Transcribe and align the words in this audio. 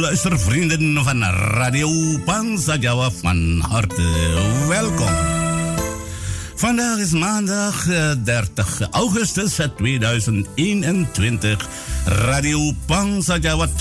Luistervrienden 0.00 1.04
van 1.04 1.22
Radio 1.22 1.88
Bangsa 2.24 2.76
Jawa. 2.76 3.10
Van 3.10 3.60
harte 3.60 4.02
welkom. 4.68 5.14
Vandaag 6.54 6.98
is 6.98 7.10
maandag 7.10 7.86
30 8.24 8.80
eh, 8.80 8.86
augustus 8.90 9.58
2021. 9.76 11.68
Radio 12.04 12.72
Pangsa 12.86 13.36
Jawa 13.36 13.68
24-7 13.68 13.72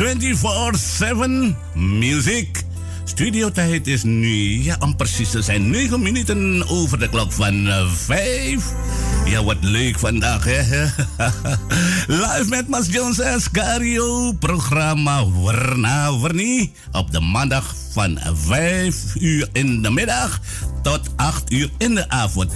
Music. 1.73 2.63
Studiotijd 3.03 3.88
is 3.88 4.03
nu, 4.03 4.63
ja, 4.63 4.75
om 4.79 4.95
precies 4.95 5.29
te 5.29 5.41
zijn, 5.41 5.69
9 5.69 6.01
minuten 6.01 6.67
over 6.67 7.00
de 7.00 7.09
klok 7.09 7.31
van 7.31 7.67
5. 7.95 8.17
Eh, 8.17 9.31
ja, 9.31 9.44
wat 9.44 9.57
leuk 9.62 10.00
vandaag, 10.00 10.44
hè? 10.44 10.62
Live 12.07 12.46
met 12.50 12.68
Mas 12.68 12.88
Jones 12.88 13.19
Escario, 13.19 14.31
programma 14.31 15.25
Warna 15.25 16.18
Warni. 16.18 16.74
Op 16.92 17.12
de 17.12 17.19
maandag 17.19 17.75
van 17.92 18.19
5 18.34 18.96
uur 19.16 19.50
in 19.52 19.81
de 19.81 19.90
middag 19.90 20.40
tot 20.84 21.00
8 21.16 21.52
uur 21.52 21.69
in 21.78 21.96
de 21.96 22.10
avond. 22.10 22.52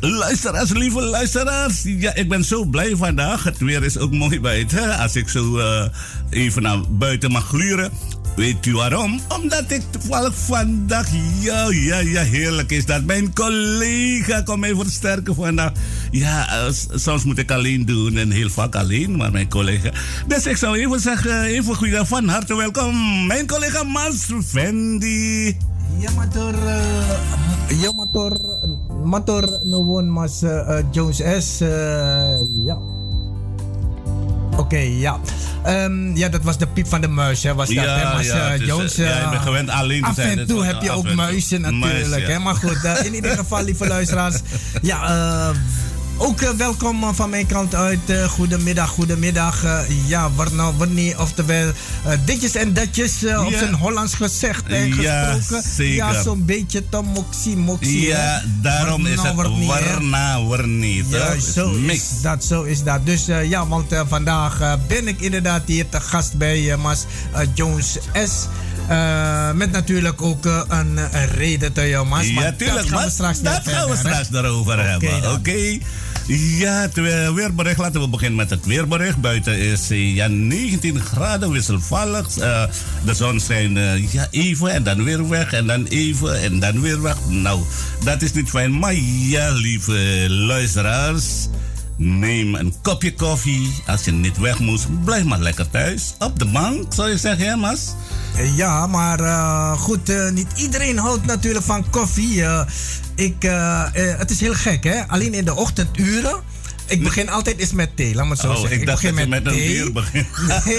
Luisteraars, 0.00 0.70
lieve 0.70 1.02
luisteraars. 1.02 1.82
Ja, 1.82 2.14
ik 2.14 2.28
ben 2.28 2.44
zo 2.44 2.64
blij 2.64 2.96
vandaag. 2.96 3.44
Het 3.44 3.58
weer 3.58 3.84
is 3.84 3.98
ook 3.98 4.12
mooi 4.12 4.40
buiten. 4.40 4.98
Als 4.98 5.16
ik 5.16 5.28
zo 5.28 5.58
uh, 5.58 5.86
even 6.30 6.62
naar 6.62 6.80
buiten 6.90 7.30
mag 7.30 7.46
gluren. 7.46 7.92
Weet 8.36 8.66
u 8.66 8.74
waarom? 8.74 9.20
Omdat 9.28 9.70
ik 9.70 9.82
toevallig 9.90 10.34
vandaag, 10.34 11.08
ja, 11.40 11.70
ja, 11.70 11.98
ja, 11.98 12.22
heerlijk 12.22 12.70
is 12.70 12.86
dat. 12.86 13.04
Mijn 13.04 13.34
collega 13.34 14.42
komt 14.42 14.60
mij 14.60 14.74
versterken 14.74 15.34
vandaag. 15.34 15.72
Ja, 16.10 16.64
uh, 16.66 16.72
soms 16.94 17.24
moet 17.24 17.38
ik 17.38 17.50
alleen 17.50 17.86
doen 17.86 18.16
en 18.16 18.30
heel 18.30 18.48
vaak 18.50 18.74
alleen, 18.74 19.16
maar 19.16 19.30
mijn 19.30 19.48
collega. 19.48 19.90
Dus 20.26 20.46
ik 20.46 20.56
zou 20.56 20.78
even 20.78 21.00
zeggen, 21.00 21.42
even 21.42 21.74
goeiedag 21.74 22.08
van 22.08 22.28
harte 22.28 22.56
welkom. 22.56 23.26
Mijn 23.26 23.46
collega 23.46 23.82
Mas 23.82 24.28
Fendi. 24.44 25.56
Ja, 25.98 26.10
motor, 26.10 26.54
uh, 26.54 27.80
ja, 27.80 27.92
mas 30.02 30.42
uh, 30.42 30.78
Jones 30.90 31.22
S. 31.38 31.58
Ja. 32.64 33.01
Oké, 34.52 34.60
okay, 34.60 34.98
ja. 34.98 35.20
Um, 35.66 36.16
ja, 36.16 36.28
dat 36.28 36.42
was 36.42 36.58
de 36.58 36.66
piep 36.66 36.86
van 36.86 37.00
de 37.00 37.08
muis, 37.08 37.42
hè, 37.42 37.54
was 37.54 37.68
dat, 37.68 37.84
ja, 37.84 37.96
hè, 37.96 38.14
Mas 38.14 38.26
ja, 38.26 38.54
uh, 38.54 38.66
Jones? 38.66 38.98
Uh, 38.98 39.42
gewend 39.42 39.70
alleen 39.70 40.02
te 40.02 40.08
af 40.08 40.14
zijn. 40.14 40.38
en 40.38 40.46
toe 40.46 40.64
heb 40.64 40.82
je 40.82 40.90
ook 40.90 41.14
muizen 41.14 41.60
natuurlijk, 41.60 42.08
muis, 42.08 42.26
hè. 42.26 42.38
Maar 42.38 42.54
goed, 42.54 42.84
uh, 42.84 43.04
in 43.04 43.14
ieder 43.14 43.36
geval, 43.36 43.62
lieve 43.64 43.86
luisteraars. 43.86 44.40
Ja, 44.82 45.10
uh, 45.10 45.56
ook 46.22 46.40
uh, 46.40 46.50
welkom 46.50 47.14
van 47.14 47.30
mijn 47.30 47.46
kant 47.46 47.74
uit. 47.74 47.98
Uh, 48.06 48.24
goedemiddag, 48.24 48.90
goedemiddag. 48.90 49.64
Uh, 49.64 49.80
ja, 50.06 50.30
wat 50.30 50.52
nou, 50.52 50.74
wanneer, 50.76 51.20
oftewel 51.20 51.72
ditjes 52.24 52.54
en 52.54 52.72
datjes 52.72 53.24
op 53.46 53.52
zijn 53.52 53.74
Hollands 53.74 54.14
gezegd 54.14 54.66
en 54.66 54.94
ja, 55.00 55.32
gesproken. 55.32 55.68
Zeker. 55.74 55.94
Ja, 55.94 56.22
zo'n 56.22 56.44
beetje 56.44 56.88
te 56.88 57.00
moxie, 57.00 57.56
moxie. 57.56 58.06
Ja, 58.06 58.16
hè? 58.16 58.60
daarom 58.60 59.06
is 59.06 59.22
het 59.22 59.34
warna, 59.66 60.42
warni. 60.44 61.04
Ja, 61.08 61.38
zo 61.38 61.72
is 61.72 62.20
dat, 62.22 62.44
zo 62.44 62.62
is 62.62 62.82
dat. 62.82 63.06
Dus 63.06 63.26
ja, 63.26 63.66
want 63.66 63.94
vandaag 64.08 64.78
ben 64.88 65.08
ik 65.08 65.20
inderdaad 65.20 65.62
hier 65.66 65.88
te 65.88 66.00
gast 66.00 66.34
bij 66.34 66.76
Mas 66.76 67.04
Jones 67.54 67.98
S. 68.14 68.46
Uh, 68.90 69.52
met 69.52 69.70
natuurlijk 69.70 70.22
ook 70.22 70.46
uh, 70.46 70.62
een, 70.68 70.96
een, 70.96 71.28
reden 71.28 71.72
te 71.72 71.88
jou, 71.88 72.06
Mas. 72.06 72.28
Ja, 72.28 72.52
tuurlijk. 72.52 72.88
Dat 72.88 72.98
gaan 72.98 73.04
we 73.04 73.10
straks, 73.10 73.40
dat 73.40 73.60
gaan 73.64 73.90
we 73.90 73.96
straks 73.96 74.28
daarover 74.28 74.72
okay, 74.72 74.86
hebben. 74.86 75.16
Oké. 75.18 75.28
Okay. 75.28 75.82
Ja, 76.26 76.80
het 76.80 76.94
weerbericht. 77.34 77.78
Laten 77.78 78.00
we 78.00 78.08
beginnen 78.08 78.36
met 78.36 78.50
het 78.50 78.66
weerbericht. 78.66 79.20
Buiten 79.20 79.58
is 79.58 79.88
ja, 79.88 80.26
19 80.26 81.00
graden 81.00 81.50
wisselvallig. 81.50 82.38
Uh, 82.38 82.64
de 83.04 83.14
zon 83.14 83.40
schijnt 83.40 83.78
ja, 84.10 84.28
even 84.30 84.70
en 84.70 84.82
dan 84.82 85.04
weer 85.04 85.28
weg. 85.28 85.52
En 85.52 85.66
dan 85.66 85.84
even 85.84 86.42
en 86.42 86.60
dan 86.60 86.80
weer 86.80 87.02
weg. 87.02 87.16
Nou, 87.28 87.62
dat 88.04 88.22
is 88.22 88.32
niet 88.32 88.48
fijn. 88.50 88.78
Maar 88.78 88.94
ja, 88.94 89.50
lieve 89.52 90.26
luisteraars. 90.28 91.48
Neem 91.96 92.54
een 92.54 92.74
kopje 92.82 93.14
koffie. 93.14 93.82
Als 93.86 94.04
je 94.04 94.12
niet 94.12 94.38
weg 94.38 94.58
moest, 94.58 95.04
blijf 95.04 95.24
maar 95.24 95.38
lekker 95.38 95.70
thuis. 95.70 96.14
Op 96.18 96.38
de 96.38 96.46
bank, 96.46 96.92
zou 96.92 97.08
je 97.08 97.18
zeggen, 97.18 97.46
hè, 97.46 97.56
Mas? 97.56 97.94
Ja, 98.56 98.86
maar 98.86 99.20
uh, 99.20 99.72
goed, 99.72 100.10
uh, 100.10 100.30
niet 100.30 100.46
iedereen 100.56 100.98
houdt 100.98 101.26
natuurlijk 101.26 101.64
van 101.64 101.90
koffie. 101.90 102.44
Ik, 103.14 103.42
het 103.92 104.30
is 104.30 104.40
heel 104.40 104.54
gek, 104.54 104.84
hè? 104.84 105.08
Alleen 105.08 105.34
in 105.34 105.44
de 105.44 105.54
ochtenduren. 105.54 106.40
Ik 106.92 107.02
begin 107.02 107.30
altijd 107.30 107.58
eens 107.58 107.72
met 107.72 107.96
thee, 107.96 108.14
laat 108.14 108.26
me 108.26 108.36
zo 108.36 108.52
oh, 108.52 108.60
zeggen. 108.60 108.72
Ik, 108.72 108.80
ik 108.80 108.86
begin 108.86 109.14
met, 109.14 109.28
met 109.28 109.44
thee. 109.44 109.80
een 109.80 109.92
begin. 109.92 110.26
Nee, 110.64 110.78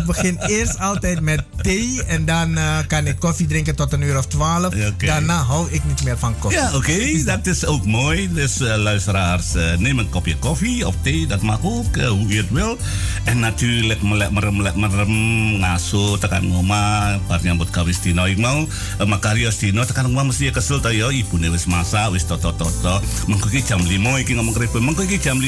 ik 0.00 0.04
begin 0.06 0.38
eerst 0.46 0.78
altijd 0.78 1.20
met 1.20 1.42
thee 1.62 2.02
en 2.02 2.24
dan 2.24 2.58
uh, 2.58 2.78
kan 2.86 3.06
ik 3.06 3.16
koffie 3.18 3.46
drinken 3.46 3.76
tot 3.76 3.92
een 3.92 4.02
uur 4.02 4.18
of 4.18 4.26
twaalf. 4.26 4.66
Okay. 4.66 4.92
Daarna 4.96 5.42
hou 5.42 5.70
ik 5.70 5.84
niet 5.84 6.04
meer 6.04 6.18
van 6.18 6.38
koffie. 6.38 6.60
Ja, 6.60 6.66
oké, 6.66 6.76
okay. 6.76 7.24
dat 7.24 7.46
is 7.46 7.66
ook 7.66 7.84
mooi. 7.84 8.32
Dus 8.32 8.60
uh, 8.60 8.76
luisteraars, 8.76 9.54
uh, 9.54 9.76
neem 9.76 9.98
een 9.98 10.08
kopje 10.08 10.36
koffie 10.36 10.86
of 10.86 10.94
thee, 11.02 11.26
dat 11.26 11.42
mag 11.42 11.58
ook, 11.62 11.96
hoe 11.96 12.28
je 12.28 12.36
het 12.36 12.50
wil. 12.50 12.78
En 13.24 13.38
natuurlijk, 13.38 14.02
melek 14.02 14.30
merem, 14.30 14.56
melek 14.56 14.76
merem, 14.76 15.12
ngaso, 15.58 16.18
tekan 16.18 16.46
ngoma, 16.46 17.18
parnya 17.26 17.54
buat 17.58 17.70
kawis 17.70 17.98
tino, 17.98 18.24
ik 18.24 18.38
mau, 18.38 18.68
makarios 19.06 19.58
tino, 19.58 19.84
tekan 19.84 20.04
ngoma 20.06 20.30
mesti 20.30 20.50
kesel 20.50 20.80
tayo, 20.80 21.10
ibu 21.10 21.38
wis 21.50 21.66
masa, 21.66 22.10
wis 22.10 22.26
toto-toto, 22.26 23.00
mengkuki 23.26 23.64
jam 23.66 23.82
limo, 23.82 24.14
iki 24.18 24.38
ngomong 24.38 24.54
keripun, 24.54 24.84
mengkuki 24.86 25.18
jam 25.18 25.40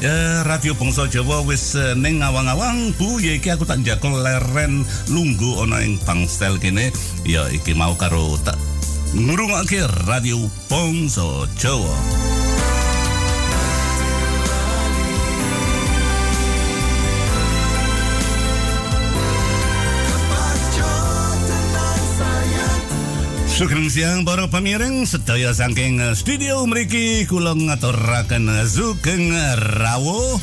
ya 0.00 0.44
radio 0.46 0.72
Bangsa 0.76 1.08
Jawa 1.10 1.42
wis 1.44 1.74
uh, 1.74 1.96
ning 1.98 2.22
awang-awang. 2.22 2.92
Bu 3.00 3.18
ya 3.18 3.34
iki 3.34 3.50
aku 3.50 3.66
tak 3.66 3.82
njakul 3.82 4.20
leren 4.22 4.86
lunggu 5.10 5.64
ana 5.64 5.82
ing 5.82 5.98
bangstel 6.04 6.60
kene. 6.60 6.92
Ya 7.26 7.48
iki 7.50 7.74
mau 7.74 7.96
karo 7.98 8.36
tak 8.44 8.56
ngrungokke 9.14 9.86
radio 10.10 10.50
Bangsa 10.68 11.46
Jawa 11.58 11.96
Sugeng 23.54 23.86
siang 23.86 24.26
para 24.26 24.50
pamireng 24.50 25.06
sedaya 25.06 25.54
saking 25.54 26.02
studio 26.18 26.66
mriki 26.66 27.22
kula 27.22 27.54
ngaturaken 27.54 28.50
sugeng 28.66 29.30
rawuh. 29.78 30.42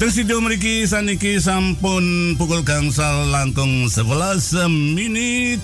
Teng 0.00 0.08
studio 0.08 0.40
mriki 0.40 0.88
saniki 0.88 1.36
sampun 1.36 2.32
pukul 2.40 2.64
gangsal 2.64 3.28
langkung 3.28 3.92
11 3.92 4.72
menit. 4.96 5.60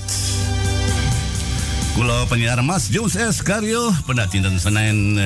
Kula 1.96 2.28
penyiar 2.28 2.60
Mas 2.60 2.92
Jones 2.92 3.16
S. 3.16 3.40
Karyo 3.40 3.88
pada 4.04 4.28
dinten 4.28 4.60
Senin 4.60 5.16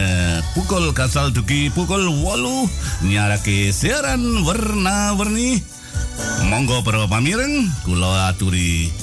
pukul 0.55 0.95
kasal 0.95 1.35
dugi 1.35 1.67
pukul 1.75 2.07
8 2.07 3.11
nyarake 3.11 3.75
siaran 3.75 4.23
warna-warni. 4.47 5.59
Monggo 6.47 6.79
para 6.87 7.11
pamireng 7.11 7.67
kula 7.83 8.31
aturi 8.31 8.95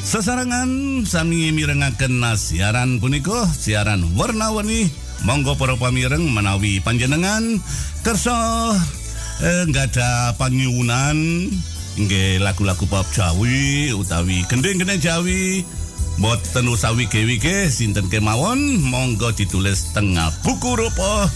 Sesarangan 0.00 1.04
sami 1.04 1.52
mirengaken 1.52 2.24
siaran 2.32 3.04
puniko 3.04 3.36
siaran 3.52 4.16
warna-warni. 4.16 4.88
Monggo 5.28 5.52
para 5.60 5.76
pamireng 5.76 6.24
menawi 6.32 6.80
panjenengan. 6.80 7.60
Kersa 8.00 8.32
eh, 9.44 9.68
nggak 9.68 9.92
ada 9.92 10.32
panyunan 10.40 11.52
nggih 12.00 12.40
lagu-lagu 12.40 12.88
pop 12.88 13.04
Jawi 13.12 13.92
utawi 13.92 14.40
gendeng-gendeng 14.48 15.00
Jawi. 15.04 15.68
Boten 16.16 16.72
usawi 16.72 17.04
wike 17.04 17.68
sinten 17.68 18.08
kemawon? 18.08 18.80
Monggo 18.80 19.36
ditulis 19.36 19.92
tengah 19.92 20.32
buku 20.40 20.80
rupa 20.80 21.28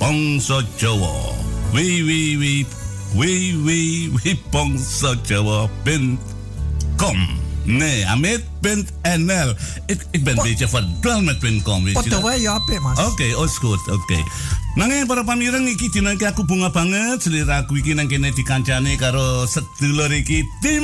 bangsa 0.00 0.64
Jawa. 0.80 1.36
Wi 1.76 2.00
wi 2.00 2.64
Nee, 7.64 8.06
amit.nl. 8.06 9.54
Ik, 9.86 10.06
ik 10.10 10.24
ben 10.24 10.36
een 10.36 10.42
beetje 10.42 10.68
verdwaald 10.68 11.24
met 11.24 11.62
.com, 11.62 11.84
weet 11.84 12.04
je 12.04 12.10
dat? 12.10 12.20
Wat 12.20 12.40
ja, 12.40 12.60
mas. 12.82 12.98
Oké, 12.98 13.08
okay, 13.08 13.32
oh, 13.32 13.44
is 13.44 13.56
goed, 13.56 13.80
oké. 13.80 13.92
Okay. 13.92 14.24
Nanging 14.72 15.04
para 15.04 15.20
pamireng 15.20 15.68
iki 15.68 15.92
dina 15.92 16.16
iki 16.16 16.24
aku 16.24 16.48
bunga 16.48 16.72
banget 16.72 17.20
seliraku 17.20 17.84
iki 17.84 17.92
nang 17.92 18.08
kene 18.08 18.32
dikancane 18.32 18.96
karo 18.96 19.44
sedulur 19.44 20.08
iki 20.08 20.48
tim 20.64 20.80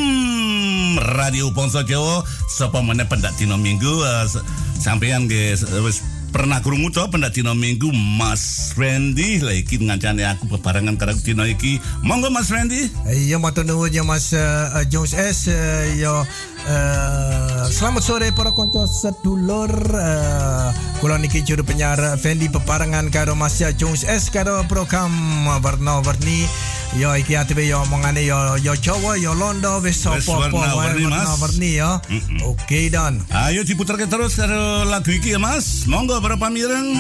Radio 1.16 1.48
Ponso 1.56 1.80
Jawa 1.80 2.20
sapa 2.52 2.84
meneh 2.84 3.08
pendak 3.08 3.32
dina 3.40 3.56
Minggu 3.56 3.88
uh, 4.04 4.28
sampean 4.76 5.24
ge 5.24 5.56
wis 5.80 6.04
pernah 6.38 6.62
krungu 6.62 6.86
to 6.94 7.02
pendatino 7.10 7.50
minggu 7.50 7.90
Mas 7.90 8.70
Randy 8.78 9.42
lagi 9.42 9.74
ngancane 9.74 10.22
aku 10.22 10.46
bebarengan 10.54 10.94
karo 10.94 11.10
dino 11.18 11.42
iki. 11.42 11.82
Monggo 12.06 12.30
Mas 12.30 12.46
Randy. 12.54 12.86
Iya 13.10 13.42
matur 13.42 13.66
nuwun 13.66 13.90
ya 13.90 14.06
Mas 14.06 14.30
uh, 14.30 14.70
Jones 14.86 15.18
S 15.18 15.50
uh, 15.50 15.82
yo 15.98 16.22
Uh, 16.68 17.64
selamat 17.72 18.02
sore 18.04 18.28
para 18.36 18.52
konco 18.52 18.84
sedulur 18.84 19.72
uh, 19.72 20.68
kula 21.00 21.16
niki 21.16 21.40
juru 21.40 21.64
penyiar 21.64 21.96
Fendi 22.20 22.52
bebarengan 22.52 23.08
karo 23.08 23.32
Mas 23.32 23.56
Jones 23.80 24.04
S 24.04 24.28
karo 24.28 24.60
program 24.68 25.08
warna 25.64 26.04
warni 26.04 26.44
yo 26.96 27.12
iki 27.16 27.36
atebe 27.36 27.66
yo 27.68 27.82
omongane 27.82 28.24
yo 28.24 28.56
yo 28.56 28.72
Jawa 28.76 29.16
yo 29.20 29.34
Londo 29.34 29.80
wis 29.82 30.00
sapa 30.02 30.20
warna 30.32 30.74
warni 30.76 31.04
Mas. 31.06 31.28
warni 31.40 31.70
yo 31.76 32.00
oke 32.48 32.90
dan. 32.90 33.20
Ayo 33.30 33.62
diputarke 33.64 34.08
terus 34.08 34.34
karo 34.36 34.84
lagu 34.88 35.10
iki 35.12 35.36
ya 35.36 35.38
Mas. 35.38 35.84
Monggo 35.86 36.20
para 36.20 36.36
pamireng 36.40 36.96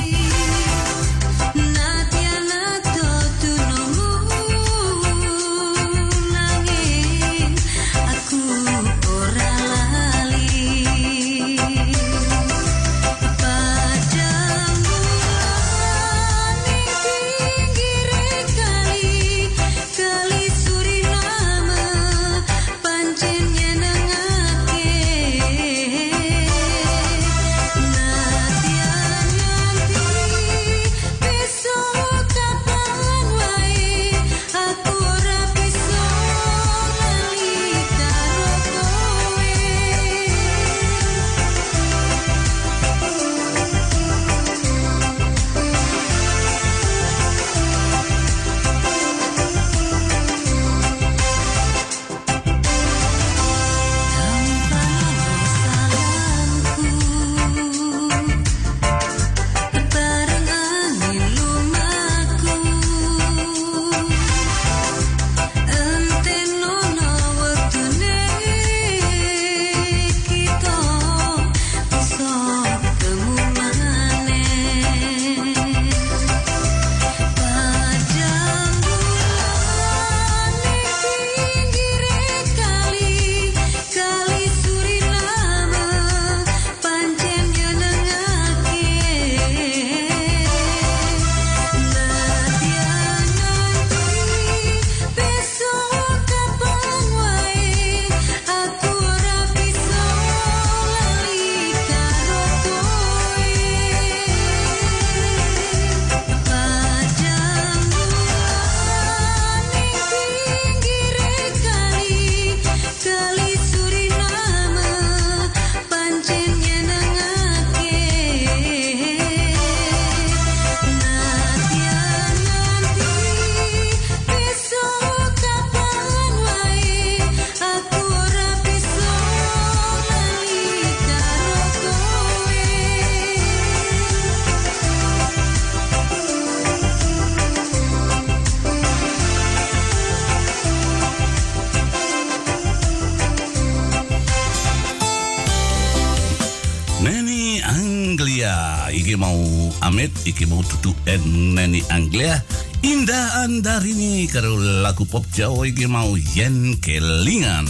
Indahan 153.58 153.82
dari 153.82 153.90
ini 153.90 154.30
karo 154.30 154.54
lagu 154.86 155.02
pop 155.02 155.26
Jawa 155.34 155.66
iki 155.66 155.90
mau 155.90 156.14
yen 156.14 156.78
kelingan. 156.78 157.66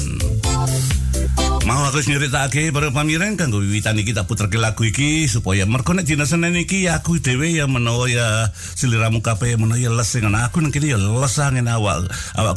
Mau 1.65 1.85
aku 1.85 2.01
nyeritakake 2.01 2.73
para 2.73 2.89
pamireng 2.89 3.37
kanggo 3.37 3.61
wiwitan 3.61 4.01
iki 4.01 4.17
tak 4.17 4.25
puterke 4.25 4.57
lagu 4.57 4.85
iki 4.89 5.29
supaya 5.29 5.69
mergo 5.69 5.93
nek 5.93 6.09
dina 6.09 6.25
Senin 6.25 6.57
iki 6.57 6.89
aku 6.89 7.21
dhewe 7.21 7.53
ya 7.53 7.69
menawa 7.69 8.09
ya 8.09 8.49
seliramu 8.53 9.21
kabeh 9.21 9.61
menawa 9.61 9.77
ya 9.77 9.93
les 9.93 10.09
dengan 10.09 10.49
aku 10.49 10.65
nang 10.65 10.73
kene 10.73 10.93
ya 10.93 11.01
les 11.01 11.37
angin 11.41 11.69
awak. 11.69 12.09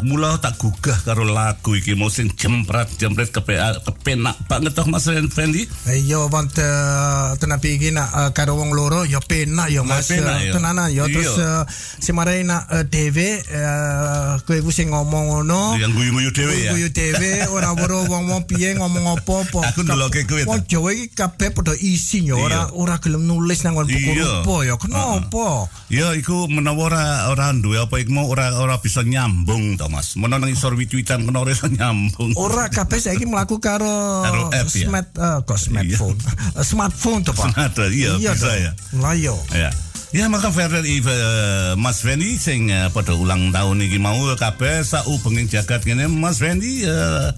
Mula 0.04 0.40
tak 0.40 0.56
gugah 0.60 0.96
karo 1.04 1.28
lagu 1.28 1.76
iki. 1.76 1.92
Mau 1.96 2.08
sing 2.08 2.31
jempret 2.42 2.90
jempret 2.98 3.30
kepe, 3.30 3.54
kepenak 3.86 4.34
banget 4.50 4.74
toh 4.74 4.90
Mas 4.90 5.06
Fendi. 5.06 5.70
Iya 5.86 6.26
want 6.26 6.58
uh, 6.58 7.38
tenapi 7.38 7.78
iki 7.78 7.94
nak 7.94 8.10
uh, 8.10 8.30
karo 8.34 8.58
wong 8.58 8.74
loro 8.74 9.06
ya 9.06 9.22
penak 9.22 9.70
ya 9.70 9.86
Mas. 9.86 10.10
Penak, 10.10 10.42
ya. 10.42 10.58
Tenanan 10.58 10.90
ya 10.90 11.06
terus 11.06 11.38
uh, 11.38 11.70
si 12.02 12.10
marai 12.18 12.42
nak 12.42 12.66
uh, 12.74 12.82
dhewe 12.82 13.46
uh, 13.54 14.42
kowe 14.42 14.58
ku 14.66 14.74
sing 14.74 14.90
ngomong 14.90 15.30
ngono. 15.30 15.78
Yang 15.78 15.94
guyu-guyu 15.94 16.30
dhewe 16.34 16.56
ya. 16.66 16.72
Guyu 16.74 16.90
dhewe 16.90 17.46
ora 17.54 17.78
weruh 17.78 18.10
wong-wong 18.10 18.42
piye 18.50 18.74
ngomong 18.74 19.06
ngopo-opo. 19.06 19.62
Aku 19.62 19.86
ndeloke 19.86 20.26
kowe. 20.26 20.42
Wong 20.50 20.66
Jawa 20.66 20.98
iki 20.98 21.14
kabeh 21.14 21.54
padha 21.54 21.78
isi 21.78 22.26
ya 22.26 22.42
ora 22.42 22.74
ora 22.74 22.98
gelem 22.98 23.22
nulis 23.30 23.62
nang 23.62 23.78
buku 23.78 24.18
rupa 24.18 24.66
ya. 24.66 24.82
Kenapa? 24.82 25.70
Ya 25.94 26.18
iku 26.18 26.50
menawa 26.50 26.90
ora 26.90 27.06
ora 27.30 27.54
duwe 27.54 27.78
apa 27.78 28.02
iku 28.02 28.10
mau 28.18 28.26
ora 28.26 28.58
ora 28.58 28.82
bisa 28.82 29.06
nyambung 29.06 29.78
to 29.78 29.86
Mas. 29.94 30.18
Menawa 30.18 30.50
nang 30.50 30.50
isor 30.50 30.74
wit-witan 30.74 31.30
kena 31.30 31.46
ora 31.46 31.54
iso 31.54 31.70
nyambung. 31.70 32.31
Ora 32.36 32.70
kabeh 32.70 33.00
saiki 33.00 33.26
mlaku 33.26 33.60
karo 33.60 34.24
app, 34.52 34.70
ya? 34.72 34.88
smart 34.88 35.10
uh, 35.18 35.40
kok 35.44 35.60
smartphone. 35.60 36.18
Uh, 36.56 36.66
smartphone 36.72 37.22
to 37.26 37.32
Pak. 37.36 37.52
Smart, 37.52 37.76
iya, 37.92 38.16
bisa 38.18 38.52
ya. 38.56 38.72
Lah 39.00 39.16
yo. 39.16 39.36
Ya. 39.52 39.72
Ya 40.12 40.28
maka 40.28 40.52
Ferrer 40.52 40.84
uh, 40.84 41.80
Mas 41.80 42.04
Fendi 42.04 42.36
sing 42.36 42.68
uh, 42.68 42.92
pada 42.92 43.16
ulang 43.16 43.56
tahun 43.56 43.80
iki 43.88 43.96
mau 43.96 44.20
kabeh 44.36 44.84
sak 44.84 45.08
ubenging 45.08 45.48
jagat 45.48 45.88
kene 45.88 46.12
Mas 46.12 46.44
Fendi 46.44 46.84
uh, 46.84 47.32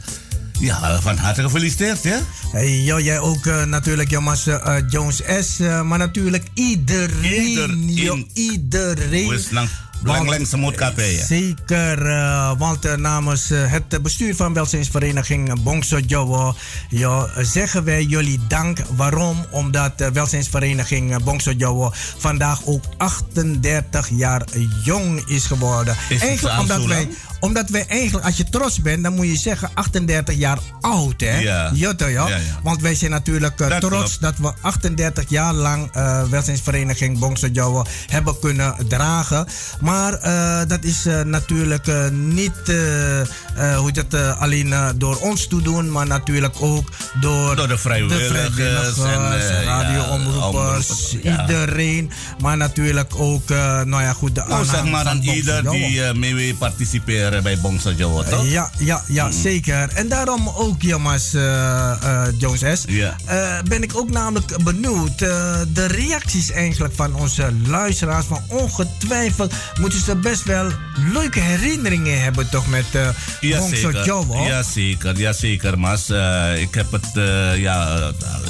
Ja, 0.63 1.01
van 1.01 1.17
harte 1.17 1.41
gefeliciteerd, 1.41 2.03
ja? 2.03 2.19
Hey, 2.51 2.83
ja, 2.83 2.99
jij 2.99 3.19
ook 3.19 3.45
uh, 3.45 3.63
natuurlijk, 3.63 4.09
ja, 4.09 4.19
mas, 4.19 4.47
uh, 4.47 4.77
Jones 4.89 5.21
S. 5.41 5.59
Uh, 5.59 5.81
maar 5.81 5.97
natuurlijk 5.97 6.47
iedereen. 6.53 7.43
Iedereen. 7.43 7.93
Ja, 7.95 8.23
iedereen. 8.33 9.27
Wis 9.29 9.51
nang 9.51 9.69
Lang-lang 10.03 10.47
semut. 10.47 10.77
Zeker, 11.27 12.05
uh, 12.05 12.51
want 12.57 12.85
uh, 12.85 12.93
namens 12.93 13.51
uh, 13.51 13.71
het 13.71 14.01
bestuur 14.01 14.35
van 14.35 14.53
welzijnsvereniging 14.53 15.63
Bongso 15.63 15.99
Jawa 16.07 16.53
ja, 16.89 17.27
zeggen 17.41 17.83
wij 17.83 18.03
jullie 18.03 18.39
dank. 18.47 18.77
Waarom? 18.95 19.45
Omdat 19.49 19.97
de 19.97 20.11
welzijnsvereniging 20.11 21.23
Bongso 21.23 21.51
Jawa 21.51 21.91
vandaag 22.17 22.65
ook 22.65 22.83
38 22.97 24.09
jaar 24.09 24.45
jong 24.83 25.23
is 25.27 25.45
geworden. 25.45 25.95
Is 26.09 26.21
Eigenlijk 26.21 26.59
omdat 26.59 26.85
wij 26.85 27.09
Omdat 27.43 27.69
wij 27.69 27.85
eigenlijk, 27.87 28.25
als 28.25 28.37
je 28.37 28.43
trots 28.49 28.81
bent, 28.81 29.03
dan 29.03 29.13
moet 29.13 29.27
je 29.27 29.35
zeggen 29.35 29.69
38 29.73 30.35
jaar 30.35 30.59
oud, 30.81 31.21
hè? 31.21 31.39
Ja. 31.39 31.69
Ja. 31.73 31.93
Ja, 31.97 32.27
ja. 32.27 32.39
Want 32.63 32.81
wij 32.81 32.95
zijn 32.95 33.11
natuurlijk 33.11 33.59
eh, 33.59 33.69
Dat 33.69 33.81
trots 33.81 34.17
klopt. 34.17 34.21
dat 34.21 34.53
we 34.53 34.61
38 34.61 35.29
jaar 35.29 35.53
lang 35.53 35.89
eh 35.91 36.23
welzijnsvereniging 36.29 37.19
Bongso 37.19 37.47
Jouwe 37.47 37.85
hebben 38.07 38.39
kunnen 38.39 38.75
dragen. 38.87 39.47
Maar 39.79 40.13
eh, 40.13 40.61
dat 40.67 40.83
is 40.83 41.05
natuurlijk 41.25 42.11
niet 42.11 42.71
hoe 43.77 43.91
eh, 44.13 44.41
alleen 44.41 44.73
door 44.95 45.15
ons 45.15 45.47
te 45.47 45.61
doen, 45.61 45.91
maar 45.91 46.07
natuurlijk 46.07 46.55
ook 46.59 46.89
door, 47.21 47.55
Door 47.55 47.67
de 47.67 47.77
vrijwilligers 47.77 48.97
en, 48.97 49.39
eh, 49.39 49.63
radioomroepers, 49.63 50.01
ja, 50.01 50.13
omroepers, 50.13 51.15
ja. 51.21 51.41
iedereen. 51.41 52.11
Maar 52.39 52.57
natuurlijk 52.57 53.15
ook, 53.15 53.49
nou 53.49 54.01
ja, 54.01 54.13
goed, 54.13 54.35
de 54.35 54.43
Nou, 54.47 54.65
zeg 54.65 54.85
maar 54.85 55.05
aan 55.05 55.21
ieder 55.21 55.71
die 55.71 56.13
mee 56.13 56.35
wil 56.35 56.55
participeren 56.55 57.32
bij 57.41 57.57
Bongso 57.59 57.91
Jowo, 57.91 58.23
toch? 58.23 58.45
Ja, 58.47 58.69
ja, 58.77 59.03
ja 59.07 59.31
zeker. 59.31 59.89
En 59.93 60.07
daarom 60.07 60.49
ook, 60.55 60.81
jongens, 60.81 61.33
eh, 61.33 61.91
eh, 61.91 62.27
Jones 62.37 62.79
S. 62.79 62.85
Eh, 63.25 63.57
ben 63.67 63.83
ik 63.83 63.97
ook 63.97 64.09
namelijk 64.09 64.63
benieuwd. 64.63 65.21
eh, 65.21 65.55
de 65.73 65.85
reacties 65.85 66.51
eigenlijk 66.51 66.93
van 66.95 67.15
onze 67.15 67.51
luisteraars. 67.67 68.25
Van 68.25 68.41
ongetwijfeld 68.47 69.53
moeten 69.79 69.99
ze 69.99 70.15
best 70.15 70.43
wel 70.43 70.67
leuke 71.13 71.39
herinneringen 71.39 72.21
hebben, 72.21 72.49
toch? 72.49 72.67
Met 72.67 72.85
uh, 72.95 73.07
Ja. 73.41 73.61
Jowo. 74.05 74.45
Ja, 74.45 74.63
zeker. 74.63 75.19
Ja, 75.19 75.33
zeker, 75.33 75.79
Mas. 75.79 76.09
Eh, 76.09 76.61
ik 76.61 76.73
heb 76.73 76.91
het, 76.91 77.09
eh, 77.13 77.57
ja, 77.57 77.97
eh, 77.97 78.07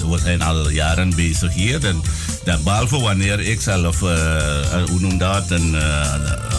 we 0.10 0.20
zijn 0.24 0.42
al 0.42 0.70
jaren 0.70 1.16
bezig 1.16 1.54
hier. 1.54 1.86
En, 1.86 2.02
ja, 2.46 2.58
behalve 2.64 3.00
wanneer 3.00 3.40
ik 3.40 3.62
zelf, 3.62 4.02
eh, 4.02 4.60
eh, 4.60 4.90
hoe 4.90 5.00
noem 5.00 5.18
dat, 5.18 5.52
een, 5.52 5.76
eh, 5.76 6.14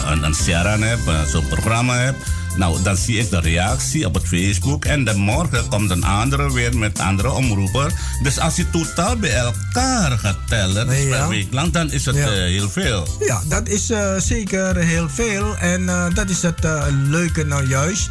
een, 0.07 0.23
een 0.23 0.83
heb, 0.83 1.07
eh, 1.07 1.23
zo'n 1.33 1.49
programma 1.49 1.97
heb. 1.99 2.14
time. 2.21 2.44
Nou, 2.57 2.83
dan 2.83 2.97
zie 2.97 3.19
ik 3.19 3.31
de 3.31 3.41
reactie 3.41 4.07
op 4.07 4.15
het 4.15 4.27
Facebook. 4.29 4.85
En 4.85 5.05
dan 5.05 5.17
morgen 5.17 5.69
komt 5.69 5.91
een 5.91 6.05
andere 6.05 6.53
weer 6.53 6.77
met 6.79 6.99
andere 6.99 7.31
omroeper. 7.31 7.93
Dus 8.23 8.39
als 8.39 8.57
je 8.57 8.71
totaal 8.71 9.17
bij 9.17 9.31
elkaar 9.35 10.19
gaat 10.19 10.37
tellen, 10.47 10.87
dus 10.89 11.03
Ja. 11.03 11.19
per 11.19 11.29
week 11.29 11.53
lang, 11.53 11.73
dan 11.73 11.91
is 11.91 12.05
het 12.05 12.15
Ja. 12.17 12.23
eh, 12.27 12.33
heel 12.33 12.71
veel. 12.71 13.07
Ja, 13.21 13.41
dat 13.49 13.69
is 13.69 13.91
eh, 13.91 14.15
zeker 14.19 14.77
heel 14.77 15.09
veel. 15.09 15.57
En 15.57 15.89
eh, 15.89 16.07
dat 16.15 16.31
is 16.31 16.43
het 16.43 16.67
leuke 17.09 17.45
nou 17.45 17.69
juist. 17.69 18.09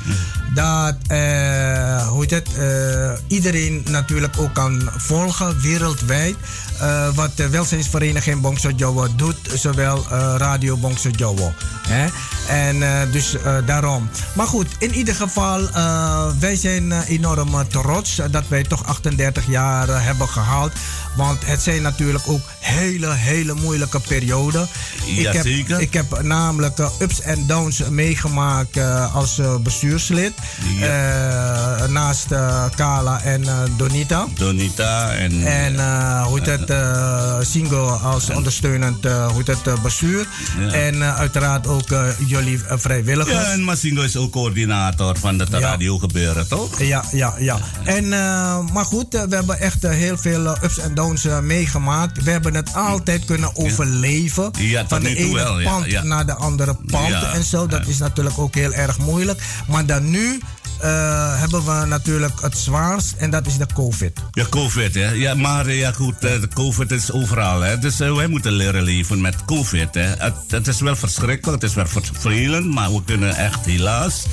Dat 0.53 0.95
eh, 1.07 2.07
hoe 2.07 2.25
het, 2.27 2.47
iedereen 3.27 3.83
natuurlijk 3.89 4.33
ook 4.39 4.53
kan 4.53 4.89
volgen 4.97 5.61
wereldwijd. 5.61 6.35
wat 7.15 7.37
de 7.37 7.49
welzijnsvereniging 7.49 8.41
Bongso 8.41 8.69
Jowo 8.75 9.07
doet. 9.15 9.35
Zowel 9.55 10.05
Radio 10.37 10.77
Bongso 10.77 11.09
Jowo. 11.09 11.53
Hè? 11.87 12.05
En 12.47 13.11
dus 13.11 13.35
daarom. 13.65 14.09
Maar 14.33 14.47
goed, 14.47 14.67
in 14.79 14.93
ieder 14.93 15.15
geval, 15.15 15.69
eh, 15.69 16.27
wij 16.39 16.55
zijn 16.55 16.91
eh, 16.91 17.09
enorm 17.09 17.67
trots 17.67 18.21
dat 18.31 18.47
wij 18.47 18.63
toch 18.63 18.85
38 18.85 19.47
jaar 19.47 19.89
eh, 19.89 20.05
hebben 20.05 20.27
gehaald. 20.29 20.71
Want 21.15 21.45
het 21.45 21.61
zijn 21.61 21.81
natuurlijk 21.81 22.23
ook 22.27 22.41
hele, 22.59 23.13
hele 23.13 23.53
moeilijke 23.53 23.99
perioden. 23.99 24.67
Ja, 25.05 25.29
ik, 25.29 25.35
heb, 25.35 25.45
zeker. 25.45 25.81
ik 25.81 25.93
heb 25.93 26.21
namelijk 26.21 26.79
eh, 26.79 26.89
ups 26.99 27.21
en 27.21 27.47
downs 27.47 27.81
meegemaakt 27.89 28.77
eh, 28.77 29.15
als 29.15 29.39
eh, 29.39 29.55
bestuurslid. 29.57 30.33
Eh, 30.81 31.87
naast 31.87 32.31
eh, 32.31 32.65
Kala 32.75 33.21
en 33.21 33.43
Donita. 33.77 34.27
Donita 34.37 35.11
en... 35.13 35.47
En 35.47 35.73
hoe 36.23 36.39
heet 36.43 36.67
het, 36.67 37.47
Singo 37.47 37.87
als 37.89 38.29
ondersteunend 38.29 39.03
hoe 39.03 39.43
heet 39.45 39.47
het, 39.47 39.81
bestuur. 39.81 40.27
Ja. 40.59 40.71
En 40.71 41.03
uiteraard 41.03 41.67
ook 41.67 41.87
jullie 42.27 42.59
vrijwilligers. 42.69 43.35
Ja, 43.45 43.51
en 43.51 43.63
Masingo 43.63 44.01
is 44.01 44.17
ook 44.17 44.31
coördinator 44.31 45.17
van 45.17 45.39
het 45.39 45.49
Ja. 45.51 45.59
radiogebeuren, 45.59 46.47
toch? 46.47 46.81
Ja, 46.81 47.03
ja, 47.11 47.33
ja. 47.39 47.57
En, 47.83 48.09
maar 48.73 48.85
goed, 48.85 49.07
we 49.13 49.35
hebben 49.35 49.59
echt 49.59 49.87
heel 49.87 50.17
veel 50.17 50.47
ups 50.63 50.79
en 50.79 50.93
downs 50.93 51.02
eh, 51.11 51.39
meegemaakt. 51.39 52.23
We 52.23 52.31
hebben 52.31 52.53
het 52.53 52.73
altijd 52.73 53.25
kunnen 53.25 53.55
overleven. 53.55 54.51
Ja, 54.57 54.87
van 54.87 55.03
de 55.03 55.15
ene 55.15 55.33
wel, 55.33 55.61
pand 55.63 56.03
naar 56.03 56.25
de 56.25 56.33
andere 56.35 56.75
pand 56.85 57.13
en 57.33 57.43
zo. 57.43 57.67
Dat 57.67 57.87
is 57.87 57.97
natuurlijk 57.97 58.39
ook 58.39 58.55
heel 58.55 58.73
erg 58.73 58.97
moeilijk. 58.97 59.41
Maar 59.67 59.85
dan 59.85 60.09
nu 60.09 60.39
eh, 60.83 61.39
hebben 61.39 61.65
we 61.65 61.85
natuurlijk 61.85 62.41
het 62.41 62.57
zwaarst 62.57 63.13
en 63.17 63.29
dat 63.29 63.45
is 63.47 63.57
de 63.57 63.65
COVID. 63.73 64.19
Ja, 64.31 64.45
COVID, 64.49 64.93
hè. 64.93 65.11
Ja, 65.11 65.33
maar 65.33 65.65
eh, 65.65 65.79
ja, 65.79 65.91
goed, 65.91 66.15
eh, 66.23 66.41
de 66.41 66.47
COVID 66.53 66.91
is 66.91 67.11
overal, 67.11 67.61
hè. 67.61 67.79
Dus 67.79 67.97
wij 67.97 68.27
moeten 68.27 68.51
leren 68.51 68.83
leven 68.83 69.21
met 69.21 69.45
COVID, 69.45 69.93
hè. 69.93 70.01
Het, 70.01 70.33
het 70.47 70.67
is 70.67 70.81
wel 70.81 70.95
verschrikkelijk, 70.95 71.61
het 71.61 71.69
is 71.69 71.75
wel 71.75 71.87
vervelend, 71.87 72.73
maar 72.73 72.93
we 72.93 73.03
kunnen 73.03 73.35
echt 73.35 73.65
helaas 73.65 74.25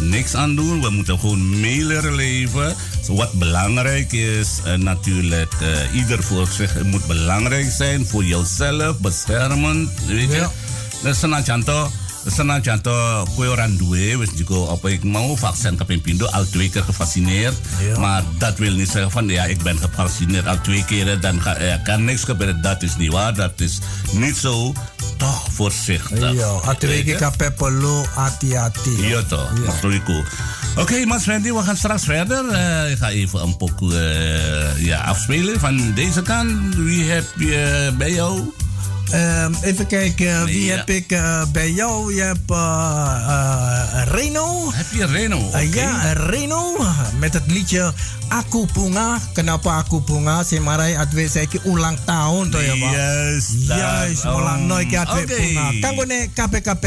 niks 0.00 0.34
aan 0.34 0.56
doen. 0.56 0.80
We 0.80 0.90
moeten 0.90 1.18
gewoon 1.18 1.60
mee 1.60 1.84
leren 1.84 2.14
leven. 2.14 2.74
Wat 3.06 3.32
belangrijk 3.32 4.12
is, 4.12 4.48
natuurlijk, 4.76 5.54
ieder 5.94 6.22
voor 6.22 6.46
zich 6.46 6.82
moet 6.82 7.06
belangrijk 7.06 7.70
zijn. 7.70 8.06
Voor 8.06 8.24
jezelf, 8.24 8.98
beschermend, 8.98 9.90
weet 10.06 10.32
je. 10.32 10.36
Ja. 10.36 10.50
Dat 11.02 11.16
een 12.34 12.62
contoh. 12.62 13.22
Kue 13.36 13.48
orang 13.48 13.78
duwe 13.78 14.18
wis 14.18 14.30
juga 14.34 14.72
apa 14.72 14.88
ik 14.88 15.04
mau 15.04 15.36
vaksin 15.38 15.78
al 16.32 16.44
twee 16.50 16.70
keer 16.70 16.82
gevaccineerd. 16.82 17.54
Maar 17.98 18.22
dat 18.38 18.58
wil 18.58 18.72
niet 18.72 18.90
zeggen 18.90 19.10
van 19.10 19.28
ja, 19.28 19.44
ik 19.44 19.62
ben 19.62 19.78
gevaccineerd 19.78 20.46
al 20.46 20.60
twee 20.60 20.84
keer, 20.84 21.20
dan 21.20 21.42
ga, 21.42 21.56
er 21.56 21.80
kan 21.82 22.04
niks 22.04 22.24
gebeuren. 22.24 22.62
Dat 22.62 22.82
is 22.82 22.96
niet 22.96 23.12
waar, 23.12 23.34
dat 23.34 23.60
is 23.60 23.78
niet 24.12 24.36
zo. 24.36 24.72
Toch 25.16 25.46
voorzichtig. 25.52 26.32
Ja, 26.32 26.46
atwege 26.46 26.94
Weet 26.94 27.06
je? 27.06 27.14
kape 27.14 27.52
perlu 27.52 28.04
hati-hati. 28.14 29.08
Ja 29.08 29.22
toch, 29.22 29.50
ja. 29.64 29.88
Rico. 29.88 30.24
Oké, 30.76 31.04
Mas 31.06 31.24
Wendy, 31.24 31.52
we 31.52 31.62
gaan 31.62 31.76
straks 31.76 32.04
verder. 32.04 32.48
Eh, 32.48 32.90
ik 32.90 32.98
ga 32.98 33.08
even 33.08 33.42
een 33.42 33.56
pokoe 33.56 33.98
eh, 33.98 34.84
ja, 34.84 35.00
afspelen 35.00 35.60
van 35.60 35.92
deze 35.94 36.22
kant. 36.22 36.74
Wie 36.74 37.10
heb 37.10 37.24
je 37.38 37.92
bij 37.98 38.12
jou? 38.12 38.52
Ehm, 39.10 39.52
even 39.62 39.86
kijken, 39.86 40.44
wie 40.44 40.64
Ja. 40.64 40.76
heb 40.76 40.90
ik 40.90 41.10
eh, 41.12 41.42
bij 41.52 41.70
jou? 41.70 42.14
Je 42.14 42.22
hebt 42.22 42.50
eh, 42.50 44.02
Reno. 44.04 44.72
Heb 44.72 44.86
je 44.92 45.06
Reno? 45.06 45.50
Eh, 45.52 45.72
ja, 45.74 46.12
Reno 46.12 46.76
met 47.18 47.32
het 47.34 47.42
liedje 47.46 47.92
Aku 48.28 48.66
Punga. 48.66 49.18
Kenapa 49.32 49.78
Aku 49.78 50.02
Punga? 50.02 50.42
Si 50.42 50.58
Marai 50.60 50.98
Adwe 50.98 51.28
Seki 51.30 51.62
ulang 51.64 51.94
tahun 52.04 52.50
toh 52.50 52.58
ya 52.58 52.74
Pak. 52.74 52.90
Yes. 52.92 53.44
Mulang 54.26 54.60
um, 54.60 54.66
nooit 54.66 54.90
Adwe 54.90 55.22
oké. 55.22 55.36
Punga. 55.38 55.66
Kanggo 55.80 56.04
ne 56.04 56.18
KPKP 56.34 56.84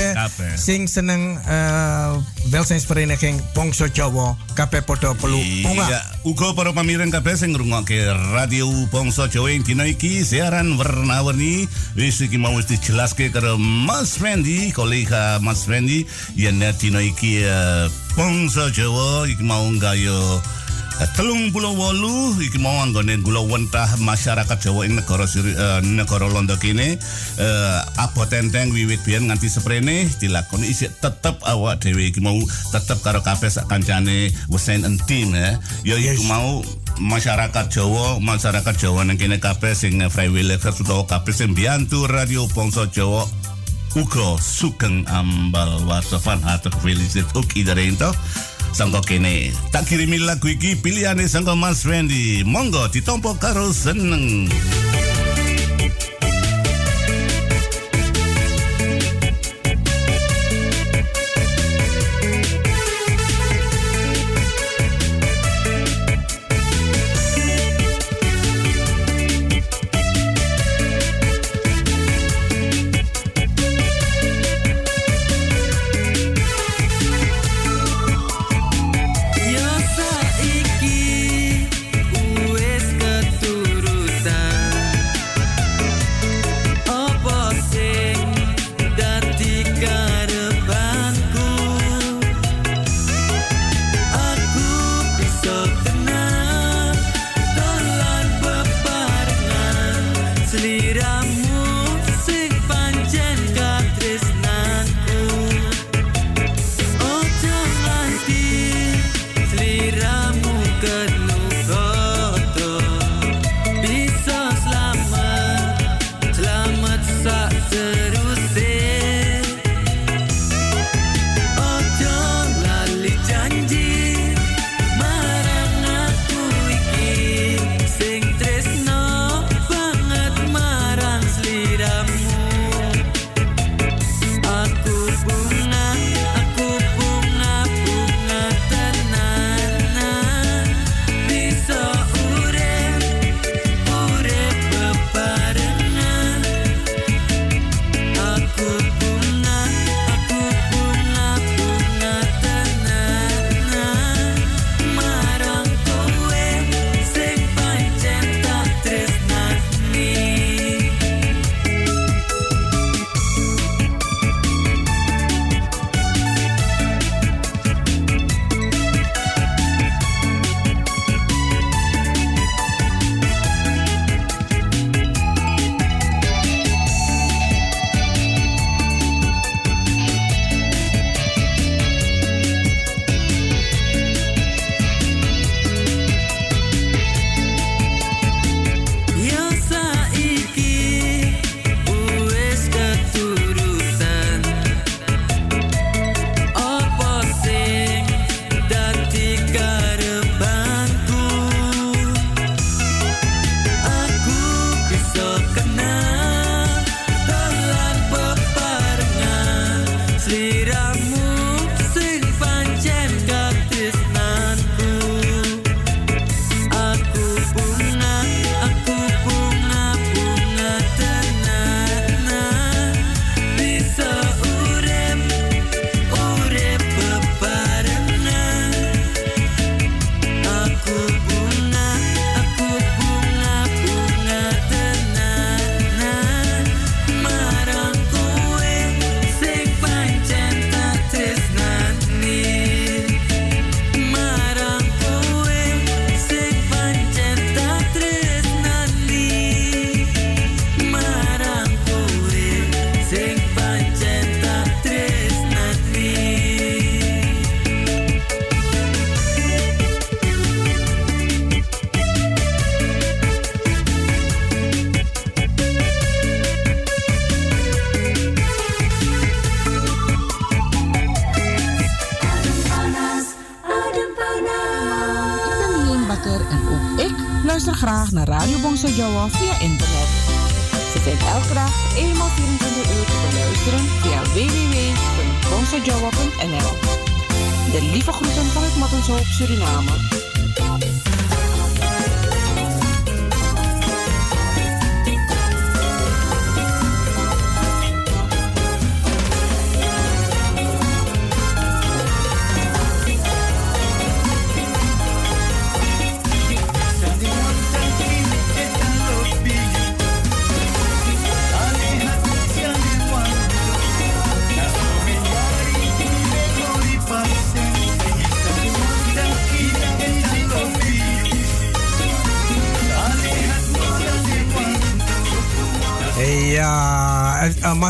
sing 0.59 0.87
seneng 0.91 1.39
eh, 1.47 2.11
welzijnsvereniging 2.51 3.39
Pongso 3.55 3.87
Jawa 3.87 4.35
KP 4.53 4.83
Porto 4.83 5.15
Pelu 5.15 5.39
Punga. 5.63 5.87
Iya, 5.87 6.01
uga 6.27 6.51
para 6.51 6.75
pamireng 6.75 7.07
kabeh 7.11 7.39
sing 7.39 7.55
ngrungokke 7.55 8.11
Radio 8.35 8.67
Bangsa 8.91 9.31
Jawa 9.31 9.55
ing 9.55 9.63
dina 9.63 9.87
iki 9.87 10.19
siaran 10.27 10.75
warna-warni 10.75 11.71
wis 12.09 12.25
iki 12.25 12.41
mau 12.41 12.57
wis 12.57 12.65
dijelaske 12.65 13.29
karo 13.29 13.53
Mas 13.61 14.17
Fendi, 14.17 14.73
kolega 14.73 15.37
Mas 15.45 15.69
Fendi 15.69 16.09
yen 16.33 16.57
dina 16.81 17.05
iki 17.05 17.45
eh, 17.45 17.85
Bangsa 18.17 18.73
Jawa 18.73 19.29
iki 19.29 19.45
mau 19.45 19.69
gayo 19.77 20.41
telung 21.13 21.53
puluh 21.53 21.69
wolu 21.69 22.33
iki 22.41 22.57
mau 22.57 22.81
anggone 22.81 23.13
gula 23.21 23.45
wentah 23.45 24.01
masyarakat 24.01 24.57
Jawa 24.57 24.89
ing 24.89 24.97
negara 24.97 25.29
Siri, 25.29 25.53
eh, 25.53 25.85
negara 25.85 26.25
Londo 26.25 26.57
kene 26.57 26.97
eh, 27.37 27.79
apa 28.01 28.25
wiwit 28.73 29.05
biyen 29.05 29.29
nganti 29.29 29.45
seprene 29.45 30.09
dilakoni 30.17 30.65
isih 30.65 30.89
tetep 30.89 31.37
awak 31.45 31.85
dhewe 31.85 32.09
iki 32.09 32.25
mau 32.25 32.41
tetep 32.73 33.05
karo 33.05 33.21
kabeh 33.21 33.53
sak 33.53 33.69
kancane 33.69 34.33
wesen 34.49 34.81
entim 34.81 35.37
ya 35.37 35.61
ya 35.85 35.95
iku 36.09 36.25
Yes. 36.25 36.25
mau 36.25 36.65
masyarakat 36.99 37.71
Jawa 37.71 38.19
masyarakat 38.19 38.75
Jawa 38.75 39.07
nang 39.07 39.17
kene 39.17 39.39
kabeh 39.39 39.71
sing 39.73 39.97
vrijwilliger 39.97 40.75
utawa 40.75 41.07
kabeh 41.07 41.33
sing 41.33 41.55
biantu 41.55 42.05
radio 42.05 42.45
Bangsa 42.51 42.85
Jawa. 42.91 43.25
Ugo 43.97 44.37
sugeng 44.37 45.01
ambal 45.09 45.81
warsa 45.89 46.21
van 46.21 46.37
harte 46.45 46.69
gefeliciteerd 46.69 47.33
ook 47.33 47.57
iedereen 47.57 47.97
toch 47.97 48.13
Sangko 48.69 49.01
kene 49.01 49.49
tak 49.73 49.89
kirimi 49.89 50.21
lagu 50.21 50.45
iki 50.45 50.77
pilihane 50.77 51.25
sangko 51.25 51.57
Mas 51.57 51.81
Wendy 51.89 52.45
monggo 52.45 52.85
ditompo 52.93 53.33
karo 53.41 53.73
seneng 53.73 54.45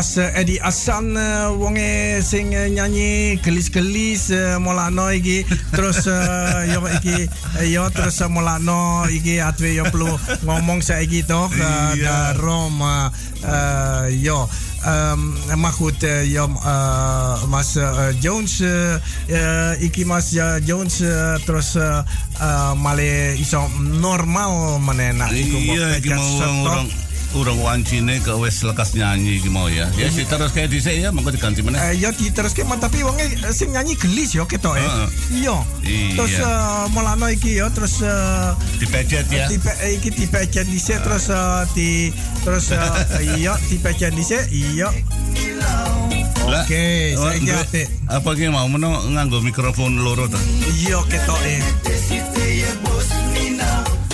Mas 0.00 0.16
Edi 0.16 0.56
Asan 0.64 1.12
uh, 1.12 1.52
wonge 1.60 2.24
sing 2.24 2.56
uh, 2.56 2.64
nyanyi 2.72 3.36
kelis-kelis 3.44 4.32
uh, 4.32 4.56
molano 4.56 5.12
iki. 5.12 5.44
Terus 5.76 6.08
uh, 6.08 6.64
yo 6.72 6.80
iki 6.88 7.28
uh, 7.28 7.68
yo 7.68 7.84
terus 7.92 8.24
uh, 8.24 8.32
molano 8.32 9.04
iki 9.12 9.44
atwe 9.44 9.76
yo 9.76 9.84
perlu 9.92 10.08
ngomong 10.48 10.80
saiki 10.80 11.20
toh 11.20 11.52
uh, 11.52 11.92
Iya. 11.92 12.32
Rom 12.40 12.80
uh, 12.80 13.12
uh, 13.44 14.08
yo 14.08 14.48
Um, 14.80 15.36
maar 15.60 15.76
goed, 15.76 16.00
uh, 16.08 16.24
ja, 16.24 16.48
uh, 16.48 17.36
Mas 17.52 17.76
uh, 17.76 18.16
Jones, 18.16 18.64
uh, 18.64 18.96
uh, 19.28 19.76
iki 19.76 20.08
Mas 20.08 20.32
uh, 20.32 20.56
Jones 20.64 21.04
uh, 21.04 21.36
terus 21.44 21.76
uh, 21.76 22.00
uh, 22.40 22.72
male 22.80 23.36
iso 23.36 23.60
normal 24.00 24.80
menena 24.80 25.28
Iya, 25.28 26.00
iki 26.00 26.16
mau 26.16 26.64
orang 26.64 26.88
orang 27.30 27.58
wancine 27.62 28.18
ke 28.18 28.32
wes 28.34 28.60
lekas 28.66 28.92
nyanyi 28.94 29.38
iki 29.38 29.46
mau 29.46 29.70
ya. 29.70 29.86
Ya 29.94 30.10
si 30.10 30.26
terus 30.26 30.50
kayak 30.50 30.70
dhisik 30.70 30.98
ya, 30.98 31.14
monggo 31.14 31.30
diganti 31.30 31.62
meneh. 31.62 31.78
Eh, 31.78 32.02
ya 32.02 32.10
diteruske 32.10 32.66
mah 32.66 32.76
tapi 32.76 33.06
wonge 33.06 33.22
eh, 33.22 33.54
sing 33.54 33.70
nyanyi 33.70 33.94
gelis 33.94 34.34
yo 34.34 34.44
ketok 34.44 34.74
eh. 34.76 34.82
Heeh. 34.82 35.08
Iya. 35.40 35.56
Terus 36.18 36.34
uh, 36.42 36.84
molano 36.90 37.30
iki 37.30 37.56
yo 37.56 37.70
terus 37.70 38.02
uh, 38.02 38.52
Dipejet 38.78 39.30
ya. 39.30 39.46
tipe 39.46 39.70
eh, 39.80 39.96
iki 39.96 40.10
dipecet 40.10 40.66
dhisik 40.66 40.98
terus 41.00 41.30
uh, 41.30 41.62
di 41.72 42.10
terus 42.42 42.74
uh, 42.74 42.82
iya 43.38 43.54
dipecet 43.70 44.10
dhisik 44.12 44.42
iya. 44.50 44.90
Oke, 46.50 47.14
saiki 47.14 47.46
duwe- 47.46 47.62
apik. 47.62 47.86
Apa 48.10 48.34
ki 48.34 48.50
mau 48.50 48.66
meno 48.66 48.90
nganggo 49.06 49.38
mikrofon 49.38 50.02
loro 50.02 50.26
ta? 50.26 50.40
Iya 50.82 50.98
ketok 51.06 51.38
eh. 51.46 51.62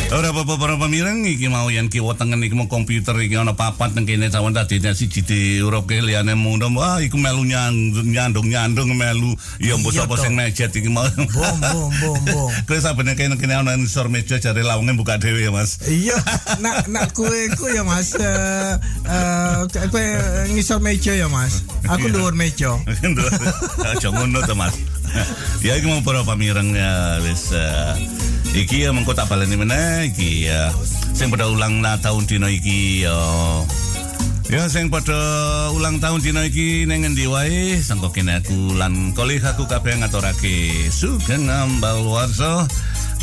Ora 0.07 0.31
apa-apa 0.31 0.55
para 0.55 0.79
pemireng 0.79 1.27
iki 1.27 1.51
mau 1.51 1.67
yang 1.67 1.91
kiwa 1.91 2.15
tengen 2.15 2.39
iki 2.47 2.55
mau 2.55 2.71
komputer 2.71 3.19
iki 3.19 3.35
ana 3.35 3.59
papat 3.59 3.91
nang 3.99 4.07
kene 4.07 4.31
cawan 4.31 4.55
tadi 4.55 4.79
siji 4.79 5.27
diurupke 5.27 5.99
liyane 5.99 6.39
mundem 6.39 6.79
wah 6.79 7.03
iku 7.03 7.19
melu 7.19 7.43
nyandung 7.43 8.47
nyandung 8.47 8.95
melu 8.95 9.35
ya 9.59 9.75
mbok 9.75 9.91
sapa 9.91 10.15
sing 10.15 10.39
mejet 10.39 10.71
iki 10.79 10.87
mau. 10.87 11.03
Bom 11.35 11.59
bom 11.59 11.91
bom 11.99 12.21
bom. 12.23 12.51
Kowe 12.71 12.79
sabene 12.79 13.19
kene 13.19 13.35
kene 13.35 13.59
ana 13.59 13.75
sor 13.91 14.07
meja 14.07 14.39
jare 14.39 14.63
lawenge 14.63 14.95
buka 14.95 15.19
dhewe 15.19 15.43
ya 15.43 15.51
Mas. 15.51 15.83
Iya, 15.91 16.15
nak 16.63 16.87
nak 16.87 17.11
kue 17.11 17.51
kue 17.59 17.75
ya 17.75 17.83
mas. 17.83 18.15
Eh, 18.15 18.75
eh, 19.91 20.47
ngisor 20.55 20.79
meja 20.79 21.19
ya 21.19 21.27
mas. 21.27 21.67
Aku 21.91 22.07
luar 22.15 22.39
meja. 22.39 22.79
Aja 23.91 24.15
ngono 24.15 24.39
to 24.47 24.55
Mas. 24.55 24.79
Ya 25.67 25.75
iki 25.75 25.91
mau 25.91 25.99
para 26.07 26.23
pamireng 26.23 26.79
ya 26.79 27.19
wis 27.27 27.51
eh, 27.51 27.95
iki 28.57 28.89
ya 28.89 28.91
mengko 28.95 29.13
tak 29.13 29.29
baleni 29.29 29.53
meneh 29.53 30.09
iki 30.09 30.49
ya 30.49 30.73
sing 31.13 31.29
pada 31.29 31.45
ulang 31.53 31.85
na 31.85 32.01
tahun 32.01 32.25
dina 32.25 32.49
iki 32.49 33.05
ya 33.05 33.19
Ya 34.47 34.63
sing 34.71 34.87
pada 34.95 35.19
ulang 35.75 35.99
tahun 35.99 36.23
dina 36.23 36.47
iki 36.47 36.87
ning 36.87 37.03
endi 37.03 37.27
wae 37.27 37.83
sangko 37.83 38.15
kene 38.15 38.39
aku 38.39 38.79
lan 38.79 39.11
kolih 39.11 39.43
aku 39.43 39.67
kabeh 39.67 39.99
ngaturake 39.99 40.87
sugeng 40.95 41.51
ambal 41.51 42.07
warsa 42.07 42.65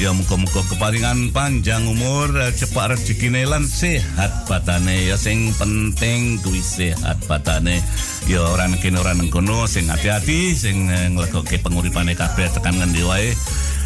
Ya 0.01 0.09
muka-muka 0.09 0.65
keparingan 0.73 1.29
panjang 1.29 1.85
umur, 1.85 2.33
cepat 2.57 2.97
rezekine 2.97 3.45
lan 3.45 3.61
sehat 3.61 4.49
batane. 4.49 5.05
Ya 5.05 5.21
sing 5.21 5.53
penting 5.53 6.41
kuwi 6.41 6.65
sehat 6.65 7.21
batane. 7.29 7.77
Ya 8.25 8.41
ora 8.41 8.65
nang 8.65 8.81
kene 8.81 8.97
nang 8.97 9.29
kono 9.29 9.69
sing 9.69 9.93
hati-hati 9.93 10.57
sing 10.57 10.89
nglegokke 10.89 11.61
penguripane 11.61 12.17
kabeh 12.17 12.49
tekan 12.49 12.81
ngendi 12.81 13.05
wae. 13.05 13.37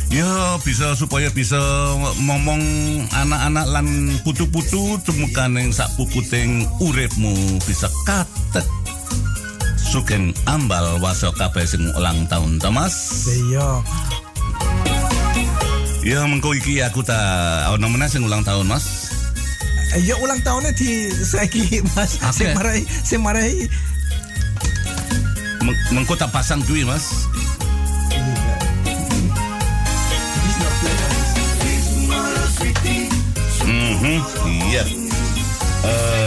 Ya 0.08 0.56
bisa 0.64 0.96
supaya 0.96 1.28
bisa 1.30 1.60
ngomong 2.24 2.64
anak-anak 3.12 3.66
lan 3.70 3.88
putu-putu 4.24 4.96
temukan 5.04 5.52
yang 5.52 5.70
sak 5.70 5.92
puputing 6.00 6.64
uripmu 6.80 7.36
bisa 7.68 7.92
katet. 8.08 8.64
Sugeng 9.78 10.32
ambal 10.48 11.00
waso 11.04 11.32
kabeh 11.36 11.68
sing 11.68 11.84
ulang 11.94 12.24
tahun 12.32 12.56
Thomas. 12.58 13.28
Iya. 13.28 13.84
Ya 16.08 16.24
mengko 16.24 16.56
iki 16.56 16.80
aku 16.80 17.04
tak 17.04 17.20
ana 17.68 17.88
meneh 17.92 18.08
sing 18.08 18.24
ulang 18.24 18.40
tahun 18.48 18.64
Mas. 18.64 19.12
Ya 20.00 20.16
ulang 20.24 20.40
tahunnya 20.40 20.72
di 20.76 21.12
saiki 21.12 21.84
mas. 21.96 22.16
Oke. 22.24 22.32
Sing 22.32 22.50
marai 22.56 22.82
sing 23.04 23.20
marai. 23.24 23.52
Meng- 25.64 25.84
Mengko 25.92 26.16
tak 26.16 26.32
pasang 26.32 26.64
duit 26.64 26.88
Mas. 26.88 27.27
Угу. 34.08 34.50
Я. 34.72 34.86
Э, 35.84 36.27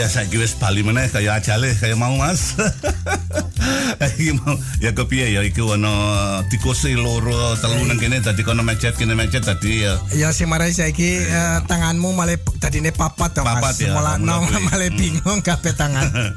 Iya, 0.00 0.08
saya 0.08 0.32
wis 0.32 0.56
bali 0.56 0.80
meneh 0.80 1.12
kaya 1.12 1.36
ajale 1.36 1.76
kaya 1.76 1.92
mau 1.92 2.16
Mas. 2.16 2.56
Mau 4.40 4.56
ya 4.80 4.96
kepiye 4.96 5.36
ya 5.36 5.44
iki 5.44 5.60
ono 5.60 5.92
tikuse 6.48 6.96
loro 6.96 7.52
telu 7.60 7.84
nang 7.84 8.00
kene 8.00 8.24
dadi 8.24 8.40
kono 8.40 8.64
mejet 8.64 8.96
kene 8.96 9.12
mejet 9.12 9.44
dadi 9.44 9.84
ya. 9.84 10.00
Ya 10.16 10.32
sing 10.32 10.48
marai 10.48 10.72
saiki 10.72 11.20
eh, 11.20 11.60
tanganmu 11.68 12.16
malah 12.16 12.40
tadine 12.56 12.96
papat 12.96 13.36
to 13.36 13.44
mas. 13.44 13.60
Papat 13.60 13.76
ya, 13.76 13.92
Mulakno 13.92 14.48
mulai. 14.48 14.64
malah 14.72 14.88
bingung 14.96 15.44
kabeh 15.44 15.76
tangan. 15.76 16.08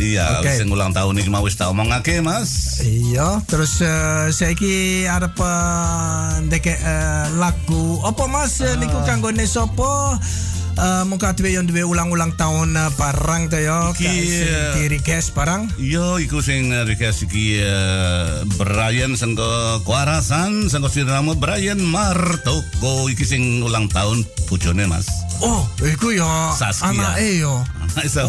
Iya, 0.00 0.40
Oke. 0.40 0.56
sing 0.56 0.72
ulang 0.72 0.96
tahun 0.96 1.20
iki 1.20 1.28
mau 1.28 1.44
wis 1.44 1.60
tak 1.60 1.68
omongake 1.68 2.24
Mas. 2.24 2.80
Iya, 2.80 3.44
terus 3.44 3.84
uh, 3.84 4.32
saiki 4.32 5.04
arep 5.04 5.36
uh, 5.36 6.40
ndeke 6.48 6.72
eh, 6.72 7.26
lagu 7.36 8.00
apa 8.08 8.24
Mas 8.24 8.64
uh. 8.64 8.80
niku 8.80 8.96
kanggone 9.04 9.44
sapa? 9.44 10.16
Uh, 10.78 11.02
muka 11.04 11.34
dhewe 11.34 11.50
yo 11.52 11.60
duwe 11.62 11.82
ulang-ulang 11.82 12.32
tahun 12.34 12.72
uh, 12.72 12.88
to 13.50 13.58
yo 13.58 13.92
Iki, 13.92 14.06
Sing 14.06 14.46
eh, 14.46 14.72
di 14.74 14.84
request 14.88 15.34
barang. 15.34 15.62
Iya, 15.76 16.22
iku 16.22 16.38
sing 16.40 16.70
request 16.72 17.26
iki 17.26 17.58
eh, 17.58 18.46
Brian 18.56 19.12
sangko 19.12 19.82
Kuarasan 19.82 20.70
sangko 20.70 20.88
Siramo 20.88 21.34
Brian 21.34 21.82
Martoko 21.82 23.10
iki 23.10 23.26
sing 23.26 23.60
ulang 23.60 23.90
tahun 23.90 24.22
bojone 24.46 24.86
Mas. 24.86 25.10
Oh, 25.40 25.64
iku 25.80 26.12
yo 26.12 26.28
Saskia. 26.52 26.92
anake 26.92 27.40
yo. 27.40 27.64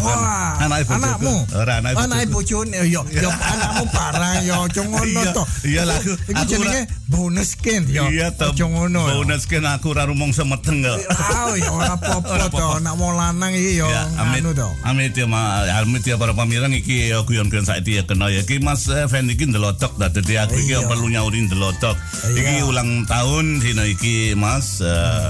Wah, 0.00 0.58
anak 0.58 0.82
ibu 0.82 0.92
anakmu. 0.96 1.34
Ora 1.54 1.78
anak 1.78 1.92
ibu. 1.92 2.00
Anake 2.02 2.24
bojone 2.32 2.76
yo 2.88 3.04
yo 3.12 3.30
anakmu 3.52 3.84
parang 3.92 4.40
yo 4.42 4.64
aja 4.64 4.80
ngono 4.82 5.20
Iya, 5.20 5.32
to. 5.36 5.44
iya 5.62 5.82
lah, 5.84 6.00
aku- 6.00 6.16
aku 6.32 6.44
jenenge 6.48 6.80
bonus 7.06 7.52
skin 7.52 7.84
yo. 7.86 8.08
Iya 8.08 8.32
to. 8.32 8.56
Yo. 8.56 8.66
Bonus 8.72 9.44
kan 9.44 9.68
aku 9.68 9.92
ora 9.92 10.08
rumong 10.08 10.32
semeteng 10.32 10.80
kok. 10.82 10.98
Ah, 11.12 11.52
ya 11.52 11.68
ora 11.68 11.94
to. 12.38 12.66
Nak 12.80 12.94
wong 12.96 13.14
lanang 13.14 13.52
iki 13.52 13.76
yo 13.76 13.86
Ya, 13.86 14.02
amit, 14.16 14.40
anu 14.40 14.50
to. 14.52 14.68
amit 14.82 15.12
ya 15.12 15.26
ma, 15.26 15.40
amit 15.68 16.02
ya 16.02 16.16
para 16.16 16.32
pamirang 16.32 16.72
iki 16.72 17.08
ya 17.08 17.20
guyon-guyon 17.22 17.64
saiki 17.64 17.98
ya 17.98 18.02
kena 18.02 18.28
ya. 18.28 18.40
Iki 18.42 18.60
Mas 18.60 18.86
Fendi 18.86 19.34
iki 19.34 19.46
ndelotok 19.46 19.96
dah 19.96 20.08
dadi 20.08 20.34
aku 20.36 20.56
iki 20.56 20.72
Iya. 20.72 20.86
perlu 20.86 21.06
nyaurin 21.08 21.46
ndelotok. 21.46 21.96
Iki 22.32 22.52
Iya. 22.60 22.64
ulang 22.64 23.04
tahun 23.04 23.60
dina 23.60 23.84
iki 23.84 24.32
Mas 24.32 24.80
eh, 24.80 25.28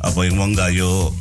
apa 0.00 0.18
yang 0.24 0.36
wong 0.36 0.52
gayo 0.54 1.12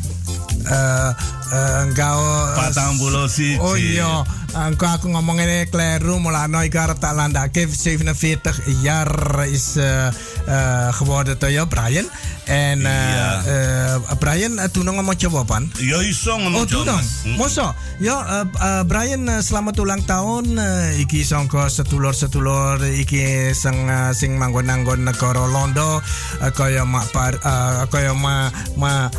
Eh 0.59 1.09
eh, 1.49 1.81
engkau 1.81 2.19
eh, 2.19 2.53
patang 2.53 2.99
puluh 2.99 3.25
siji. 3.25 3.57
Oh 3.57 3.73
iya, 3.73 4.21
engko 4.53 4.85
aku 4.85 5.07
ngomong 5.09 5.39
ini 5.39 5.65
kleru 5.65 6.19
mulano 6.19 6.61
ik 6.61 6.75
arep 6.75 6.99
tak 6.99 7.15
landake 7.15 7.65
47 7.65 8.83
jaar 8.83 9.09
is 9.47 9.79
eh, 9.79 10.11
eh, 10.45 10.89
geworden 10.93 11.33
to 11.33 11.47
ya 11.47 11.63
Brian. 11.65 12.05
En 12.49 12.81
Iya. 12.81 13.29
eh, 13.45 13.95
Brian 14.17 14.57
eh, 14.57 14.65
toen 14.67 14.89
ngomong 14.89 15.13
jawaban. 15.15 15.69
Ya 15.77 16.01
iso 16.01 16.33
ngomong 16.33 16.57
Oh, 16.59 16.65
doe 16.65 16.81
dan. 16.81 16.97
Mas. 16.97 17.21
Mm. 17.21 17.37
Moso. 17.37 17.67
Ya, 18.01 18.17
eh, 18.41 18.45
eh, 18.49 18.83
Brian, 18.83 19.29
eh, 19.29 19.37
selamat 19.39 19.77
ulang 19.77 20.01
tahun. 20.03 20.57
Eh, 20.57 21.05
iki 21.05 21.21
sangka 21.21 21.69
setulur-setulur 21.69 22.81
iki 22.97 23.53
sing 23.53 23.85
eh, 23.85 24.09
sing 24.11 24.33
manggon-anggon 24.35 25.05
negara 25.05 25.45
Londo 25.45 26.01
Eh, 26.41 26.49
kaya 26.49 26.83
mak 26.83 27.13
par 27.13 27.37
eh, 27.37 27.85
kaya 27.87 28.17
ma 28.17 28.49
ma 28.73 29.13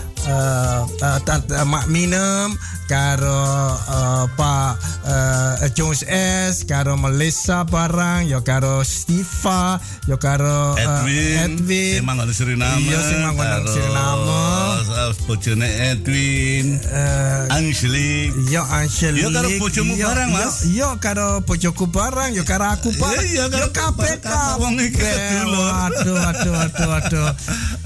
tant- 1.24 1.50
eh, 1.50 1.64
mak 1.64 1.86
karo 2.90 3.46
eh, 3.78 4.24
Pak 4.34 4.72
eh, 5.06 5.70
Jones 5.78 6.02
S 6.10 6.66
karo 6.66 6.98
Melissa 6.98 7.62
barang 7.62 8.26
ya 8.26 8.42
karo 8.42 8.82
Stiva 8.82 9.78
ya 10.10 10.18
karo 10.18 10.74
eh, 10.74 10.82
Edwin, 10.82 11.54
Edwin 11.62 11.94
sing 11.94 12.04
manggon 12.04 12.28
Suriname. 12.34 12.82
Iya, 12.82 12.98
sing 12.98 13.18
manggon 13.22 13.62
Suriname. 13.70 14.38
Bojone 15.30 15.68
Edwin, 15.94 16.82
Angelique. 17.54 18.34
Yo 18.50 18.66
Angelique. 18.66 19.22
Yo 19.22 19.30
karo 19.30 19.48
bojomu 19.62 19.92
Yo- 19.94 20.08
barang, 20.10 20.30
Mas. 20.34 20.66
Yo, 20.66 20.74
yo 20.74 20.88
karo 20.98 21.40
bojoku 21.46 21.86
barang, 21.86 22.34
yo 22.34 22.42
karo 22.42 22.66
aku 22.66 22.90
barang. 22.98 23.22
Iya, 23.30 23.46
yo 23.46 23.70
kabeh 23.70 24.18
karo 24.18 24.66
wong 24.66 24.74
iki. 24.82 24.98
Aduh, 24.98 26.18
aduh, 26.18 26.56
aduh, 26.58 26.90
aduh. 26.98 27.30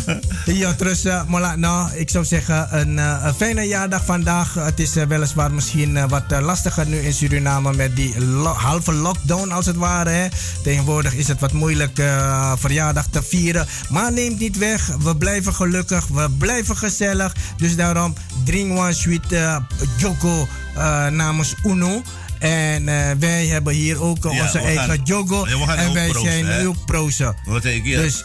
Iya, 0.54 0.76
terus 0.76 1.08
uh, 1.08 1.24
Molakno, 1.28 1.88
ik 1.96 2.12
zou 2.24 2.42
zeggen 2.42 2.80
een, 2.80 2.96
uh, 2.96 3.20
een 3.22 3.34
fijne 3.34 3.62
jaardag 3.62 4.04
vandaag. 4.04 4.54
Het 4.54 4.80
is 4.80 4.96
uh, 4.96 5.04
weliswaar 5.04 5.52
misschien 5.52 5.96
uh, 5.96 6.04
wat 6.08 6.24
lastiger 6.40 6.86
nu 6.86 6.98
in 6.98 7.12
Suriname 7.12 7.72
met 7.74 7.96
die 7.96 8.20
lo- 8.20 8.52
halve 8.52 8.92
lockdown 8.92 9.50
als 9.50 9.66
het 9.66 9.76
ware. 9.76 10.10
Hè. 10.10 10.28
Tegenwoordig 10.62 11.14
is 11.14 11.28
het 11.28 11.40
wat 11.40 11.52
moeilijk 11.52 11.98
uh, 11.98 12.52
verjaardag 12.56 13.06
te 13.06 13.22
vieren. 13.22 13.66
Maar 13.90 14.12
neemt 14.12 14.38
niet 14.38 14.58
weg, 14.58 14.86
we 14.98 15.16
blijven 15.16 15.54
gelukkig, 15.54 16.06
we 16.06 16.30
blijven 16.38 16.76
gezellig. 16.76 17.34
Dus 17.56 17.76
daarom 17.76 18.14
drink 18.44 18.78
one 18.78 18.92
sweet 18.92 19.32
uh, 19.32 19.56
Joko 19.96 20.48
uh, 20.76 21.06
namens 21.06 21.54
Uno. 21.64 22.02
En 22.38 22.82
uh, 22.82 23.10
wij 23.18 23.46
hebben 23.46 23.74
hier 23.74 24.02
ook 24.02 24.24
uh, 24.24 24.30
onze 24.40 24.58
eigen 24.58 24.84
gaan- 24.84 25.00
Jogo. 25.04 25.44
En 25.44 25.92
wij 25.92 26.12
zijn 26.22 26.66
ook 26.66 26.84
prozen. 26.84 27.36
Wat 27.44 27.64
ik 27.64 27.84
hier. 27.84 27.98
Dus 27.98 28.24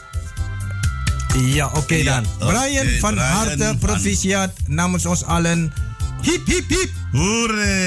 ja, 1.37 1.69
oké 1.73 1.95
Ja, 2.01 2.21
dan. 2.21 2.23
oké, 2.39 2.45
Brian, 2.53 2.87
van 2.99 3.13
Brian 3.13 3.31
harte 3.33 3.63
van- 3.63 3.77
proficiat 3.77 4.51
namens 4.67 5.05
ons 5.05 5.23
allen. 5.25 5.73
Hip, 6.21 6.43
hip, 6.47 6.67
hip. 6.67 6.89
Hore, 7.15 7.79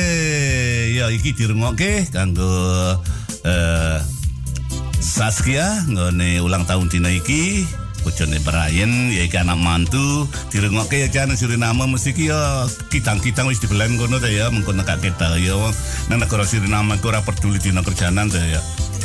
ya 0.95 1.07
iki 1.13 1.33
dirungokke 1.37 2.09
kanggo 2.11 2.97
eh 3.45 4.01
Saskia 5.03 5.83
nggone 5.91 6.39
ulang 6.41 6.65
tahun 6.65 6.87
dina 6.89 7.11
iki. 7.11 7.67
Bojone 8.03 8.43
Brian 8.43 9.15
ya 9.15 9.23
iki 9.23 9.39
anak 9.39 9.63
mantu 9.63 10.27
dirungokke 10.51 10.99
ya 10.99 11.07
jan 11.07 11.31
Suriname 11.39 11.87
mesti 11.87 12.11
ki 12.11 12.35
ya 12.35 12.67
kitang-kitang 12.91 13.47
wis 13.47 13.63
dibelen 13.63 13.95
kono 13.95 14.19
ta 14.19 14.27
ya 14.27 14.51
mengko 14.51 14.75
nekake 14.75 15.15
ta 15.15 15.39
ya 15.39 15.55
nang 16.11 16.19
negara 16.19 16.43
Suriname 16.43 16.99
ora 16.99 17.23
peduli 17.23 17.63
dina 17.63 17.79
kerjanan 17.83 18.27
ta 18.27 18.43
ya. 18.43 18.59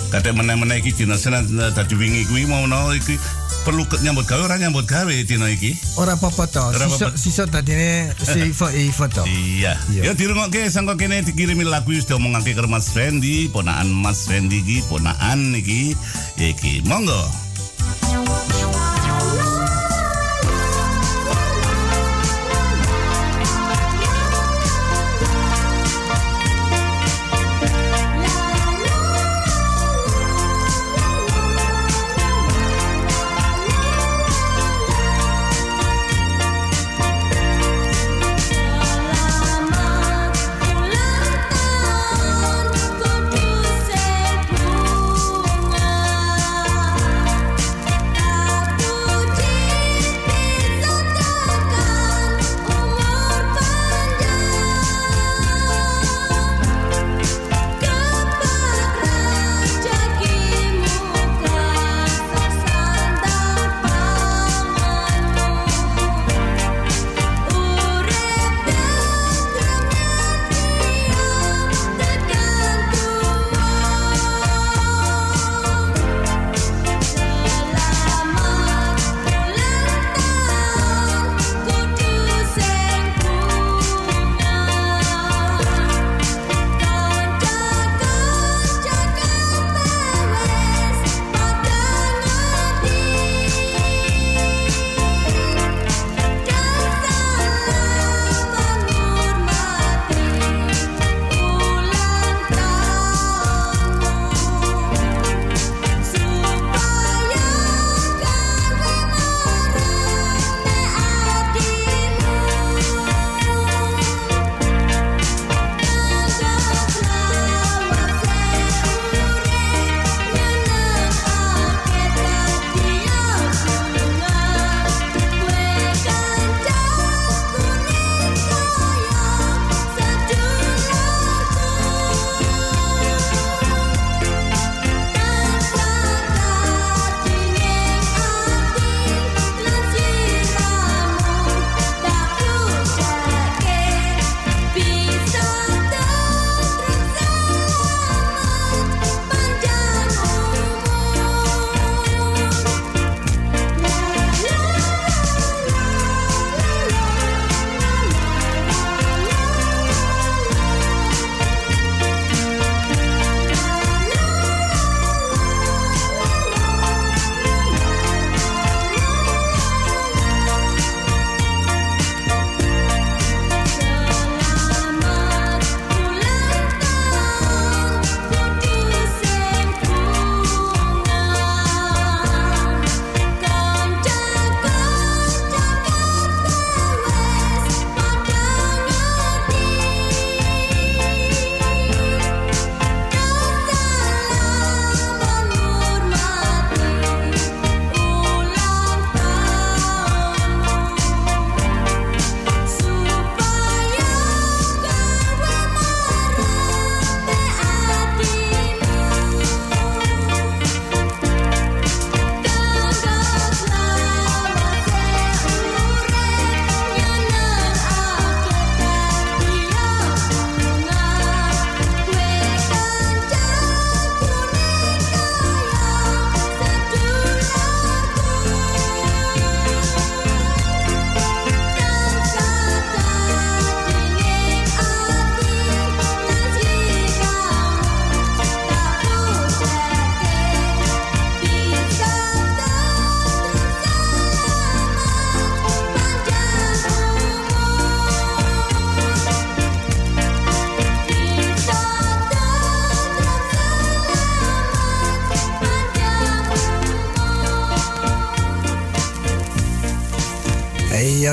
Kadek 0.10 0.34
meneh-meneh 0.34 0.82
iki 0.82 0.98
dina 0.98 1.14
Senin 1.14 1.46
dadi 1.78 1.94
wingi 1.94 2.26
kuwi 2.26 2.50
mau 2.50 2.66
no 2.66 2.90
iki 2.90 3.20
perlu 3.68 3.84
nyambut 4.00 4.24
gawe 4.24 4.48
ora 4.48 4.56
nyambut 4.56 4.88
gawe 4.88 5.12
dina 5.28 5.52
iki. 5.52 5.76
Ora 6.00 6.16
apa-apa 6.16 6.48
to. 6.48 6.64
Sisa, 6.72 7.08
sisa 7.20 7.44
tadi 7.52 7.76
Siva 8.24 8.72
Eva 8.72 9.06
to. 9.12 9.28
Iya. 9.28 9.76
Ya 9.92 10.16
dirungokke 10.16 10.72
sangko 10.72 10.96
kene 10.96 11.20
dikirimi 11.20 11.68
lagu 11.68 11.92
wis 11.92 12.08
diomongake 12.08 12.56
karo 12.56 12.72
Mas 12.72 12.88
Fendi, 12.96 13.52
ponakan 13.52 13.92
Mas 13.92 14.24
Fendi 14.24 14.64
iki, 14.64 14.88
ponakan 14.88 15.52
iki 15.60 15.92
iki. 16.40 16.80
Monggo. 16.88 17.28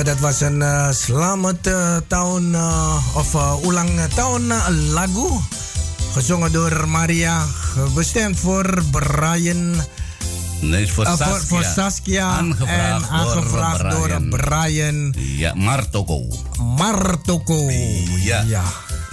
Dat 0.05 0.19
was 0.19 0.41
een 0.41 0.61
eh, 0.61 0.91
selamat 0.91 1.67
eh, 1.67 1.97
tahun 2.07 2.55
eh, 2.55 3.15
of 3.15 3.33
ulang 3.65 3.89
tahun 4.15 4.51
eh, 4.51 4.67
lagu. 4.93 5.27
Gezongen 6.13 6.51
door 6.51 6.87
Maria, 6.87 7.45
bestemd 7.93 8.39
voor 8.39 8.83
Brian. 8.91 9.75
Nee, 10.61 10.91
voor 10.91 11.05
Saskia. 11.05 11.27
voor, 11.27 11.41
voor 11.41 11.63
Saskia 11.63 12.25
Aangevraagd 12.27 13.07
en 13.07 13.13
aangevraagd 13.13 13.91
door, 13.91 14.07
door 14.07 14.21
Brian 14.21 15.13
Ja, 15.17 15.53
Martoko. 15.53 16.21
Martoko. 16.77 17.69
Ja. 18.23 18.41
ja. 18.47 18.63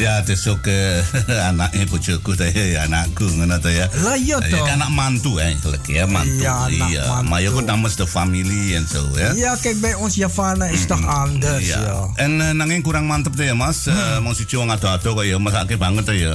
Is 0.03 0.47
ook 0.51 0.67
eh, 0.67 0.99
anaknya 1.47 1.87
bojoku 1.87 2.35
saya, 2.35 2.83
anakku 2.83 3.23
ngono 3.39 3.55
to 3.63 3.71
ya. 3.71 3.87
Lah 4.03 4.19
iya 4.19 4.41
Ya, 4.43 4.51
toh. 4.51 4.65
kan 4.67 4.81
anak 4.83 4.91
mantu 4.91 5.39
eigenlijk 5.39 5.85
ya, 5.87 6.11
mantu. 6.11 6.43
Iya, 6.43 6.51
anak 6.67 6.91
mantu. 7.07 7.29
Maar 7.31 7.39
je 7.43 7.49
goed 7.55 7.67
namens 7.71 7.95
de 7.95 8.07
familie 8.07 8.75
en 8.75 8.87
zo 8.89 9.07
ya. 9.15 9.31
Ja, 9.39 9.55
kijk, 9.61 9.79
bij 9.81 9.95
ons 9.95 10.15
Javana 10.19 10.67
is 10.67 10.87
toch 10.91 11.07
anders, 11.07 11.63
Iya. 11.63 11.79
ja. 11.87 11.97
En 12.19 12.41
eh, 12.41 12.51
nanging 12.51 12.83
kurang 12.83 13.07
mantep 13.07 13.37
tuh 13.37 13.45
ya 13.47 13.55
mas, 13.55 13.87
Eh, 13.87 14.19
mau 14.19 14.35
si 14.35 14.43
wong 14.51 14.73
ado-ado 14.73 15.15
kok 15.15 15.23
ya 15.23 15.39
masake 15.39 15.77
banget 15.79 16.03
tuh 16.09 16.17
ya. 16.19 16.35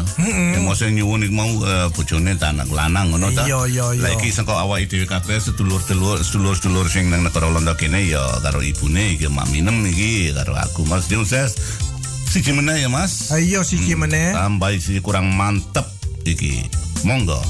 Ya 0.54 0.60
mau 0.64 0.72
saya 0.72 0.94
nyuwun 0.96 1.28
iku 1.28 1.34
mau 1.36 1.52
eh, 1.68 1.88
bojone 1.92 2.38
ta 2.40 2.54
lanang 2.54 3.12
ngono 3.12 3.34
ta. 3.36 3.44
Iya, 3.44 3.68
iya, 3.68 3.86
iya. 3.98 4.02
Lah 4.08 4.12
iki 4.16 4.32
saka 4.32 4.64
awake 4.64 4.88
dhewe 4.88 5.04
kabeh 5.04 5.42
sedulur-sedulur 5.44 6.24
sedulur-sedulur 6.24 6.88
sing 6.88 7.10
nang 7.12 7.26
negara 7.26 7.50
Londo 7.52 7.74
kene 7.76 8.06
ya 8.06 8.22
karo 8.40 8.62
ibune 8.64 9.18
iki 9.18 9.28
mak 9.28 9.50
minem 9.52 9.84
iki 9.90 10.32
karo 10.32 10.56
aku 10.56 10.86
Mas 10.88 11.10
Joses. 11.12 11.58
Siji 12.38 12.54
meneh 12.54 12.86
ya 12.86 12.90
Mas. 12.94 13.34
Ayo 13.34 13.66
si 13.66 13.82
Cimene. 13.82 14.30
Tambah 14.30 14.70
isi 14.70 15.02
kurang 15.02 15.34
mantep 15.34 15.90
iki. 16.22 16.70
Monggo. 17.02 17.42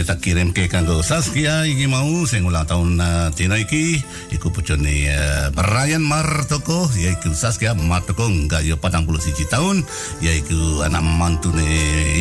Tak 0.00 0.24
kirim 0.24 0.56
ke 0.56 0.68
kanggo 0.68 1.04
Saskia 1.04 1.68
iki 1.68 1.84
mau 1.84 2.24
sing 2.24 2.48
ulang 2.48 2.64
tahun 2.64 2.96
uh, 2.96 3.28
Tina 3.36 3.60
iki 3.60 4.00
iku 4.32 4.48
pucune 4.62 5.10
uh, 5.10 5.50
Brian 5.50 6.06
Martoko 6.06 6.86
yaiku 6.94 7.34
Saskia 7.34 7.74
Martoko 7.74 8.30
enggak 8.30 8.62
yo 8.62 8.78
41 8.78 9.50
tahun 9.50 9.82
yaiku 10.22 10.86
anak 10.86 11.02
mantune 11.02 11.66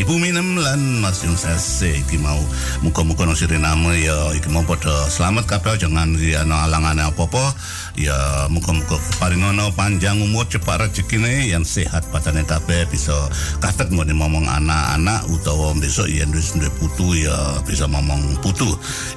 Ibu 0.01 0.17
Minem 0.17 0.57
lan 0.57 1.05
Mas 1.05 1.21
Yung 1.21 1.37
Sase 1.37 2.01
iki 2.01 2.17
mau 2.17 2.41
muka-muka 2.81 3.29
no 3.29 3.37
nama 3.37 3.93
ya 3.93 4.33
iki 4.33 4.49
mau 4.49 4.65
pada 4.65 5.05
selamat 5.13 5.45
kabeh 5.45 5.85
jangan 5.85 6.17
di 6.17 6.33
ana 6.33 6.65
alangan 6.65 7.13
apa-apa 7.13 7.53
ya 7.93 8.49
muka-muka 8.49 8.97
paringono 9.21 9.69
panjang 9.77 10.17
umur 10.17 10.49
cepat 10.49 10.89
rezekine 10.89 11.45
yang 11.45 11.61
sehat 11.61 12.09
patane 12.09 12.41
kabeh 12.41 12.89
bisa 12.89 13.13
katet 13.61 13.93
mau 13.93 14.01
ngomong 14.01 14.49
anak-anak 14.49 15.29
utawa 15.29 15.77
besok 15.77 16.09
wis 16.33 16.57
duwe 16.57 16.73
putu 16.81 17.13
ya 17.21 17.37
bisa 17.69 17.85
ngomong 17.85 18.41
putu. 18.41 18.65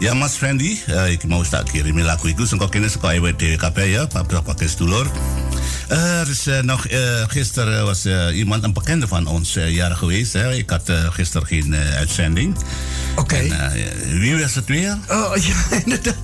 Ya 0.03 0.13
Mas 0.13 0.37
Fendi 0.37 0.77
eh, 0.91 1.17
iki 1.17 1.25
mau 1.25 1.41
tak 1.41 1.71
kirimi 1.73 2.05
lagu 2.05 2.29
iku 2.29 2.45
sengko 2.45 2.69
kene 2.69 2.91
saka 2.91 3.15
EWD 3.25 3.57
kabeh 3.57 3.93
ya 3.93 4.05
Pak 4.07 4.29
pakai 4.45 4.69
sedulur 4.69 5.07
Er 5.89 6.29
is 6.31 6.47
eh, 6.47 6.61
nog, 6.63 6.87
eh, 6.87 7.01
gisteren 7.29 7.85
was 7.85 8.05
eh, 8.05 8.37
iemand, 8.37 8.65
een 8.65 8.73
bekende 8.73 9.07
van 9.09 9.27
ons, 9.27 9.57
eh, 9.57 9.71
jarig 9.75 9.99
geweest. 9.99 10.33
Hè? 10.33 10.53
Ik 10.55 10.71
had 10.71 10.89
eh, 10.89 10.97
gisteren 11.13 11.47
geen 11.47 11.75
eh, 11.75 11.97
uitzending. 11.97 12.57
Oké. 13.17 13.37
Eh, 13.37 13.71
wie 14.09 14.39
was 14.41 14.55
het 14.55 14.67
weer? 14.67 14.99
Oh 15.09 15.37
ja, 15.49 15.77
inderdaad. 15.85 16.17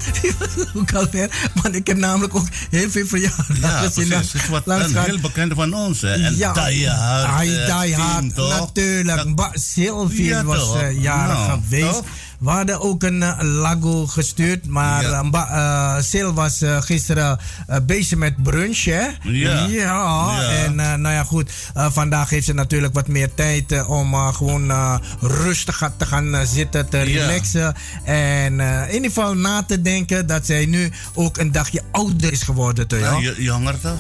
Ook 0.77 0.93
alweer. 0.95 1.31
Want 1.63 1.75
ik 1.75 1.87
heb 1.87 1.97
namelijk 1.97 2.35
ook 2.35 2.47
heel 2.71 2.91
veel 2.91 3.07
verjaardagen 3.07 3.61
Ja, 3.61 3.79
gezien. 3.79 4.09
precies. 4.09 4.33
Het 4.33 4.43
is 4.43 4.49
wat 4.49 4.63
een 4.67 4.97
heel 5.05 5.19
bekende 5.21 5.55
van 5.55 5.75
ons. 5.75 6.01
Hè? 6.01 6.13
En 6.13 6.37
ja, 6.37 6.53
Die 6.53 6.89
Hard. 6.89 7.49
Eh, 7.49 7.81
Die 7.83 7.95
Hard, 7.95 8.37
natuurlijk. 8.37 9.37
Dat- 9.37 9.51
Sylvie 9.55 10.25
Ja, 10.25 10.45
was 10.45 10.75
eh, 10.77 11.03
jarig 11.03 11.37
Nou, 11.47 11.61
geweest. 11.69 11.93
toch? 11.93 12.05
We 12.41 12.51
hadden 12.51 12.81
ook 12.81 13.03
een 13.03 13.23
eh, 13.23 13.37
lago 13.41 14.07
gestuurd, 14.07 14.67
maar 14.67 15.03
Ja. 15.03 15.23
eh, 15.33 15.97
eh, 15.97 16.03
Sil 16.11 16.31
was 16.35 16.63
gisteren 16.81 17.39
bezig 17.83 18.19
met 18.19 18.43
brunch, 18.43 18.85
hè? 18.85 19.07
Ja. 19.23 19.67
Ja, 19.67 20.41
en 20.65 20.75
nou 20.75 21.09
ja, 21.15 21.23
goed. 21.25 21.51
vandaag 21.75 22.31
heeft 22.31 22.47
ze 22.47 22.53
natuurlijk 22.55 22.95
wat 22.95 23.09
meer 23.09 23.35
tijd 23.35 23.87
om 23.87 24.15
gewoon 24.15 24.73
rustig 25.21 25.91
te 25.97 26.07
gaan 26.07 26.37
zitten, 26.47 26.89
te 26.89 27.01
relaxen. 27.01 27.75
En 28.05 28.61
in 28.61 28.95
ieder 28.95 29.11
geval 29.11 29.35
na 29.35 29.63
te 29.63 29.83
denken 29.83 30.27
dat 30.27 30.47
zij 30.47 30.67
nu 30.67 30.93
ook 31.15 31.39
een 31.39 31.53
dagje 31.53 31.83
ouder 31.91 32.33
is 32.33 32.43
geworden, 32.43 32.87
toch? 32.89 32.99
Ja, 33.01 33.19
Ja, 33.19 33.33
jonger 33.37 33.81
toch? 33.87 33.99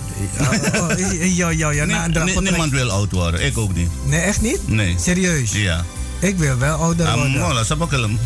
ja, 1.22 1.48
ja. 1.48 1.70
ja. 1.70 2.06
Niemand 2.40 2.72
wil 2.72 2.90
oud 2.90 3.12
worden. 3.12 3.44
Ik 3.44 3.58
ook 3.58 3.74
niet. 3.74 3.88
Nee, 4.06 4.20
echt 4.20 4.40
niet? 4.40 4.68
Nee. 4.68 4.96
Serieus? 4.98 5.52
Ja. 5.52 5.84
Ik 6.20 6.36
wil 6.38 6.58
wel 6.58 6.76
ouder 6.76 7.06
Ah, 7.06 7.14
worden. 7.14 7.38
mola, 7.40 7.64
sa 7.64 7.74
kelem. 7.88 8.18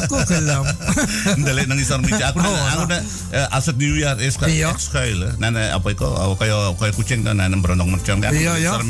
Aku 0.00 0.20
kelam. 0.28 0.64
Dali 1.44 1.64
nang 1.66 1.80
isang. 1.80 2.04
Aku, 2.04 2.38
Oh, 2.38 2.44
na, 2.44 2.68
aku 2.76 2.84
na, 2.86 2.98
als 3.48 3.66
het 3.66 3.76
nieuwjaar 3.76 4.20
is, 4.20 4.36
Iya. 4.40 4.68
ik 4.68 4.78
schuilen. 4.78 5.34
Na, 5.38 5.48
na, 5.50 5.72
apa 5.72 5.90
iko, 5.90 6.12
ako 6.12 6.36
kayo, 6.36 6.74
kayo 6.76 6.92
kucing 6.92 7.24
dan, 7.24 7.36
na, 7.36 7.48
na, 7.48 7.56
brandong 7.56 7.88
Iya, 8.36 8.52
na 8.52 8.56
ja. 8.60 8.70
isang 8.76 8.86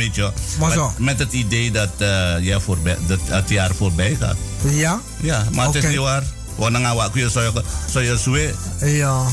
zo. 0.72 0.92
Met, 0.98 1.18
het 1.18 1.32
idee 1.32 1.70
dat, 1.70 1.94
eh, 1.98 2.34
ja, 2.40 2.60
voorbij, 2.60 2.96
dat 3.06 3.18
het 3.30 3.48
jaar 3.48 3.70
voorbij 3.74 4.16
gaat. 4.20 4.36
Ja? 4.66 5.00
Ja, 5.20 5.46
maar 5.54 5.66
het 5.66 5.74
is 5.74 5.86
niet 5.86 6.02
waar. 6.02 6.22
Wanneer 6.56 6.84
awak 6.84 7.12
ku 7.12 7.18
ya 7.20 7.28
saya 7.32 7.50
saya 7.88 8.16
suwe 8.16 8.52
Ja. 8.84 9.24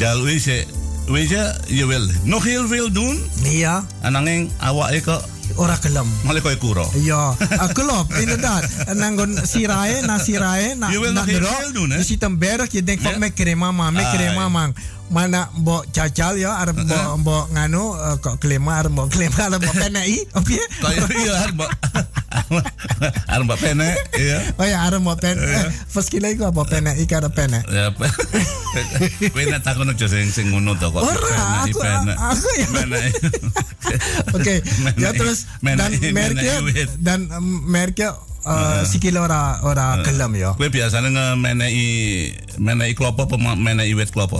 dal 0.00 0.22
weet 0.24 0.42
je 0.42 0.64
weet 1.06 1.28
je 1.28 1.54
je 1.66 1.86
wil 1.86 2.08
nog 2.24 2.44
heel 2.44 2.66
veel 2.68 2.88
doen 2.92 3.20
Ja. 3.44 3.84
en 4.00 4.12
dan 4.12 4.50
awak 4.58 4.90
iko 4.90 5.12
Ora 5.12 5.35
kelam. 5.80 6.06
malah 6.24 6.42
koy 6.42 6.56
kuro. 6.56 6.84
Ja, 6.94 7.34
ah, 7.58 7.72
klopt, 7.72 8.12
inderdaad. 8.22 8.64
En 8.86 8.96
dan 8.98 9.18
gaan 9.18 9.38
sirae, 9.46 10.00
na 10.06 10.18
sirae, 10.18 10.74
na 10.74 10.88
Je 10.90 11.00
wil 11.00 11.12
na 11.12 11.20
nog 11.20 11.24
heel 11.24 11.40
dero. 11.40 11.52
veel 11.60 11.72
doen, 11.72 11.90
hè? 11.90 11.96
Je 11.96 12.04
ziet 12.04 12.22
een 12.22 12.38
berg, 12.38 12.72
je 12.72 12.82
denkt 12.82 13.02
van, 13.02 13.18
me 13.18 13.30
krema 13.30 13.72
man, 13.72 13.92
me 13.92 14.04
Ah, 14.04 14.12
krema 14.14 14.40
ja. 14.40 14.48
man. 14.48 14.74
mana 15.10 15.48
mbok 15.54 15.86
cacal 15.94 16.34
ya 16.34 16.58
arep 16.58 16.76
mbok 16.76 16.98
uh 16.98 17.06
-huh. 17.06 17.18
mbok 17.22 17.44
nganu 17.54 17.82
uh, 17.94 18.16
kok 18.18 18.36
klema 18.42 18.82
arep 18.82 18.92
mbok 18.92 19.08
klema 19.14 19.40
arep 19.46 19.60
mbok 19.62 19.76
penei 19.78 20.18
opo 20.34 20.50
oh, 20.50 20.68
kaya 20.82 21.00
iya 21.14 21.32
arep 21.46 21.54
mbok 21.54 21.70
arep 23.30 23.44
mbok 23.46 23.58
pene 23.60 23.88
iya. 24.18 24.38
Oh 24.58 24.66
ya 24.66 24.78
arep 24.86 25.00
mbok 25.02 25.18
pene 25.22 25.40
pas 25.42 25.46
iya. 25.46 26.00
eh, 26.02 26.06
kila 26.10 26.26
iku 26.34 26.42
apa? 26.50 26.62
Pene 26.66 26.90
iki 26.98 27.14
arep 27.14 27.32
pene 27.32 27.58
ya 27.70 27.90
kowe 29.30 29.42
nek 29.46 29.62
takon 29.62 29.90
aja 29.92 30.06
sing 30.10 30.28
sing 30.30 30.46
ngono 30.52 30.76
to 30.76 30.90
kok. 30.90 31.02
Ora 31.02 31.64
aku 31.64 31.78
aku 31.80 32.48
ya. 32.58 32.68
Oke 34.36 34.54
ya 35.00 35.10
terus 35.14 35.46
dan 35.62 35.90
merke 36.12 36.44
ya, 36.44 36.58
dan 37.00 37.20
merke 37.66 38.06
ya, 38.10 38.14
Uh, 38.46 38.78
uh, 38.78 38.82
sikile 38.86 39.18
ora 39.18 39.58
ora 39.66 39.98
uh, 39.98 40.06
kelam 40.06 40.30
ya. 40.38 40.54
Kowe 40.54 40.70
biasane 40.70 41.10
ngemenehi 41.10 41.90
menehi 42.62 42.94
klopo 42.94 43.26
apa 43.26 43.34
menehi 43.34 43.90
wit 43.98 44.14
klopo? 44.14 44.38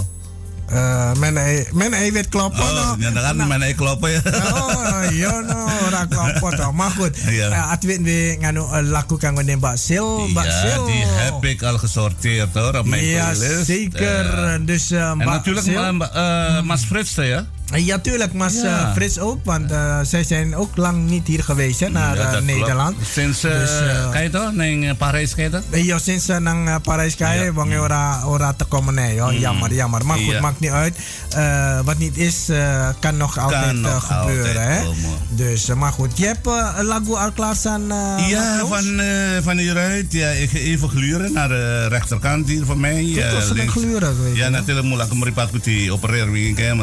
Eh, 0.66 1.12
menai 1.22 1.62
menai 1.72 2.10
wit 2.10 2.26
klopo 2.28 2.58
Oh, 2.58 2.74
no. 2.74 2.96
nyatakan 2.98 3.38
menei 3.46 3.74
klopo 3.78 4.08
ya. 4.10 4.18
Oh, 4.50 5.06
iya 5.14 5.38
no, 5.46 5.62
ora 5.86 6.06
klopo 6.10 6.50
to. 6.58 6.72
Mahfud. 6.74 7.14
Iya. 7.30 7.54
Eh, 7.54 7.72
Atwit 7.72 8.02
we 8.02 8.34
eh, 8.74 8.82
laku 8.82 9.14
kanggo 9.14 9.46
Mbak 9.46 9.78
Sil, 9.86 10.08
Mbak 10.34 10.42
Ja, 10.44 10.74
die 10.90 11.04
heb 11.22 11.38
ik 11.44 11.62
al 11.62 11.78
gesorteerd 11.78 12.50
hoor 12.54 12.74
op 12.82 12.86
mijn 12.86 13.04
Ja, 13.04 13.30
playlist. 13.30 13.66
zeker. 13.66 14.26
Eh, 14.44 14.58
dus 14.66 14.90
eh, 14.90 15.10
en 15.10 15.18
natuurlijk 15.18 15.66
ma- 15.94 16.10
eh, 16.12 16.62
Mas 16.66 16.82
Frits, 16.84 17.14
ja? 17.14 17.46
Ja, 17.74 17.98
tuurlijk, 17.98 18.32
Mas 18.32 18.54
Ja. 18.62 18.80
eh, 18.88 18.92
Frits 18.92 19.18
ook. 19.18 19.38
Want 19.44 19.70
eh, 19.70 19.98
zij 20.02 20.24
zijn 20.24 20.56
ook 20.56 20.76
lang 20.76 21.08
niet 21.08 21.26
hier 21.26 21.42
geweest 21.44 21.80
hè, 21.80 21.88
naar 21.88 22.16
Ja, 22.16 22.32
eh. 22.32 22.40
Nederland. 22.42 22.96
Sinds, 23.12 23.44
eh 23.44 23.58
Dus, 23.58 23.70
eh, 23.80 24.24
toch, 24.30 24.52
naar 24.54 24.94
Parijs 24.94 25.34
toch? 25.50 25.62
Ja, 25.72 25.98
sinds 25.98 26.28
uh, 26.28 26.36
nang 26.36 26.68
uh, 26.68 26.74
Parijs 26.82 27.16
kaya, 27.16 27.42
Ja. 27.42 27.52
ora 27.80 28.22
ora 28.24 28.52
te 28.52 28.64
komen 28.64 28.94
nee, 28.94 29.14
joh. 29.14 29.32
Jammer, 29.38 29.74
jammer. 29.74 30.06
Maar 30.06 30.16
goed, 30.18 30.32
Ja. 30.32 30.40
maakt 30.40 30.60
niet 30.60 30.70
uit. 30.70 30.96
Eh, 31.30 31.80
wat 31.84 31.98
niet 31.98 32.16
is, 32.16 32.48
eh, 32.48 32.88
kan 33.00 33.16
nog 33.16 33.38
altijd 33.38 33.72
nog 33.76 34.10
eh, 34.10 34.20
gebeuren, 34.20 34.56
altijd 34.56 34.78
hè. 34.78 34.84
komen. 34.84 35.10
Dus, 35.30 35.68
eh, 35.68 35.76
maar 35.76 35.92
goed. 35.92 36.18
Je 36.18 36.26
hebt 36.26 36.46
eh, 36.46 36.78
lagu 36.82 37.14
al 37.14 37.32
klaarstaan, 37.32 37.90
eh, 37.90 38.28
Ja, 38.28 38.66
van, 38.66 39.00
eh, 39.00 39.06
van 39.42 39.58
hieruit. 39.58 40.12
Ja, 40.12 40.28
ik 40.28 40.50
ga 40.50 40.58
even 40.58 40.88
gluren 40.88 41.32
naar 41.32 41.48
de 41.48 41.86
rechterkant 41.88 42.48
hier 42.48 42.64
van 42.64 42.80
mij. 42.80 43.14
Eh, 43.16 43.32
was 43.32 43.48
links. 43.50 43.72
gluren 43.72 44.14
geweest, 44.16 44.36
Ja, 44.36 44.48
natuurlijk 44.48 44.86
moet 44.86 45.02
ik 45.02 45.14
meripat 45.14 45.50
ku 45.50 45.58
di 45.62 45.92
operer 45.92 46.30
wingi 46.30 46.54
kaya 46.54 46.74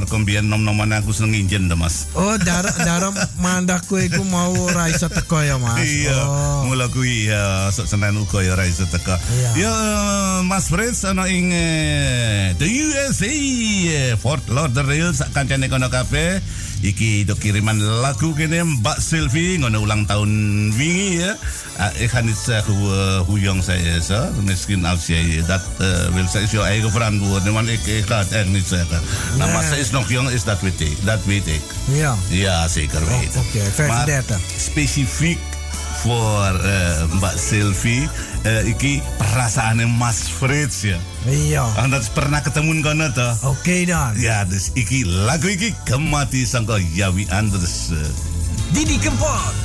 nom-noman 0.74 1.06
aku 1.06 1.14
seneng 1.14 1.46
injen 1.46 1.70
dah, 1.70 1.78
Mas. 1.78 2.10
Oh, 2.18 2.34
dar 2.42 2.66
daarom 2.66 3.14
maandag 3.38 3.86
ko 3.86 4.02
iku 4.02 4.26
mau 4.26 4.50
reis 4.74 5.06
teko 5.06 5.38
ya, 5.46 5.62
Mas. 5.62 5.86
Iya, 5.86 6.18
Oh. 6.26 6.66
mula 6.66 6.90
kuwi 6.90 7.30
ya 7.30 7.70
sok 7.70 7.86
Senin 7.86 8.18
uga 8.18 8.42
ya 8.42 8.58
iso. 8.66 8.90
Iya. 8.90 9.50
Ya 9.54 9.74
Mas 10.42 10.74
Fritz 10.74 11.06
ana 11.06 11.30
ing 11.30 11.54
eh, 11.54 12.58
the 12.58 12.66
USA 12.66 13.30
eh, 13.30 14.18
Fort 14.18 14.42
Lauderdale 14.50 15.14
sak 15.14 15.30
kancane 15.30 15.70
kono 15.70 15.94
kabeh. 15.94 16.42
Iki 16.84 17.24
do 17.24 17.36
kiriman 17.40 17.80
lagu 17.80 18.36
kene 18.36 18.60
Mbak 18.64 19.00
Sylvie 19.00 19.56
ngono 19.58 19.88
ulang 19.88 20.04
tahun 20.04 20.32
wingi 20.76 21.24
ya. 21.24 21.32
Uh, 21.80 22.02
ik 22.04 22.10
ga 22.12 22.20
niet 22.22 22.36
zeggen 22.46 22.74
hoe, 22.74 23.24
hoe 23.26 23.40
jong 23.40 23.64
zij 23.64 23.80
is. 23.80 24.08
Hè? 24.08 24.32
Misschien 24.44 24.86
als 24.86 25.06
jij 25.08 25.44
dat 25.48 25.62
eh, 25.80 25.88
wil 26.14 26.24
zeggen, 26.24 26.42
is 26.44 26.52
jouw 26.52 26.64
eigen 26.64 26.92
verantwoording. 26.92 27.54
Want 27.56 27.68
ik, 27.68 27.86
ik 27.86 28.06
ga 28.06 28.18
het 28.20 28.32
echt 28.32 28.48
niet 28.48 28.68
zeggen. 28.68 29.02
Nou, 29.38 29.52
maar 29.52 29.62
Nee. 29.62 29.70
zij 29.72 29.80
is 29.80 29.90
nog 29.90 30.10
jong, 30.10 30.30
is 30.30 30.44
dat 30.44 30.60
weet 30.62 30.82
ik. 30.82 30.98
Dat 31.06 31.20
weet 31.26 31.48
ik. 31.48 31.62
Ja. 31.92 32.16
Ja, 32.30 32.68
zeker 32.68 33.00
weten. 33.08 33.40
oké, 33.42 33.64
35. 33.72 34.30
Maar 34.30 34.40
specifiek 34.58 35.40
voor 36.04 36.60
eh, 36.60 37.04
Mbak 37.16 37.36
Sylvie, 37.40 38.10
eh 38.44 38.68
iki 38.68 39.00
perasaan 39.18 39.80
Mas 39.96 40.28
Frits 40.28 40.84
ya. 40.84 41.00
Ja. 41.32 41.64
Anda 41.80 42.04
pernah 42.12 42.44
ketemu 42.44 42.84
kono 42.84 43.08
toh? 43.16 43.32
Oké 43.56 43.88
dan. 43.88 44.12
Ya, 44.20 44.44
dus 44.44 44.76
iki 44.76 45.08
lagu 45.08 45.48
iki 45.48 45.72
kemati 45.88 46.44
sangka 46.44 46.76
Yawi 46.92 47.24
Anders. 47.32 47.96
eh. 47.96 48.12
Didi 48.76 49.00
Kempot. 49.00 49.56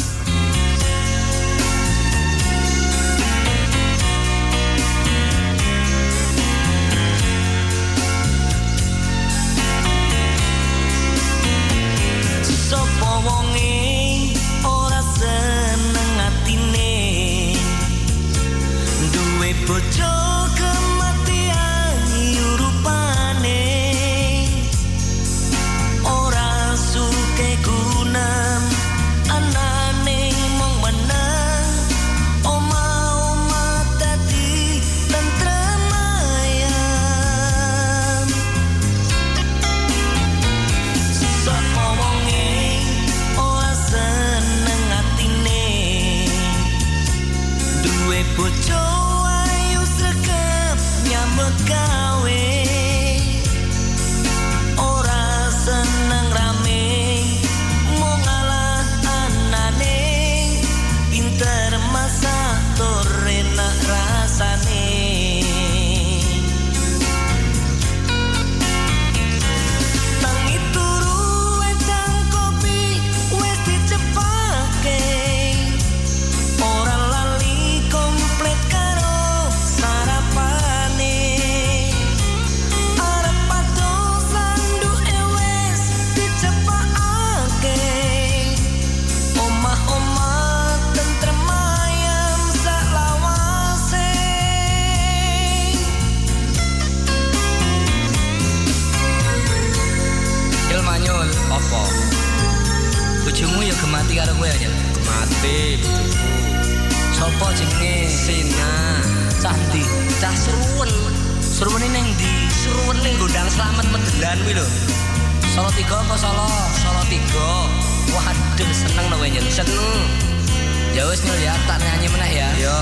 Ya 120.99 121.07
wis 121.07 121.23
Nyul 121.23 121.39
ya, 121.47 121.55
tak 121.71 121.79
nyanyi 121.79 122.11
meneh 122.11 122.31
ya. 122.35 122.49
Ya. 122.59 122.77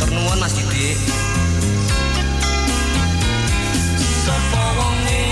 Tur 0.00 0.08
nuwun 0.16 0.40
Mas 0.40 0.56
Didik. 0.56 0.96
Sopo 4.24 4.64
wonge 4.80 5.24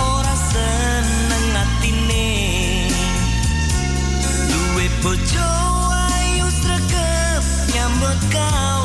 ora 0.00 0.32
seneng 0.48 1.52
atine 1.52 2.28
Duwe 4.48 4.88
bojo 5.04 5.50
ayu 6.16 6.48
sregep 6.48 7.44
nyambut 7.76 8.20
gawe 8.32 8.83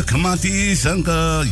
Kemati 0.00 0.72
Sangka 0.72 1.44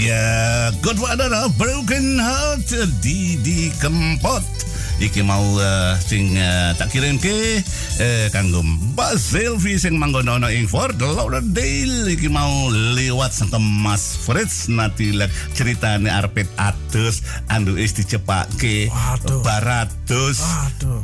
Ya, 0.00 0.72
Godfather 0.80 1.28
of 1.44 1.52
Broken 1.60 2.16
Heart 2.16 2.72
Didi 3.04 3.68
Kempot. 3.76 4.40
Iki 4.96 5.20
mau 5.20 5.44
eh, 5.60 5.92
sing 6.00 6.32
eh, 6.32 6.72
tak 6.80 6.88
kirim 6.88 7.20
ke 7.20 7.60
eh, 8.00 8.32
kanggo 8.32 8.64
Mbak 8.96 9.20
Selvi 9.20 9.76
sing 9.76 10.00
manggon 10.00 10.24
ana 10.24 10.48
ing 10.48 10.64
Fort 10.72 10.96
Lauderdale 10.96 12.08
iki 12.16 12.32
mau 12.32 12.72
liwat 12.72 13.28
sangka 13.28 13.60
Mas 13.60 14.16
Fritz 14.16 14.72
natilek 14.72 15.28
ceritane 15.52 16.08
arpet 16.08 16.48
atus 16.56 17.20
andu 17.52 17.76
is 17.76 17.92
dicepake 17.92 18.88
baratus 19.44 20.40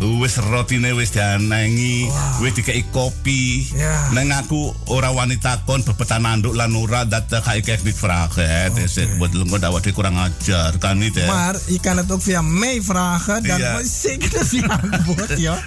wis 0.01 0.41
rotine 0.41 0.97
wis 0.97 1.13
dianengi 1.13 2.09
wis 2.41 2.57
dikei 2.57 2.81
kopi 2.97 3.69
Ya. 3.77 4.09
Neng 4.17 4.33
aku 4.33 4.73
ora 4.89 5.13
wanita 5.13 5.61
kon 5.69 5.85
bebetan 5.85 6.25
nanduk 6.25 6.57
lan 6.57 6.73
ora 6.73 7.05
dat 7.05 7.29
kai 7.29 7.61
kek 7.61 7.85
vragen. 7.93 8.73
Is 8.81 8.97
het 8.97 9.19
buat 9.21 9.37
lu 9.37 9.45
dat 9.45 9.69
wat 9.69 9.85
kurang 9.93 10.17
ajar 10.17 10.73
kan 10.81 10.97
niet 10.99 11.15
hè. 11.15 11.27
Maar 11.27 11.57
je 11.69 11.81
kan 11.81 11.97
het 11.97 12.09
ook 12.13 12.23
via 12.23 12.43
mij 12.43 12.81
vragen. 12.83 13.43
Dan 13.43 13.61
zeker 13.85 14.31
dat 14.31 14.51
je 14.51 14.63
antwoord, 14.69 15.39
ja. 15.39 15.59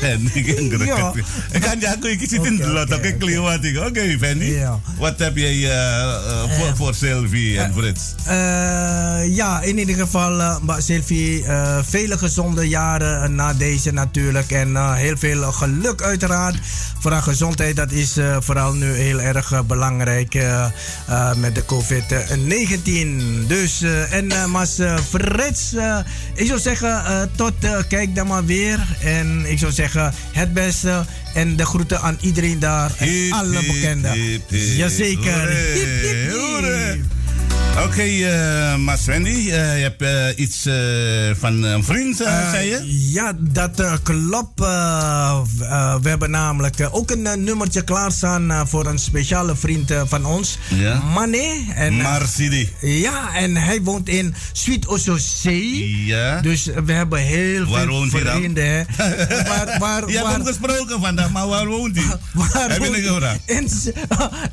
Ben 0.00 0.30
ik 0.32 0.46
Ja. 0.46 0.54
ingerukt. 0.58 1.20
Ik 1.52 1.60
kan 1.66 1.84
aku 1.84 2.08
iki 2.08 2.26
zit 2.26 2.44
in 2.44 2.56
de 2.56 2.66
lot 2.66 3.16
kliwat 3.18 3.64
ik. 3.64 3.78
Oké, 3.78 4.16
Fanny. 4.20 4.66
Wat 4.98 5.18
heb 5.18 5.36
jij 5.36 5.70
eh, 5.70 6.02
eh, 6.02 6.58
voor 6.58 6.76
voor 6.76 6.94
Sylvie 6.94 7.58
en 7.60 7.72
Frits? 7.72 8.14
Eh, 8.24 9.34
ja, 9.36 9.60
in 9.60 9.78
ieder 9.78 9.94
geval, 9.94 10.40
eh 10.40 10.56
Sylvie, 10.78 11.44
eh, 11.44 11.78
vele 11.82 12.18
gezonde 12.18 12.68
jaren 12.68 13.22
eh, 13.22 13.28
na 13.28 13.52
deze 13.54 13.92
natuurlijk. 13.92 14.50
En 14.50 14.76
eh, 14.76 14.94
heel 14.94 15.16
veel 15.16 15.52
geluk 15.52 16.02
uiteraard. 16.02 16.56
Voor 16.98 17.12
haar 17.12 17.22
gezondheid, 17.22 17.76
dat 17.76 17.90
is 17.92 18.16
eh, 18.16 18.36
vooral 18.40 18.72
nu 18.72 18.92
heel 18.92 19.20
erg 19.20 19.52
eh, 19.52 19.60
belangrijk 19.60 20.34
eh, 20.34 20.64
eh, 21.06 21.34
met 21.34 21.54
de 21.54 21.64
COVID-19. 21.64 23.46
Dus, 23.46 23.82
eh, 23.82 24.12
en 24.12 24.50
Mas 24.50 24.78
eh, 24.78 24.96
Frits, 25.08 25.74
eh, 25.74 25.98
ik 26.34 26.46
zou 26.46 26.60
zeggen, 26.60 27.04
eh, 27.04 27.22
tot 27.36 27.52
eh, 27.60 27.76
kijk 27.88 28.14
dan 28.14 28.26
maar 28.26 28.44
weer. 28.44 28.96
En 29.00 29.50
ik 29.50 29.58
zou 29.58 29.72
zeggen, 29.72 30.14
het 30.32 30.52
beste. 30.54 31.04
En 31.32 31.56
de 31.56 31.66
groeten 31.66 32.00
aan 32.00 32.18
iedereen 32.20 32.58
daar. 32.58 32.92
En 32.98 33.32
alle 33.32 33.60
bekenden. 33.66 34.40
Jazeker. 34.76 35.32
Hoera, 35.32 35.46
Hip, 35.48 36.02
hip, 36.02 36.94
hip. 36.94 37.04
Oké, 37.78 38.02
eh, 38.02 38.76
Mas 38.76 39.04
Wendy, 39.04 39.28
eh, 39.50 39.76
je 39.76 39.82
hebt 39.82 40.02
eh, 40.02 40.26
iets 40.36 40.66
eh, 40.66 40.74
van 41.38 41.62
een 41.62 41.84
vriend, 41.84 42.20
eh, 42.20 42.38
Eh, 42.44 42.50
zei 42.50 42.68
je? 42.68 43.10
Ja, 43.12 43.32
dat 43.38 43.80
eh, 43.80 43.92
klopt. 44.02 44.60
Eh, 44.60 45.40
eh, 45.60 45.94
we 46.02 46.08
hebben 46.08 46.30
namelijk 46.30 46.78
eh, 46.78 46.94
ook 46.94 47.10
een 47.10 47.26
eh, 47.26 47.34
nummertje 47.36 47.82
klaarstaan 47.84 48.50
eh, 48.50 48.60
voor 48.66 48.86
een 48.86 48.98
speciale 48.98 49.56
vriend 49.56 49.90
eh, 49.90 50.02
van 50.06 50.24
ons. 50.26 50.58
Ja. 50.74 51.02
Mane. 51.14 51.64
En, 51.74 51.98
eh, 51.98 52.02
Marsidi. 52.02 52.70
ja, 52.80 53.34
en 53.34 53.56
hij 53.56 53.82
woont 53.82 54.08
in 54.08 54.34
Sweet 54.52 54.86
Ososee. 54.86 56.04
Ja. 56.06 56.40
Dus 56.40 56.68
eh, 56.68 56.76
we 56.84 56.92
hebben 56.92 57.18
heel 57.20 57.64
Waar 57.66 57.80
veel 57.82 57.88
woont 57.90 58.12
hij 58.12 58.22
dan? 58.22 58.36
vrienden. 58.36 58.64
hè. 58.70 58.82
waar, 59.48 59.76
waar, 59.78 60.06
Je 60.06 60.12
hebt 60.12 60.22
waar, 60.26 60.32
hem 60.36 60.46
gesproken 60.46 61.00
vandaag, 61.00 61.30
maar 61.30 61.48
waar 61.48 61.66
woont 61.66 61.96
hij? 61.96 62.04
waar 62.32 62.68
Heb 62.70 62.72
je 62.72 62.78
woont 62.78 62.96
niet 62.96 63.04
hij? 63.08 63.14
gevraagd? 63.14 63.40
In, 63.46 63.68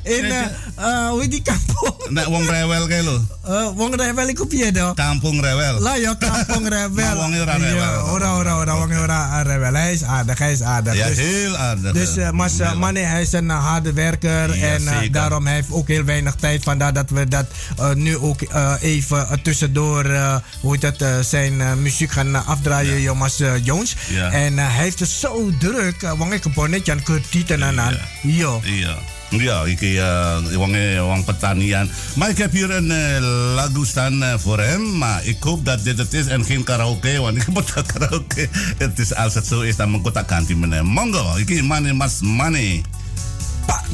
in 0.18 0.24
eh, 0.24 0.40
eh, 0.76 1.08
hoe 1.08 1.20
heet 1.20 1.30
die 1.30 1.42
kampong? 1.42 1.94
Nee, 2.08 2.24
rewel. 3.10 3.70
Uh, 3.70 3.76
wong 3.76 3.96
rewel 3.96 4.28
ik 4.28 4.40
op 4.40 4.52
je 4.52 4.72
dan. 4.72 4.94
Kampung 4.94 5.40
rewel. 5.40 5.80
Lah 5.80 5.96
ya 5.96 6.14
kampung. 6.14 6.68
Maar 6.94 7.16
wong 7.20 7.34
ora 7.40 7.52
rebel. 7.52 7.74
Ja, 7.76 8.02
ora 8.02 8.36
ora 8.36 8.58
ora 8.58 8.74
wong 8.76 8.98
ora 8.98 9.42
rebel. 9.42 9.74
Hij 9.74 9.92
is 9.92 10.02
aardig, 10.02 10.38
hij 10.38 10.52
is 10.52 10.62
aardig. 10.62 10.94
Ja, 10.96 11.06
dus 11.06 11.16
heel 11.16 11.56
aardig. 11.56 11.92
dus 11.92 12.16
eh, 12.16 12.30
Mas 12.30 12.58
eh, 12.58 12.72
hij 12.92 13.22
is 13.22 13.32
een 13.32 13.50
eh, 13.50 13.66
harde 13.66 13.92
werker. 13.92 14.56
Ja, 14.56 14.66
en 14.66 14.88
eh, 14.88 15.12
daarom 15.12 15.46
heeft 15.46 15.70
ook 15.70 15.88
heel 15.88 16.04
weinig 16.04 16.34
tijd. 16.34 16.62
Vandaar 16.62 16.92
dat 16.92 17.10
we 17.10 17.28
dat 17.28 17.46
eh, 17.78 17.92
nu 17.92 18.16
ook 18.16 18.42
eh, 18.42 18.72
even 18.80 19.28
eh, 19.28 19.36
tussendoor, 19.42 20.04
eh, 20.04 20.36
hoe 20.60 20.72
heet 20.72 20.80
dat, 20.80 21.00
eh, 21.00 21.18
zijn 21.20 21.60
eh, 21.60 21.72
muziek 21.74 22.10
gaan 22.10 22.34
eh, 22.34 22.48
afdraaien, 22.48 23.00
ja. 23.00 23.14
Mas 23.14 23.40
eh, 23.40 23.64
Jones. 23.64 23.96
Ja. 24.08 24.30
En 24.30 24.58
eh, 24.58 24.64
hij 24.74 24.82
heeft 24.82 25.00
het 25.00 25.08
zo 25.08 25.50
druk. 25.58 26.02
uh, 26.02 26.12
wong 26.12 26.32
ik 26.32 26.44
een 26.44 26.70
net 26.70 26.88
aan 26.88 27.02
kutieten 27.02 27.62
en 27.62 27.80
aan. 27.80 27.92
Ja. 27.92 27.98
Iya. 28.22 28.58
Ja, 28.62 28.96
ik 29.64 29.80
uh, 29.80 30.38
wong, 30.54 30.74
eh, 30.74 31.00
wong 31.00 31.24
pertanian. 31.24 31.88
Heb 32.18 32.52
hier 32.52 32.70
een 32.70 32.90
eh, 32.90 33.20
lagu 33.54 33.86
staan 33.86 34.22
eh, 34.22 34.34
voor 34.38 34.60
hem. 34.60 34.98
Maar 34.98 35.24
ik 35.24 35.42
hoop 35.42 35.64
dat 35.64 35.84
dit 35.84 35.98
het 35.98 36.14
is 36.14 36.26
en 36.26 36.44
geen 36.44 36.64
karaoke. 36.64 37.20
Want 37.20 37.36
ik 37.36 37.46
moet 37.46 37.74
dat 37.74 37.92
karaoke. 37.92 38.48
Het 38.78 38.98
is, 38.98 39.12
het 39.34 39.46
zo 39.46 39.60
is, 39.60 39.76
moet 39.76 40.06
ik 40.06 40.14
dat 40.14 40.24
ganti 40.26 40.56
meneer. 40.56 40.86
Mongo, 40.86 41.36
ik 41.36 41.62
money 41.62 41.92
mas 41.92 42.20
money. 42.20 42.82
Pak 43.66 43.84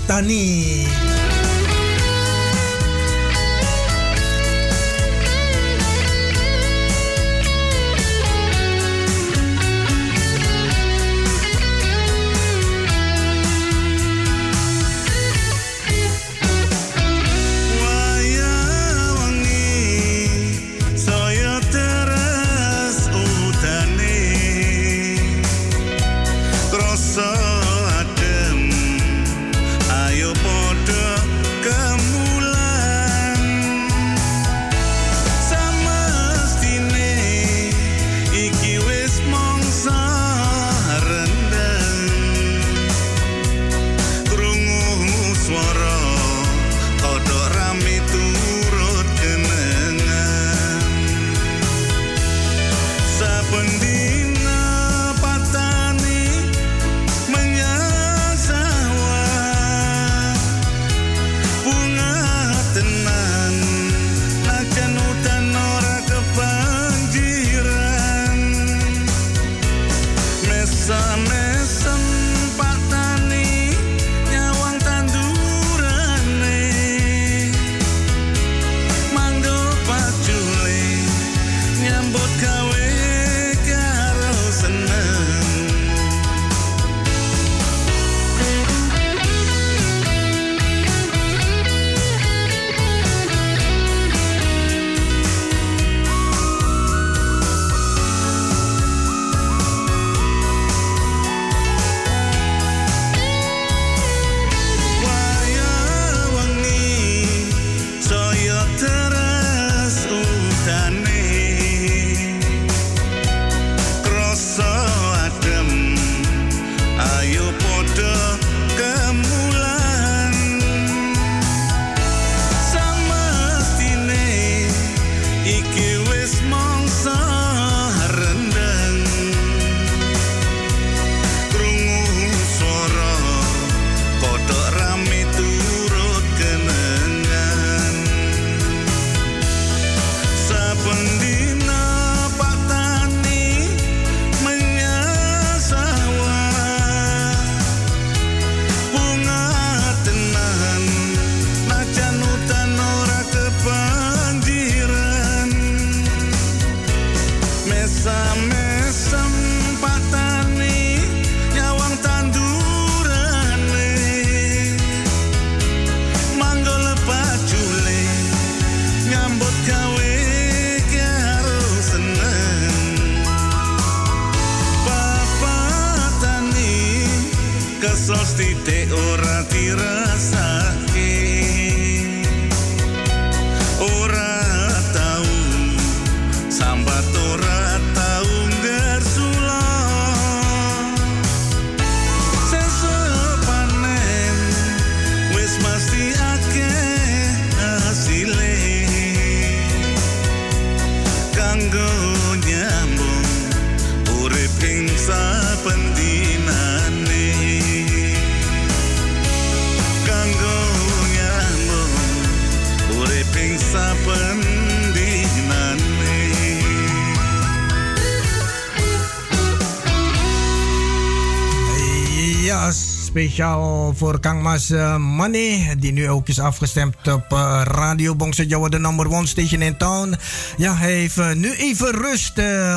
speciaal 223.17 223.95
voor 223.97 224.21
Kang 224.21 224.43
Mas 224.43 224.71
uh, 224.71 224.97
Money, 224.97 225.75
die 225.79 225.93
nu 225.93 226.11
ook 226.11 226.29
is 226.29 226.39
afgestemd 226.39 226.97
op 227.09 227.33
uh, 227.33 227.63
Radio 227.65 228.15
Bongse 228.15 228.47
Jawa, 228.47 228.69
de 228.69 228.79
number 228.79 229.09
one 229.09 229.27
station 229.27 229.63
in 229.63 229.77
town. 229.77 230.15
Ja, 230.57 230.77
hij 230.77 230.93
heeft 230.93 231.17
uh, 231.17 231.33
nu 231.33 231.55
even 231.55 231.91
rust 231.91 232.33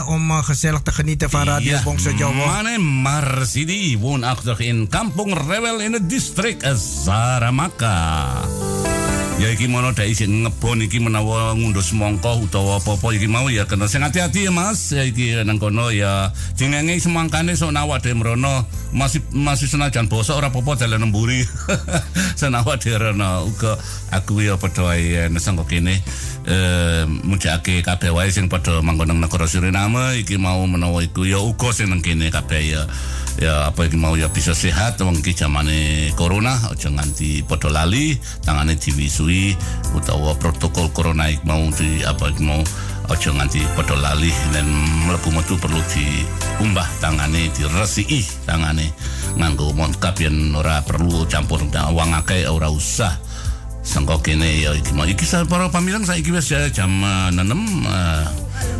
om 0.07 0.31
gezellig 0.31 0.81
te 0.81 0.91
genieten 0.91 1.29
van 1.29 1.43
Radio 1.43 1.71
ja, 1.71 1.83
Bongse 1.83 2.15
Jawa. 2.15 2.45
Mane 2.45 2.77
Marsidi, 2.77 3.97
woonachtig 3.97 4.59
in 4.59 4.87
Kampong 4.89 5.33
Rewel 5.47 5.79
in 5.81 5.93
het 5.93 6.09
district 6.09 6.79
Saramaka. 7.03 8.27
Ya 9.39 9.47
iki 9.55 9.71
mono 9.71 9.95
dai 9.95 10.11
sing 10.11 10.43
ngebon 10.43 10.83
iki 10.83 10.99
menawa 10.99 11.55
ngunduh 11.55 11.79
semangka 11.79 12.35
utawa 12.35 12.75
apa-apa 12.75 13.15
iki 13.15 13.31
mau 13.31 13.47
ya 13.47 13.63
kena. 13.63 13.87
Sing 13.87 14.03
hati-hati 14.03 14.45
ya 14.45 14.51
Mas. 14.51 14.91
Ya 14.91 15.07
iki 15.07 15.31
nang 15.47 15.55
kono 15.63 15.95
ya 15.95 16.35
dingenge 16.59 16.99
semangkane 16.99 17.55
sok 17.55 17.71
nawak 17.71 18.03
dhewe 18.03 18.19
mrono. 18.19 18.67
Masih 18.91 19.23
masih 19.31 19.71
senajan 19.71 20.11
bosok 20.11 20.43
ora 20.43 20.51
apa-apa 20.51 20.83
dalan 20.83 21.07
mburi 21.07 21.47
senawak 22.39 22.83
dhewe 22.83 22.99
rono 22.99 23.47
uga 23.47 23.79
aku 24.11 24.43
ya 24.43 24.59
padha 24.59 24.91
ae 24.91 25.31
nesang 25.31 25.55
kene 25.63 26.03
eh 26.47 27.03
mujake 27.05 27.83
kabeh 27.83 28.11
wae 28.15 28.31
sing 28.31 28.47
padha 28.47 28.79
manggon 28.79 29.11
nang 29.11 29.19
negara 29.19 29.49
Suriname 29.49 30.23
iki 30.23 30.39
mau 30.39 30.63
menawa 30.63 31.03
iku 31.03 31.27
ya 31.27 31.39
uga 31.43 31.75
sing 31.75 31.91
nang 31.91 31.99
kene 31.99 32.31
kabeh 32.31 32.61
ya 32.75 32.81
ya 33.39 33.71
apa 33.71 33.87
iki 33.87 33.95
mau 33.99 34.15
ya 34.15 34.31
bisa 34.31 34.55
sehat. 34.55 34.99
Wong 35.03 35.19
iki 35.19 35.35
zamane 35.35 36.11
corona 36.15 36.55
aja 36.71 36.91
nganti 36.91 37.43
padha 37.43 37.71
lali 37.71 38.15
tangane 38.43 38.75
diwisui 38.79 39.55
utawa 39.95 40.35
protokol 40.39 40.91
corona 40.95 41.27
iki 41.31 41.43
mau 41.43 41.63
di 41.71 42.03
apa 42.03 42.31
iki 42.31 42.43
mau 42.43 42.63
aja 43.11 43.29
nganti 43.35 43.59
padha 43.75 43.95
lali. 43.99 44.31
Dan 44.55 44.67
mlebu 45.07 45.29
metu 45.35 45.55
perlu 45.59 45.79
diumbah 45.91 46.87
tangane 47.03 47.51
diresiki 47.51 48.23
tangane 48.47 48.91
nganggo 49.37 49.71
monkap 49.75 50.17
yen 50.19 50.51
ora 50.55 50.81
perlu 50.83 51.23
campur 51.29 51.61
wong 51.69 52.11
akeh 52.17 52.49
ora 52.49 52.67
usah 52.67 53.28
sangko 53.89 54.21
kene 54.21 54.61
ya 54.61 54.77
iki 54.77 54.93
mau 54.93 55.05
iki 55.09 55.25
para 55.49 55.69
pamilang 55.73 56.05
saiki 56.05 56.29
wis 56.29 56.53
jam 56.73 57.01
6 57.01 57.41
uh, 57.41 58.29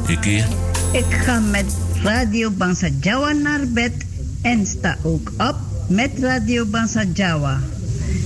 iki 0.06 0.46
Ik 0.94 1.10
ga 1.26 1.40
met 1.42 1.70
Radio 2.02 2.50
Bangsa 2.50 2.90
Jawa 3.02 3.34
naar 3.34 3.66
bed 3.74 3.94
en 4.42 4.66
sta 4.66 4.98
ook 5.02 5.32
op 5.38 5.56
met 5.90 6.12
Radio 6.20 6.66
Bangsa 6.66 7.04
Jawa. 7.14 7.60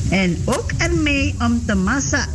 En 0.09 0.37
ook 0.45 0.71
ermee 0.77 1.35
om 1.39 1.65
te 1.65 1.75
massa 1.75 2.27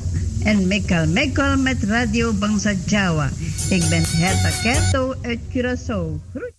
en 0.45 0.67
mekal 0.67 1.07
mekal 1.07 1.57
met 1.57 1.85
Radio 1.85 2.33
Bangsa 2.33 2.73
Jawa. 2.87 3.31
Ik 3.69 3.89
ben 3.89 4.05
Herta 4.07 4.51
Kerto 4.63 5.15
uit 5.23 5.39
Curaçao. 5.53 6.21
Groet. 6.33 6.58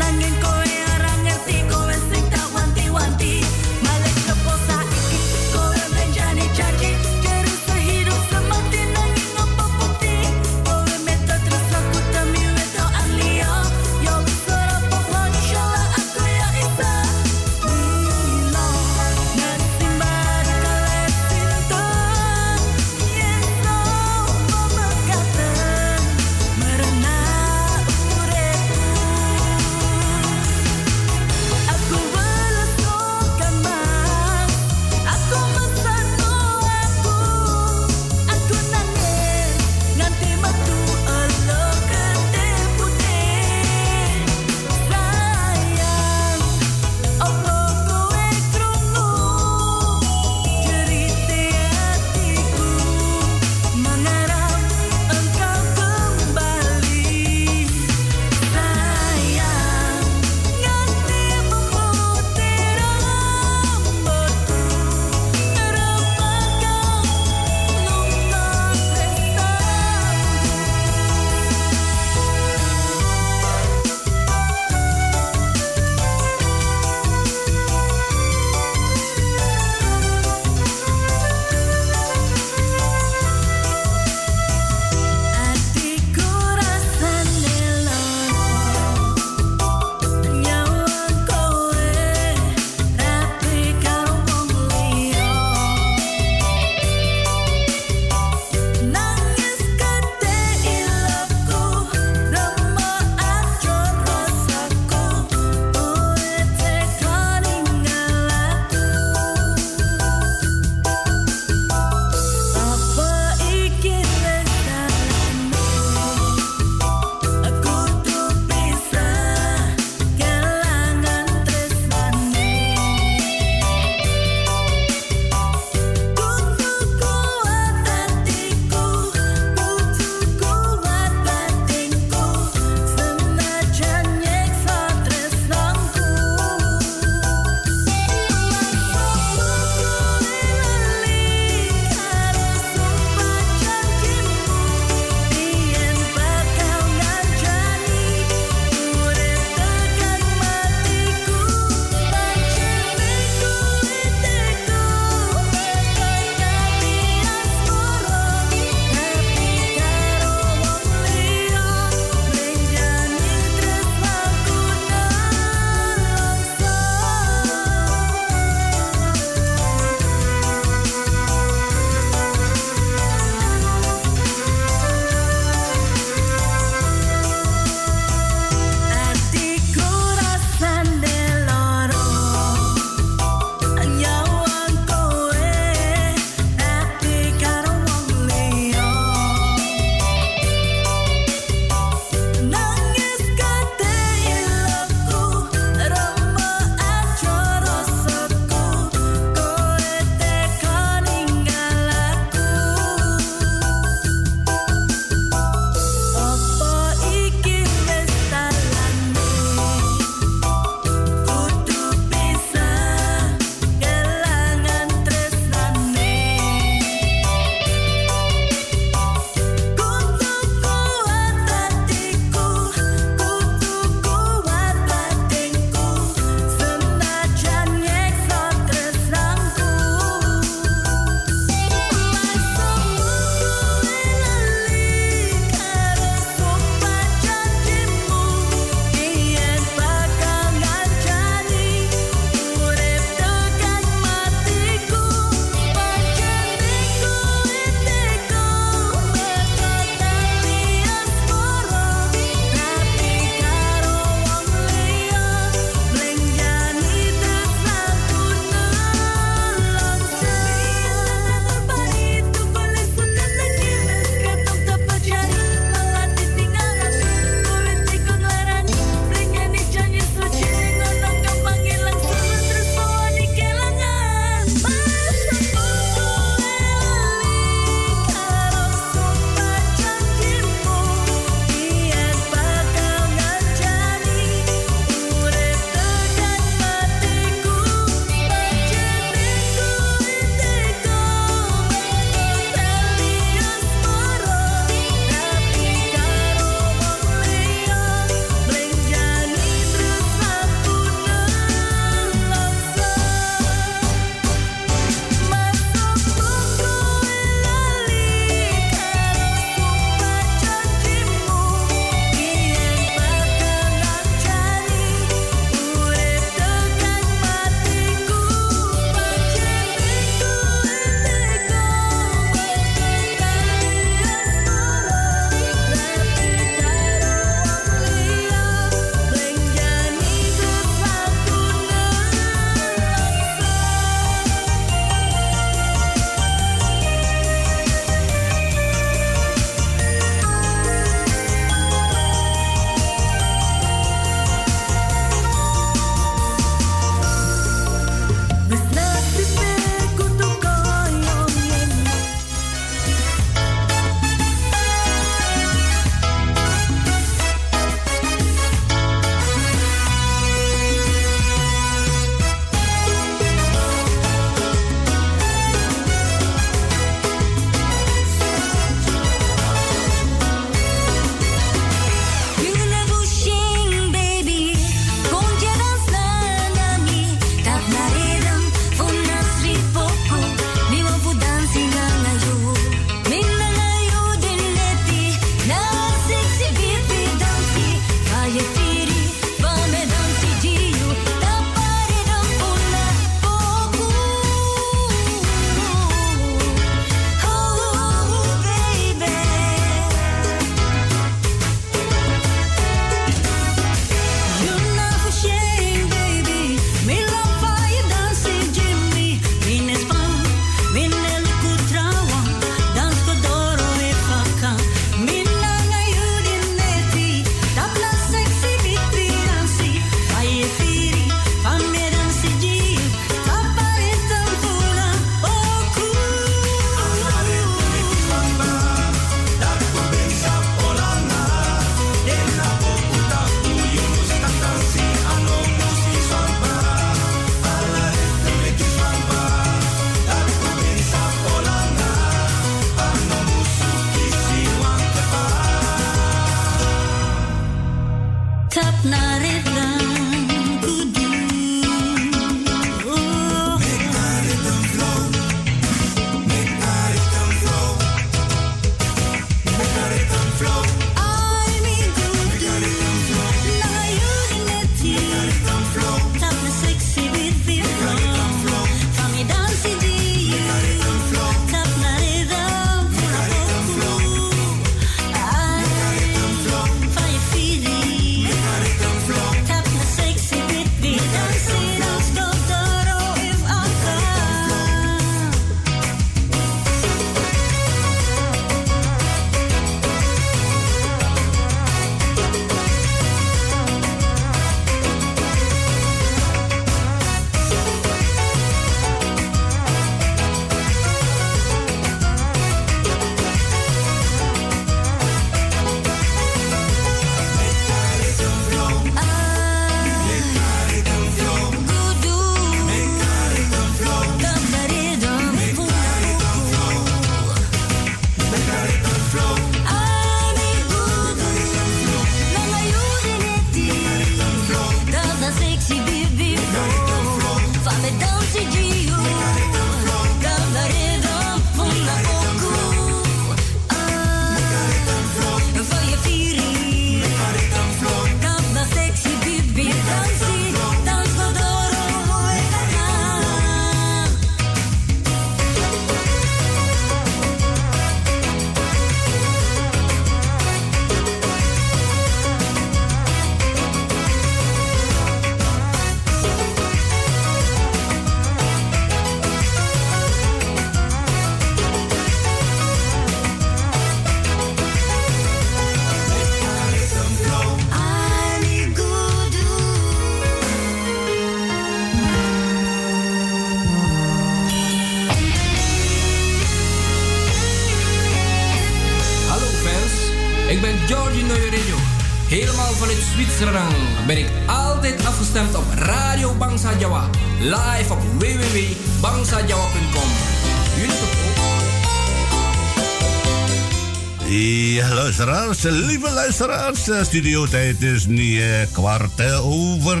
Lieve 595.72 596.10
luisteraars, 596.10 596.88
eh, 596.88 597.04
studiotijd 597.04 597.82
is 597.82 598.06
nu 598.06 598.42
eh, 598.42 598.66
kwart 598.72 599.20
eh, 599.20 599.46
over 599.46 600.00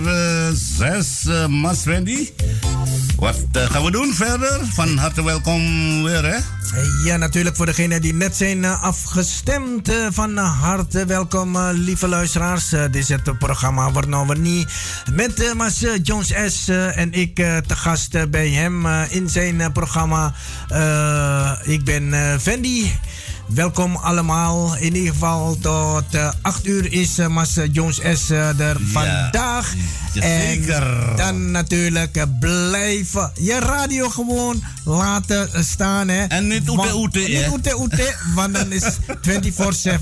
zes, 0.78 1.26
eh, 1.26 1.46
Mas 1.46 1.84
Wendy. 1.84 2.30
Wat 3.16 3.40
gaan 3.52 3.84
we 3.84 3.90
doen 3.90 4.14
verder? 4.14 4.60
Van 4.74 4.96
harte 4.96 5.24
welkom 5.24 5.62
weer, 6.02 6.24
hè? 6.24 6.36
Ja, 7.04 7.16
natuurlijk 7.16 7.56
voor 7.56 7.66
degenen 7.66 8.00
die 8.00 8.14
net 8.14 8.36
zijn 8.36 8.64
afgestemd. 8.64 9.92
Van 10.10 10.36
harte 10.36 11.04
welkom, 11.04 11.58
lieve 11.58 12.08
luisteraars. 12.08 12.68
Dit 12.68 12.96
is 12.96 13.08
het 13.08 13.38
programma 13.38 13.92
Waarna 13.92 14.26
we 14.26 14.34
niet 14.38 14.68
met 15.12 15.54
Mas 15.54 15.84
Jones 16.02 16.32
S. 16.46 16.68
en 16.68 17.12
ik 17.12 17.34
te 17.34 17.76
gast 17.76 18.30
bij 18.30 18.48
hem 18.48 18.86
in 19.08 19.28
zijn 19.28 19.72
programma. 19.72 20.34
Ik 21.64 21.84
ben 21.84 22.40
Fendi. 22.40 22.92
Welkom 23.46 23.96
allemaal. 23.96 24.76
In 24.76 24.94
ieder 24.96 25.12
geval 25.12 25.56
tot 25.60 26.14
eh 26.14 26.30
8 26.42 26.66
uur 26.66 26.92
is 26.92 27.18
eh, 27.18 27.26
Mas 27.26 27.56
eh, 27.56 27.64
Jones 27.72 27.96
S. 28.14 28.30
eh, 28.30 28.58
er 28.60 28.76
vandaag. 28.92 29.74
En 30.14 30.64
dan 31.16 31.50
natuurlijk 31.50 32.16
eh, 32.16 32.22
blijven 32.40 33.30
je 33.40 33.58
radio 33.58 34.08
gewoon 34.08 34.62
laten 34.84 35.52
eh, 35.52 35.62
staan. 35.62 36.08
Hè. 36.08 36.24
En 36.24 36.46
niet 36.46 36.68
oete 36.70 36.94
oete, 36.96 37.18
Niet 37.18 37.46
oete 37.50 37.78
oete, 37.78 38.14
want 38.34 38.54
dan 38.54 38.72
is 38.72 38.82
24-7 38.82 38.88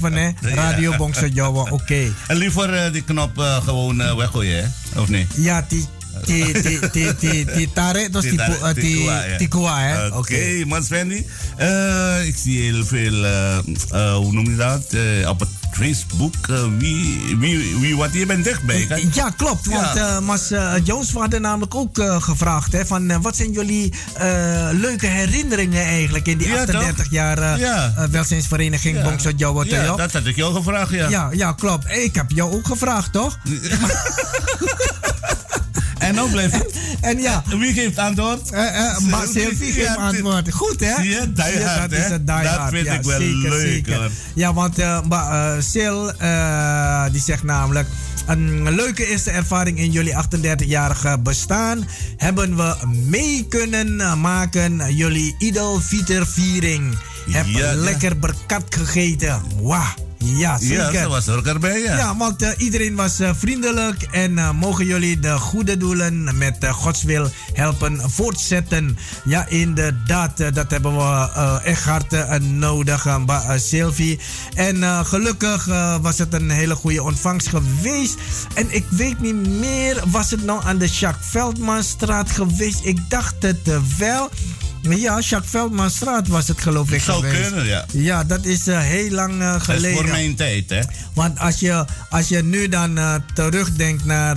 hè. 0.00 0.30
Radio 0.54 0.90
Ja. 0.90 0.96
Bongso 0.96 1.26
Jawa, 1.26 1.60
oké. 1.70 2.12
En 2.26 2.36
liever 2.36 2.74
eh, 2.74 2.92
die 2.92 3.02
knop 3.02 3.38
eh, 3.38 3.62
gewoon 3.62 4.00
eh, 4.00 4.16
weggooien, 4.16 4.62
hè? 4.92 5.00
Of 5.00 5.08
niet? 5.08 5.26
Ja, 5.36 5.64
die, 5.68 5.86
die, 6.26 6.52
die, 6.62 6.78
die, 6.92 7.14
die, 7.20 7.44
die 7.44 7.72
tarik, 7.72 8.12
dus 8.12 8.22
die, 8.22 8.30
tarik, 8.38 8.58
pu- 8.80 9.08
eh, 9.08 9.38
hè. 9.80 10.06
Oké, 10.06 10.16
Oké. 10.16 10.64
Mans 10.66 10.88
Wendy. 10.88 11.24
Eh, 11.56 12.26
ik 12.26 12.36
zie 12.36 12.60
heel 12.62 12.84
veel, 12.84 13.24
eh, 13.24 13.56
eh, 13.90 14.14
hoe 14.14 14.32
noem 14.32 14.50
je 14.50 14.56
dat? 14.56 14.92
Eh, 14.92 15.28
op 15.28 15.40
het 15.40 15.48
Facebook. 15.76 16.34
eh, 16.50 16.62
wie, 16.78 17.36
wie, 17.38 17.76
wie, 17.80 17.96
wat 17.96 18.12
je 18.12 18.26
bent 18.26 18.44
dichtbij. 18.44 18.88
Ja, 19.12 19.30
klopt. 19.36 19.66
Want 19.66 19.96
eh, 19.96 20.18
Mas 20.18 20.50
eh, 20.50 20.72
Jones, 20.84 21.12
we 21.12 21.18
hadden 21.18 21.40
namelijk 21.42 21.74
ook 21.74 22.02
gevraagd: 22.18 22.72
hè, 22.72 22.86
van, 22.86 23.22
wat 23.22 23.36
zijn 23.36 23.52
jullie 23.52 23.92
leuke 24.72 25.06
herinneringen 25.06 25.84
eigenlijk 25.84 26.26
in 26.26 26.38
die 26.38 26.48
Ja, 26.48 26.60
38 26.60 26.96
toch? 26.96 27.12
jaar 27.12 27.58
Ja. 27.58 27.92
welzijnsvereniging 28.10 28.96
Ja. 28.96 29.02
Bongso 29.02 29.30
Jawa 29.36 29.64
Ja, 29.66 29.96
dat 29.96 30.12
had 30.12 30.26
ik 30.26 30.36
jou 30.36 30.54
gevraagd, 30.54 30.90
ja. 30.90 31.08
Ja, 31.08 31.28
ja, 31.32 31.52
klopt. 31.52 31.90
Ik 31.90 32.14
heb 32.14 32.30
jou 32.30 32.52
ook 32.52 32.66
gevraagd, 32.66 33.12
toch? 33.12 33.38
En 35.98 36.14
nou 36.14 36.30
blijft 36.30 36.54
het. 36.54 36.74
En 37.00 37.20
ja, 37.20 37.42
Wie 37.58 37.72
geeft 37.72 37.98
antwoord? 37.98 38.50
Maar 38.50 39.26
Sylvie 39.34 39.72
geeft 39.72 39.96
antwoord. 39.96 40.52
Goed, 40.52 40.80
hè? 40.80 40.86
Ja, 41.02 41.18
hard, 41.76 41.90
dat 41.90 41.98
is 41.98 42.04
een 42.10 42.24
die 42.24 42.24
Dat 42.24 42.46
hard. 42.46 42.70
vind 42.74 42.86
ja, 42.86 42.92
ik 42.94 43.02
wel 43.02 43.18
zeker, 43.20 43.48
leuk, 43.50 43.60
zeker. 43.60 44.10
Ja, 44.34 44.54
want 44.54 44.76
maar, 45.08 45.62
Sil, 45.72 45.98
eh, 46.12 47.04
die 47.12 47.20
zegt 47.20 47.42
namelijk... 47.42 47.88
Een 48.26 48.74
leuke 48.74 49.06
eerste 49.06 49.30
ervaring 49.30 49.78
in 49.78 49.90
jullie 49.90 50.12
38-jarige 50.12 51.18
bestaan... 51.18 51.88
hebben 52.16 52.56
we 52.56 52.74
mee 52.86 53.46
kunnen 53.48 54.20
maken 54.20 54.94
jullie 54.94 55.34
Idol-Vieter-viering. 55.38 56.98
Heb 57.30 57.46
Ja, 57.46 57.70
ja. 57.70 57.74
lekker 57.74 58.18
berkat 58.18 58.64
gegeten. 58.68 59.42
Wauw. 59.60 60.13
Ja, 60.24 60.58
zeker. 60.58 60.92
Ja, 60.92 61.02
ze 61.02 61.08
was 61.08 61.26
er 61.26 61.36
ook 61.36 61.46
erbij, 61.46 61.80
ja. 61.80 61.96
Ja, 61.96 62.16
want 62.16 62.42
eh, 62.42 62.50
iedereen 62.56 62.94
was 62.94 63.20
eh, 63.20 63.30
vriendelijk 63.36 64.02
en 64.02 64.38
eh, 64.38 64.50
mogen 64.50 64.86
jullie 64.86 65.18
de 65.18 65.38
goede 65.38 65.76
doelen 65.76 66.38
met 66.38 66.56
Gods 66.70 67.02
wil 67.02 67.30
helpen 67.52 68.10
voortzetten. 68.10 68.98
Ja, 69.24 69.46
inderdaad, 69.46 70.36
dat 70.36 70.70
hebben 70.70 70.96
we 70.96 71.28
echt 71.64 71.84
hard 71.84 72.40
nodig, 72.40 73.06
Sylvie. 73.56 74.20
En 74.54 75.06
gelukkig 75.06 75.64
was 76.00 76.18
het 76.18 76.32
een 76.34 76.50
hele 76.50 76.74
goede 76.74 77.02
ontvangst 77.02 77.48
geweest. 77.48 78.18
En 78.54 78.66
ik 78.70 78.84
weet 78.90 79.20
niet 79.20 79.48
meer, 79.48 80.02
was 80.06 80.30
het 80.30 80.44
nou 80.44 80.64
aan 80.64 80.78
de 80.78 80.86
Jacques 80.86 81.30
Veldmanstraat 81.30 82.30
geweest? 82.30 82.80
Ik 82.82 82.98
dacht 83.08 83.34
het 83.38 83.96
wel. 83.98 84.30
Ja, 84.90 85.18
Jacques 85.20 85.50
Veldmanstraat 85.50 86.28
was 86.28 86.48
het 86.48 86.60
geloof 86.60 86.90
ik 86.90 87.00
Zou 87.02 87.22
geweest. 87.24 87.48
kunnen, 87.48 87.66
ja. 87.66 87.84
Ja, 87.92 88.24
dat 88.24 88.44
is 88.44 88.66
eh, 88.66 88.78
heel 88.80 89.10
lang 89.10 89.40
eh, 89.40 89.52
Dat 89.52 89.56
is 89.60 89.64
geleden. 89.64 89.96
voor 89.96 90.08
mijn 90.10 90.34
tijd, 90.34 90.70
hè. 90.70 90.80
Want 91.14 91.38
als 91.38 91.60
je, 91.60 91.84
als 92.10 92.28
je 92.28 92.42
nu 92.42 92.68
dan 92.68 92.98
eh, 92.98 93.14
terugdenkt 93.34 94.04
naar 94.04 94.36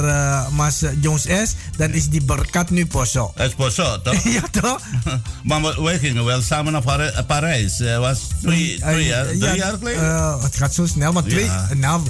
Mas 0.52 0.84
Jones 1.02 1.22
S, 1.22 1.56
dan 1.78 1.90
is 1.92 2.10
die 2.10 2.24
berkat 2.24 2.70
nu 2.70 2.86
pas 2.86 3.12
zo. 3.12 3.32
Het 3.36 3.48
is 3.50 3.56
pas 3.56 3.76
zo, 3.76 4.02
toch? 4.02 4.24
ja, 4.38 4.42
toch? 4.62 4.80
maar 5.44 5.62
we- 5.62 5.82
wij 5.82 6.00
gingen 6.00 6.26
wel 6.26 6.42
samen 6.42 6.72
naar 6.72 6.82
Pari- 6.82 7.24
Parijs. 7.28 7.78
Het 7.78 7.98
was 7.98 8.20
twee, 8.42 8.80
twee 8.80 9.06
jaar, 9.06 9.26
drie 9.26 9.40
ja, 9.40 9.56
jaar 9.56 9.74
geleden. 9.78 10.40
het 10.42 10.56
gaat 10.56 10.74
zo 10.74 10.86
snel, 10.86 11.12
maar 11.12 11.24
twee, 11.24 11.46
Ja. 11.46 11.68
nou, 11.76 12.02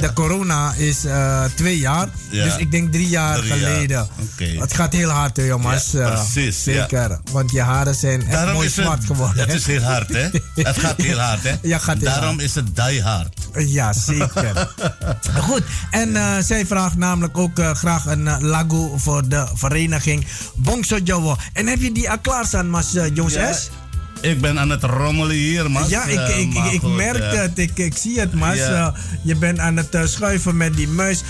de 0.00 0.10
corona 0.14 0.72
is 0.76 0.98
twee 1.56 1.78
jaar, 1.78 2.08
Ja. 2.30 2.44
dus 2.44 2.56
ik 2.56 2.70
denk 2.70 2.92
drie 2.92 3.08
jaar 3.08 3.36
Drie 3.38 3.48
jaar, 3.48 3.58
geleden. 3.58 4.08
Het 4.60 4.74
gaat 4.74 4.92
heel 4.92 5.08
hard, 5.10 5.36
hè, 5.36 5.42
jongens. 5.42 5.90
Precies. 5.90 6.62
Zeker, 6.62 7.18
want 7.32 7.50
je 7.50 7.60
haren 7.84 8.00
zijn 8.00 8.20
echt 8.22 8.30
Daarom 8.30 8.54
mooi 8.54 8.66
is 8.66 8.76
het, 8.76 8.84
zwart 8.84 9.04
geworden. 9.04 9.44
het 9.48 9.54
is 9.54 9.66
heel 9.66 9.82
hard, 9.82 10.08
hè? 10.08 10.28
Het 10.54 10.78
gaat 10.78 10.96
heel 11.02 11.18
hard, 11.18 11.42
hè? 11.42 11.52
Ja, 11.68 11.78
gaat 11.78 11.96
heel 11.96 12.04
Daarom 12.04 12.28
hard. 12.28 12.42
is 12.42 12.54
het 12.54 12.76
die 12.76 13.02
hard. 13.02 13.48
Ja, 13.56 13.92
zeker. 13.92 14.74
Goed, 15.48 15.62
en 15.90 16.16
eh, 16.16 16.32
zij 16.40 16.66
vraagt 16.66 16.96
namelijk 16.96 17.38
ook 17.38 17.58
eh, 17.58 17.74
graag 17.74 18.06
een 18.06 18.26
eh, 18.28 18.36
lagu 18.40 18.90
voor 18.96 19.28
de 19.28 19.46
vereniging 19.54 20.26
Bongso 20.54 20.96
Jowo. 21.04 21.36
En 21.52 21.66
heb 21.66 21.80
je 21.80 21.92
die 21.92 22.10
al 22.10 22.18
klaarstaan, 22.18 22.68
Mas 22.70 22.94
uh, 22.94 23.14
Jones 23.14 23.34
Ja, 23.34 23.52
S? 23.52 23.70
Ik 24.24 24.40
ben 24.40 24.58
aan 24.60 24.70
het 24.70 24.82
rommelen 24.82 25.36
hier, 25.36 25.70
man. 25.70 25.88
Ja, 25.88 26.04
ik, 26.04 26.28
ik, 26.28 26.54
ik, 26.54 26.64
ik 26.72 26.82
merk 26.82 27.34
het. 27.36 27.58
Ik, 27.58 27.78
ik 27.78 27.96
zie 27.96 28.20
het, 28.20 28.34
Mas. 28.34 28.56
Ja. 28.56 28.86
Eh, 28.86 29.00
je 29.22 29.36
bent 29.36 29.58
aan 29.58 29.76
het 29.76 29.94
eh, 29.94 30.02
schuiven 30.06 30.56
met 30.56 30.76
die 30.76 30.88
muis. 30.88 31.22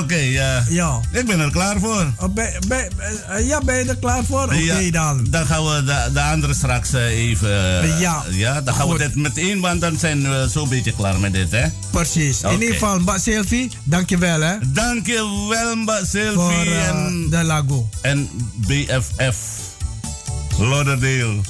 Oké, 0.00 0.14
ja. 0.16 0.64
Ja. 0.68 1.00
Ik 1.12 1.26
ben 1.26 1.40
er 1.40 1.50
klaar 1.50 1.78
voor. 1.80 2.06
Oh, 2.16 2.34
ben, 2.34 2.50
ben, 2.68 2.88
eh, 3.28 3.46
ja, 3.46 3.60
ben 3.64 3.76
je 3.76 3.84
er 3.84 3.96
klaar 3.96 4.24
voor? 4.24 4.42
Oké 4.42 4.90
dan. 4.90 5.26
Dan 5.30 5.46
gaan 5.46 5.64
we 5.64 5.84
de, 5.84 6.10
de 6.12 6.20
andere 6.22 6.54
straks 6.54 6.92
eh, 6.92 7.04
even... 7.06 7.82
eh, 7.82 8.00
Ja, 8.00 8.24
ja. 8.30 8.60
Dan 8.60 8.74
gaan 8.74 8.86
goed. 8.88 8.98
we 8.98 9.04
dit 9.06 9.14
meteen, 9.16 9.60
want 9.60 9.80
dan 9.80 9.98
zijn 9.98 10.22
we 10.22 10.46
zo'n 10.50 10.68
beetje 10.68 10.92
klaar 10.92 11.18
met 11.20 11.32
dit, 11.32 11.50
hè? 11.50 11.66
Precies. 11.90 12.40
In 12.42 12.52
ieder 12.52 12.72
geval, 12.72 12.98
Mbak 13.00 13.18
Sylvie, 13.18 13.70
dankjewel 13.84 14.40
hè. 14.40 14.54
Dankjewel, 14.66 15.76
Mbak 15.76 16.04
Sylvie. 16.10 16.32
Voor 16.34 16.50
eh, 16.52 16.88
en, 16.88 17.26
de 17.30 17.42
lagu. 17.44 17.82
en 18.02 18.28
BFF. 18.56 19.36
Lauderdale. 20.58 21.40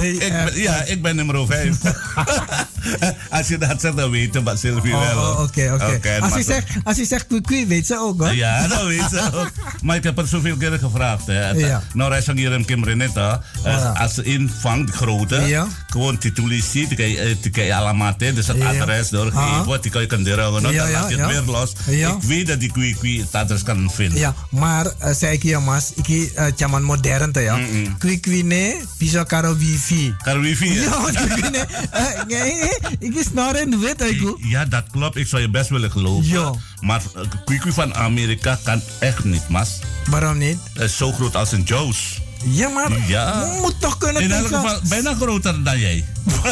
Ik 0.00 0.18
ben, 0.18 0.60
ja, 0.60 0.82
ik 0.84 1.02
ben 1.02 1.16
nummer 1.16 1.46
5. 1.46 1.76
Als 3.30 3.48
je 3.48 3.58
dat 3.58 3.80
zegt, 3.80 3.96
dan 3.96 4.10
weet 4.10 4.32
je, 4.34 4.40
Mbak 4.40 4.56
Sylvie 4.56 4.94
Oh, 4.94 5.14
wel. 5.14 5.18
oh, 5.30 5.40
Oké, 5.40 5.70
oké. 5.74 5.94
Oké, 5.94 6.10
Als 6.10 6.20
maar- 6.20 6.30
hij 6.30 6.42
zegt, 6.42 6.68
als 6.84 6.96
hij 6.96 7.04
zegt 7.06 7.26
weet 7.66 7.86
ze 7.86 7.98
ook 7.98 8.20
hoor. 8.20 8.34
Ja, 8.34 8.66
dat 8.68 8.84
weet 8.84 9.08
ze 9.10 9.30
ook. 9.34 9.50
Maar 9.82 9.96
ik 9.96 10.02
heb 10.02 10.18
er 10.18 10.26
zoveel 10.26 10.56
keer 10.56 10.78
gevraagd. 10.78 11.26
Hè. 11.26 11.50
Ja. 11.50 11.82
Nou, 11.94 12.10
hij 12.10 12.20
zegt 12.22 12.38
hier 12.38 12.52
in 12.52 12.64
Kim 12.64 12.84
Renetta. 12.84 13.42
eh, 13.64 13.72
Ja. 13.72 13.92
Als 13.92 14.14
ze 14.14 14.22
invangt, 14.22 14.94
grote. 14.94 15.36
Ja. 15.36 15.66
Gewoon 15.86 16.18
titulisie. 16.18 16.88
Die 16.88 16.96
kan 16.96 17.08
je, 17.08 17.18
eh, 17.18 17.36
je 17.64 17.74
allemaal, 17.74 18.14
dus 18.18 18.46
het 18.46 18.60
adres 18.60 19.08
doorgeven. 19.08 19.64
Wat 19.64 19.82
die 19.82 19.90
kan 19.92 20.00
je 20.00 20.06
kan. 20.06 20.22
Dan 20.62 20.74
laat 20.74 21.10
je 21.10 21.16
het 21.16 21.30
weer 21.30 21.42
los. 21.54 21.72
Ik 21.86 22.22
weet 22.22 22.46
dat 22.46 22.60
die 22.60 22.72
kwee 22.72 22.94
kwee 22.94 23.20
het 23.20 23.34
adres 23.34 23.62
kan 23.62 23.90
vinden. 23.94 24.18
Ja, 24.18 24.34
maar 24.50 24.86
zei 25.14 25.32
ik 25.32 25.42
je 25.42 25.58
mas, 25.58 25.92
ik 25.94 26.06
chaman 26.56 26.82
modern 26.82 27.32
te 27.32 27.40
ja. 27.40 27.58
Kwi 27.98 28.42
ne, 28.42 28.76
piso 28.98 29.24
karo 29.24 29.56
wifi. 29.78 30.14
Wifi, 30.40 30.74
hè? 30.74 30.82
Ja, 30.82 30.90
kwi 30.90 31.40
kwi 31.40 31.50
ne. 31.50 31.58
eh, 31.90 32.24
nee, 32.26 32.70
Ik 32.98 33.14
is 33.14 33.32
naar 33.32 33.60
in 33.60 33.78
wit, 33.80 34.00
ik 34.02 34.34
Ja, 34.40 34.64
dat 34.64 34.84
klopt. 34.92 35.16
Ik 35.16 35.26
zou 35.26 35.42
je 35.42 35.50
best 35.50 35.68
willen 35.70 35.90
geloven. 35.90 36.28
Ja. 36.28 36.52
Maar 36.80 37.02
kwee 37.44 37.72
van 37.72 37.94
Amerika 37.94 38.58
kan 38.64 38.80
echt 38.98 39.24
niet, 39.24 39.48
mas. 39.48 39.78
Waarom 40.10 40.38
niet? 40.38 40.58
Het 40.72 40.82
is 40.82 40.96
zo 40.96 41.12
groot 41.12 41.36
als 41.36 41.52
een 41.52 41.62
Joe's. 41.62 42.20
Ja, 42.44 42.68
maar 42.68 42.90
Ja. 43.06 43.48
moet 43.60 43.80
toch 43.80 43.98
kunnen 43.98 44.22
In 44.22 44.32
elk 44.32 44.46
geval 44.46 44.80
bijna 44.88 45.14
groter 45.14 45.62
dan 45.64 45.78
jij. 45.78 46.04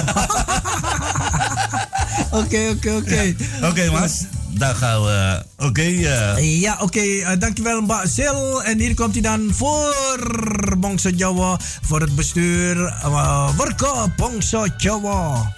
Oké, 2.30 2.68
oké, 2.76 2.90
oké. 2.96 3.34
Oké, 3.62 3.90
mas. 3.90 4.12
Dan 4.58 4.74
gaan 4.76 5.02
we. 5.02 5.42
Oké, 5.56 5.82
eh, 5.82 6.60
Ja, 6.60 6.76
oké. 6.80 7.00
eh, 7.00 7.28
dankjewel, 7.38 7.80
Mbak 7.80 8.06
Sil. 8.16 8.62
En 8.62 8.78
hier 8.78 8.94
komt 8.94 9.12
hij 9.12 9.22
dan 9.22 9.48
voor 9.52 9.94
Bongso 10.78 11.08
Jawa. 11.08 11.58
Voor 11.82 12.00
het 12.00 12.14
bestuur. 12.14 12.76
Uh, 12.76 13.48
Werken 13.56 14.12
Bongso 14.16 14.66
Jawa. 14.76 15.54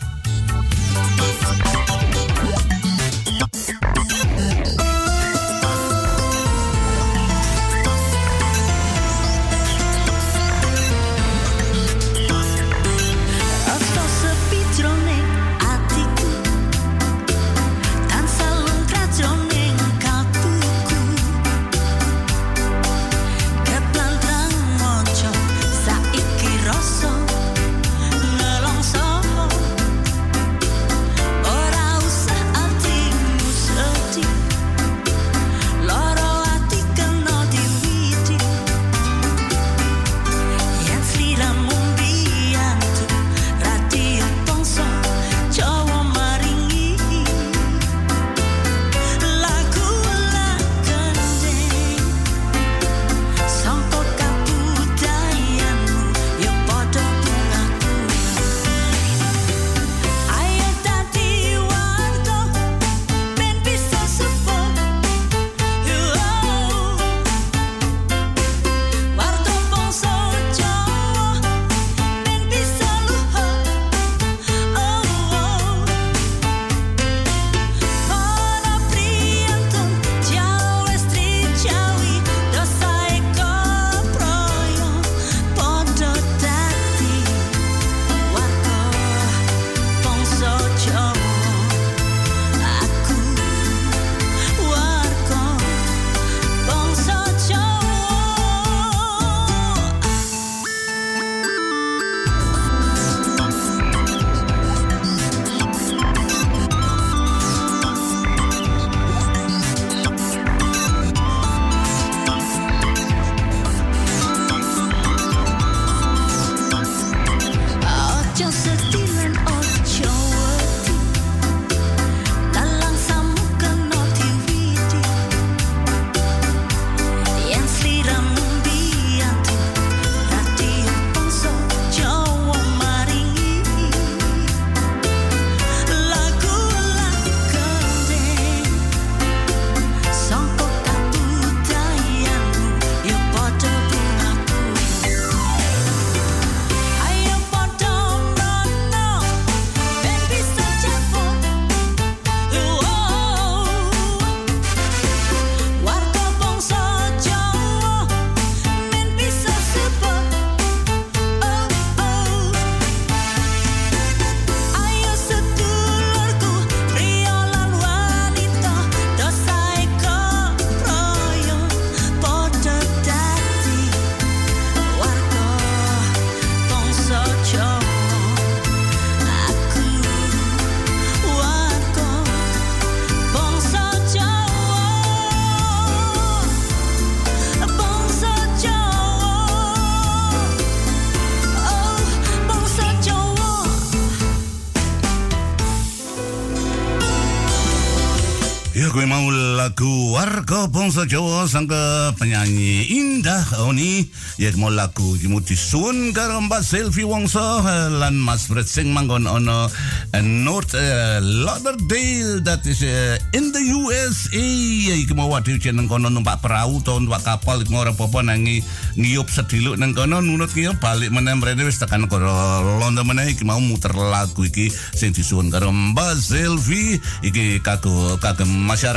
Gue 198.98 199.06
mau 199.06 199.30
lagu 199.30 200.10
warga 200.10 200.66
bangsa 200.66 201.06
Jawa 201.06 201.46
sangka 201.46 202.10
penyanyi 202.18 202.82
Indah 202.98 203.46
Oni. 203.62 204.10
Ya 204.42 204.50
mau 204.58 204.74
lagu 204.74 205.14
mau 205.30 205.38
disuwun 205.38 206.10
karo 206.10 206.42
Mbak 206.42 206.66
Selvi 206.66 207.06
Wongso 207.06 207.62
lan 207.94 208.18
Mas 208.18 208.50
Fred 208.50 208.66
sing 208.66 208.90
manggon 208.90 209.30
ono 209.30 209.70
North 210.18 210.74
eh, 210.74 211.22
Lauderdale 211.22 212.42
that 212.42 212.66
is 212.66 212.82
eh, 212.82 213.14
in 213.38 213.54
the 213.54 213.62
USA 213.70 214.42
ya 214.90 214.98
iki 214.98 215.14
mau 215.14 215.30
waduh 215.30 215.54
jeneng 215.62 215.86
kono 215.86 216.10
numpak 216.10 216.42
perahu 216.42 216.82
to 216.82 216.98
numpak 216.98 217.22
kapal 217.22 217.54
iku 217.62 217.78
mau 217.78 217.86
ora 217.86 217.94
apa-apa 217.94 218.34
nangi 218.34 218.66
ngiyup 218.98 219.30
sediluk 219.30 219.78
nang 219.78 219.94
kono 219.94 220.18
nunut 220.18 220.50
ngiyup 220.50 220.82
balik 220.82 221.14
meneh 221.14 221.38
mrene 221.38 221.70
wis 221.70 221.78
tekan 221.78 222.10
kono 222.10 222.34
London 222.82 223.06
meneh 223.06 223.30
iki 223.30 223.46
mau 223.46 223.62
muter 223.62 223.94
lagu 223.94 224.42
iki 224.42 224.74
sing 224.74 225.14
disuwun 225.14 225.54
karo 225.54 225.70
Mbak 225.70 226.18
Selvi. 226.18 226.98
Iki 227.22 227.62
kagum 227.62 228.18
kagum 228.18 228.50
masyarakat 228.66 228.87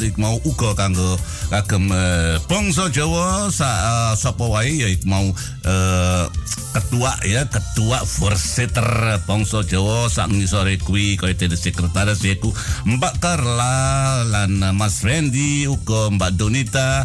iki 0.00 0.16
mau 0.20 0.38
uga 0.46 0.74
kanggo 0.78 1.18
kagem 1.50 1.90
eh, 1.90 2.36
bangsa 2.46 2.88
Jawa 2.88 3.50
eh, 3.50 4.12
sapa 4.14 4.44
wae 4.46 4.80
ya 4.80 4.88
mau 5.06 5.26
eh, 5.66 6.24
ketua 6.70 7.18
ya 7.26 7.42
ketua 7.50 8.06
Forseter 8.06 9.18
bangsa 9.26 9.66
Jawa 9.66 10.06
sak 10.06 10.30
ngisore 10.30 10.78
kuwi 10.78 11.18
kaya 11.18 11.34
dadi 11.34 11.58
sekretaris 11.58 12.22
yaiku 12.22 12.54
Mbak 12.86 13.14
Carla 13.18 14.22
lan 14.24 14.62
Mas 14.78 15.02
Fendi 15.02 15.66
uga 15.66 16.10
Mbak 16.14 16.30
Donita 16.38 17.04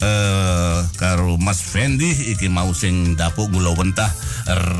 eh 0.00 0.78
karo 0.96 1.36
Mas 1.36 1.60
Fendi 1.60 2.08
iki 2.32 2.48
mau 2.48 2.72
sing 2.72 3.16
dapuk 3.16 3.52
gula 3.52 3.76
wentah. 3.76 4.08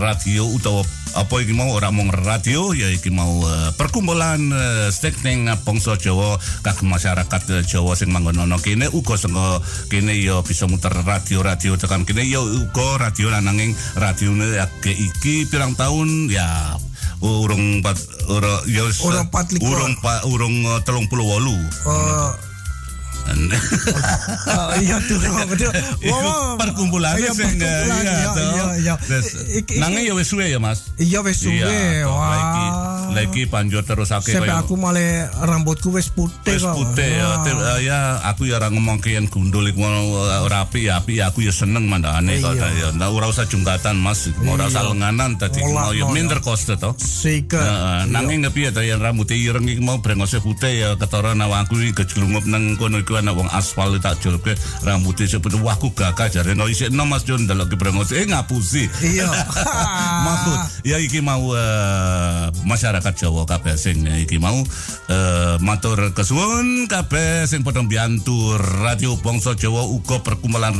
Radio 0.00 0.48
utawa 0.48 0.80
apa 1.14 1.34
iki 1.44 1.52
mau? 1.52 1.68
Ora 1.76 1.92
mung 1.92 2.08
radio 2.08 2.72
ya 2.72 2.88
iki 2.88 3.12
mau 3.12 3.44
eh, 3.44 3.70
perkumpulan 3.76 4.40
uh, 4.50 4.88
stekning 4.88 5.46
bangsa 5.62 6.00
Jawa. 6.00 6.40
Kagem 6.64 6.88
masyarakat 6.88 7.42
eh, 7.60 7.62
Jawa 7.68 7.92
sing 7.94 8.08
manggon 8.10 8.40
ana 8.40 8.56
kene 8.56 8.88
uga 8.90 9.20
saka 9.20 9.60
kene 9.92 10.16
ya 10.16 10.40
bisa 10.40 10.64
muter 10.64 10.92
radio-radio 10.92 11.76
tekan 11.76 12.08
kene. 12.08 12.24
Ya 12.24 12.40
uga 12.40 12.96
radio 12.98 13.28
lan 13.28 13.44
nanging 13.44 13.76
radione 14.00 14.56
ake 14.56 14.96
iki 14.96 15.44
pirang 15.46 15.76
tahun 15.76 16.32
ya 16.32 16.80
urung 17.20 17.84
pat 17.84 18.00
ora 18.32 18.64
ya 18.64 18.88
Urung 19.04 19.28
pat 19.28 19.52
urung 19.60 19.94
pa, 20.00 20.24
urung 20.24 20.56
eh, 20.64 20.80
38 20.80 21.12
Oh, 21.84 22.32
oh, 24.56 24.70
iya 24.80 24.96
tuh 25.06 25.18
betul. 25.50 25.70
Wow, 26.06 26.56
perkumpulan 26.58 27.14
iya, 27.16 27.30
sing 27.32 27.58
perkumpulan, 27.58 28.02
iya 28.02 28.14
iya, 28.14 28.30
iya, 28.78 28.94
iya. 28.94 28.94
Nanging 29.80 30.04
ya 30.10 30.14
wis 30.16 30.28
suwe 30.28 30.46
ya 30.50 30.58
Mas 30.58 30.90
Iya 30.98 31.20
wis 31.22 31.38
suwe. 31.40 31.60
Iya, 31.62 32.06
Wah. 32.10 33.10
lagi 33.10 33.42
panjur 33.50 33.82
terus 33.82 34.14
akeh 34.14 34.38
Sampai 34.38 34.54
aku 34.54 34.78
malah 34.78 35.30
rambutku 35.42 35.90
wis 35.94 36.10
putih 36.10 36.54
Wis 36.56 36.62
kok. 36.62 36.74
putih 36.78 37.10
ya, 37.10 37.28
ya 37.82 37.98
aku 38.26 38.46
ya 38.46 38.58
ora 38.62 38.70
ngomong 38.70 39.02
ke 39.02 39.18
yang 39.18 39.26
gundul 39.26 39.66
iku 39.66 39.82
eh, 39.82 40.46
rapi 40.46 40.86
ya 40.86 41.02
api 41.02 41.18
aku 41.22 41.42
ya 41.42 41.52
seneng 41.54 41.86
mandane 41.90 42.38
kok 42.38 42.54
Iya. 42.54 42.68
ya. 42.70 42.88
Nah, 42.94 43.10
ora 43.10 43.26
usah 43.30 43.46
jungkatan 43.46 43.98
Mas, 43.98 44.30
mau 44.42 44.54
ora 44.58 44.66
usah 44.70 44.86
lenganan 44.86 45.38
dadi 45.38 45.62
mau 45.64 45.90
ya 45.94 46.06
minder 46.10 46.38
koste 46.42 46.74
to. 46.78 46.94
Heeh, 47.60 48.00
nanging 48.10 48.46
ngepi 48.46 48.70
ya 48.70 48.82
yang 48.82 49.00
rambut 49.00 49.30
ireng 49.30 49.66
iki 49.68 49.80
mau 49.82 49.98
brengose 50.00 50.40
putih 50.40 50.72
ya 50.82 50.88
ketara 50.96 51.36
awakku 51.36 51.76
iki 51.78 51.92
gejlungup 51.94 52.44
nang 52.48 52.74
kono 52.80 53.00
iku 53.00 53.19
ana 53.20 53.36
wong 53.36 53.48
aspal 53.52 53.92
tak 54.00 54.16
jolke 54.24 54.56
rambutnya 54.80 55.28
seputih 55.28 55.60
wah 55.60 55.76
aku 55.76 55.92
gagah 55.92 56.32
jare 56.32 56.56
no 56.56 56.66
isih 56.66 56.88
enom 56.88 57.08
Mas 57.12 57.28
Jon 57.28 57.44
delok 57.44 57.76
brengose 57.76 58.16
eh 58.20 58.26
ngapusi. 58.28 58.88
Iya. 59.00 59.28
Maksud 60.26 60.58
ya 60.88 60.96
iki 60.96 61.20
mau 61.20 61.52
eh, 61.52 62.48
masyarakat 62.64 63.12
Jawa 63.16 63.44
kabeh 63.44 63.76
sing 63.76 64.04
iki 64.04 64.40
mau 64.40 64.56
eh, 65.08 65.56
matur 65.60 66.16
kesuwun 66.16 66.88
kabeh 66.88 67.44
sing 67.44 67.60
padha 67.60 67.84
mbiyantu 67.84 68.56
Radio 68.80 69.16
Bangsa 69.20 69.56
Jawa 69.56 69.84
uga 69.88 70.20
perkumpulan 70.24 70.72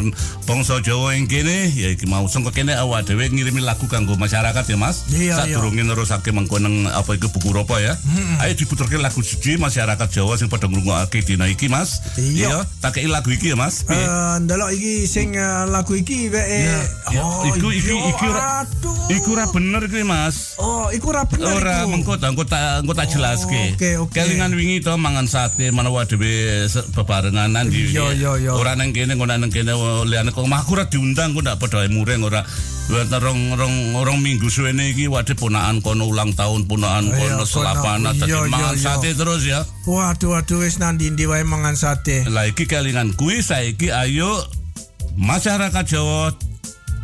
Bangsa 0.48 0.80
Jawa 0.80 1.16
ing 1.16 1.28
kene 1.28 1.72
ya 1.72 1.92
iki 1.92 2.08
mau 2.08 2.24
sangka 2.28 2.52
kene 2.52 2.76
awak 2.76 3.08
dhewe 3.08 3.28
ngirimi 3.28 3.60
lagu 3.60 3.84
kanggo 3.88 4.16
masyarakat 4.16 4.64
ya 4.64 4.76
Mas. 4.80 5.08
Iya, 5.12 5.44
Sadurunge 5.44 5.84
nerusake 5.84 6.32
mengko 6.32 6.56
nang 6.62 6.88
apa 6.88 7.16
iku 7.16 7.28
buku 7.32 7.52
ropa 7.52 7.80
ya. 7.82 7.96
Ayo 8.40 8.56
diputerke 8.56 8.96
lagu 8.96 9.20
siji 9.20 9.60
masyarakat 9.60 10.08
Jawa 10.08 10.36
sing 10.40 10.48
padha 10.48 10.70
ngrungokake 10.70 11.24
dina 11.26 11.50
iki 11.50 11.68
Mas. 11.68 12.00
Iya. 12.20 12.68
tak 12.78 12.94
kei 12.94 13.08
lagu 13.08 13.28
iki 13.28 13.50
ya 13.50 13.56
Mas. 13.56 13.88
Eh, 13.88 14.36
ndelok 14.38 14.70
iki 14.70 15.04
sing 15.04 15.32
eh, 15.32 15.64
lagu 15.66 15.92
iki 15.92 16.28
wae. 16.28 16.60
Ya, 16.60 16.78
ya, 17.10 17.20
Oh, 17.20 17.42
iku 17.44 17.68
iya, 17.68 17.94
iki 18.06 18.26
ora 18.26 18.62
iku 19.08 19.28
ora 19.32 19.44
bener 19.48 19.82
iki 19.84 20.04
Mas. 20.04 20.54
Oh, 20.56 20.88
iku 20.88 21.10
ora 21.10 21.24
bener 21.24 21.50
Ora 21.50 21.76
iku. 21.82 21.88
mengko 21.90 22.12
ta 22.16 22.28
engko 22.28 22.44
tak 22.44 22.62
engko 22.80 22.92
tak 22.92 23.08
jelaske. 23.08 23.74
oke, 23.74 23.90
oke. 24.04 24.12
Kelingan 24.12 24.52
wingi 24.52 24.78
to 24.78 24.92
mangan 24.94 25.24
sate 25.24 25.68
menawa 25.68 26.04
dhewe 26.04 26.30
se- 26.66 26.84
bebarenganan 26.92 27.66
di. 27.66 27.88
Iya, 27.88 28.12
iya, 28.12 28.30
iya. 28.38 28.52
Ora 28.52 28.76
nang 28.76 28.92
kene 28.92 29.16
ngono 29.16 29.32
nang 29.32 29.48
kene 29.48 29.72
oh, 29.72 30.04
liyane 30.04 30.30
kok 30.30 30.44
mah 30.44 30.60
aku 30.60 30.76
ora 30.76 30.84
diundang 30.84 31.32
kok 31.32 31.42
ndak 31.42 31.56
padha 31.56 31.88
mureng 31.88 32.20
ora 32.22 32.44
Wet 32.90 33.06
rong 33.14 33.54
rong 33.54 33.94
rong 34.02 34.18
minggu 34.18 34.50
suwene 34.50 34.90
iki 34.90 35.06
waduh 35.06 35.38
ponakan 35.38 35.78
kono 35.78 36.10
ulang 36.10 36.34
tahun 36.34 36.66
ponakan 36.66 37.14
Iya, 37.14 37.38
kono 37.38 37.44
selapanan 37.46 38.18
kono. 38.18 38.26
dadi 38.26 38.50
mangan 38.50 38.74
sate 38.74 39.14
terus 39.14 39.46
ya. 39.46 39.62
Waduh, 39.86 40.34
waduh 40.34 40.58
wis 40.58 40.82
nang 40.82 40.98
ndi 40.98 41.22
wae 41.22 41.46
mangan 41.46 41.78
sate. 41.78 42.26
Lah 42.26 42.50
iki 42.50 42.66
kelingan 42.66 43.14
kuwi 43.14 43.46
saiki 43.46 43.94
ayo 43.94 44.42
masyarakat 45.14 45.86
Jawa 45.86 46.34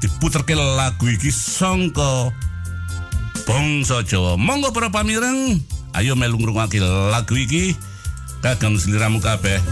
diputerke 0.03 0.59
lagu 0.59 1.07
iki 1.07 1.31
sangka 1.31 2.35
bangsa 3.47 4.03
Jawa. 4.03 4.35
Monggo 4.35 4.75
para 4.75 4.91
pamireng, 4.91 5.63
ayo 5.95 6.19
melu 6.19 6.35
ngrungokake 6.35 6.83
lagu 6.83 7.39
iki 7.39 7.79
kagem 8.43 8.75
sliramu 8.75 9.23
kabeh. 9.23 9.63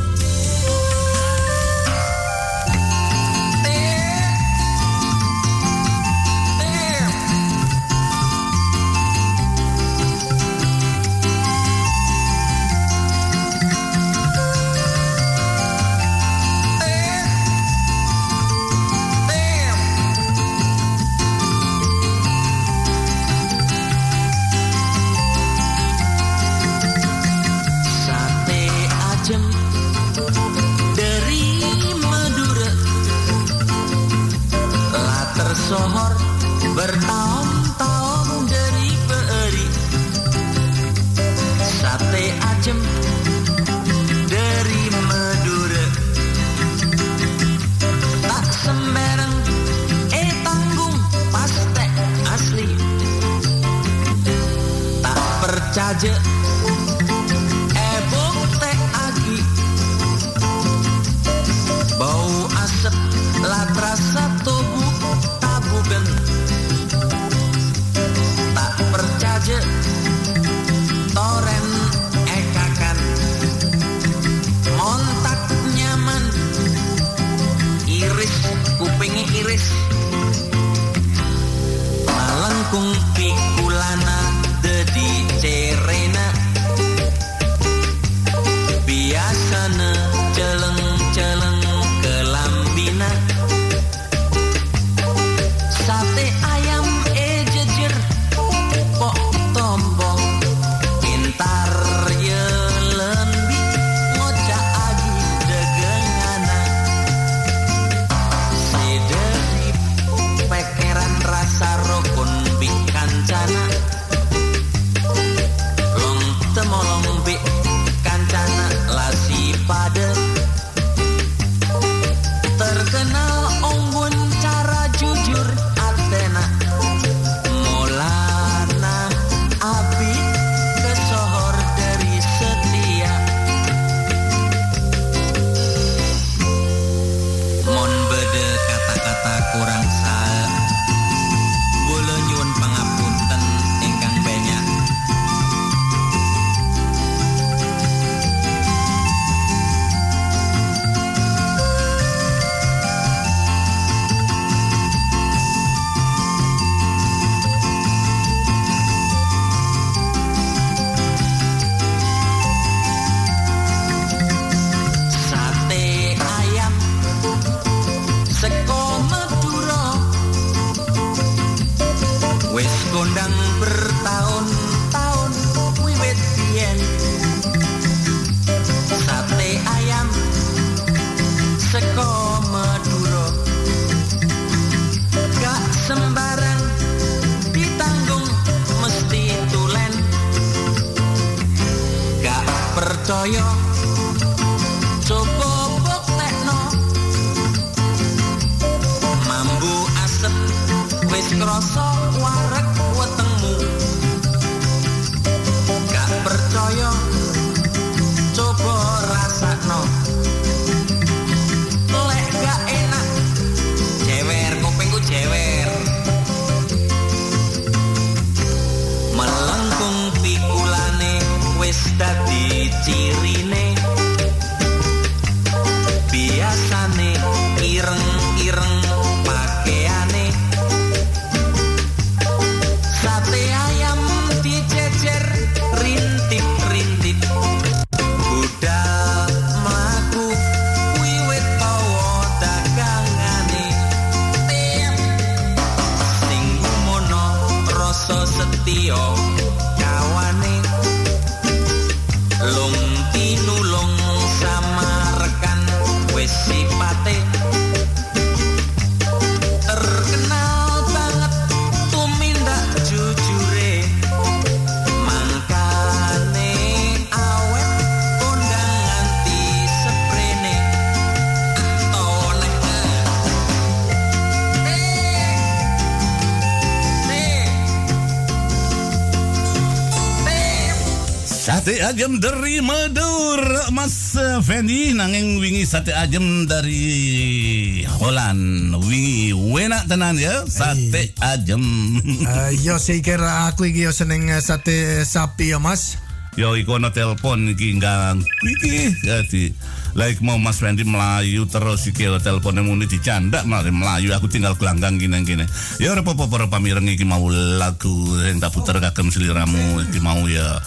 Ayam 281.84 282.16
dari 282.16 282.64
Madura 282.64 283.68
Mas 283.68 284.16
Fendi 284.48 284.96
nanging 284.96 285.36
wingi 285.36 285.68
sate 285.68 285.92
ayam 285.92 286.48
dari 286.48 287.84
Holland. 288.00 288.72
Wingi 288.88 289.36
enak 289.36 289.84
tenan 289.84 290.16
ya 290.16 290.48
sate 290.48 291.12
ayam 291.20 291.60
Eh, 292.32 292.56
yo 292.64 292.80
zeker 292.80 293.20
aku 293.20 293.68
iki 293.68 293.84
yo 293.84 293.92
seneng 293.92 294.32
eh, 294.32 294.40
sate 294.40 295.04
sapi 295.04 295.52
ya 295.52 295.60
Mas. 295.60 296.00
Yo 296.40 296.56
iku 296.56 296.80
ana 296.80 296.88
telepon 296.88 297.52
iki 297.52 297.76
ganggu 297.76 298.24
iki 298.48 299.04
jadi 299.04 299.52
like 299.92 300.24
mau 300.24 300.40
Mas 300.40 300.64
Fendi 300.64 300.88
melayu 300.88 301.44
terus 301.52 301.84
iki 301.84 302.08
yo 302.08 302.16
teleponnya 302.16 302.64
muni 302.64 302.88
dicandak 302.88 303.44
malah 303.44 303.68
melayu 303.68 304.16
aku 304.16 304.32
tinggal 304.32 304.56
gelanggang 304.56 304.96
gini 304.96 305.20
gini 305.20 305.44
ya 305.76 305.92
ora 305.92 306.00
apa-apa 306.00 306.32
para 306.32 306.46
pamireng 306.48 306.88
iki 306.88 307.04
mau 307.04 307.28
lagu 307.30 307.92
yang 308.24 308.40
tak 308.40 308.56
puter 308.56 308.80
kagem 308.80 309.12
seliramu 309.12 309.84
iki 309.84 310.00
mau 310.00 310.24
ya 310.24 310.64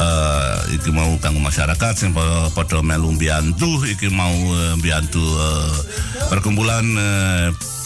eh 0.00 0.80
iki 0.80 0.88
mau 0.90 1.12
kanggo 1.20 1.44
masyarakat 1.44 1.92
sing 1.92 2.10
pa- 2.16 2.48
padha 2.56 2.80
melu 2.80 3.12
mbiyantu 3.12 3.84
iki 3.84 4.08
mau 4.08 4.32
eh, 4.32 4.74
eh, 5.36 5.72
perkumpulan 6.32 6.84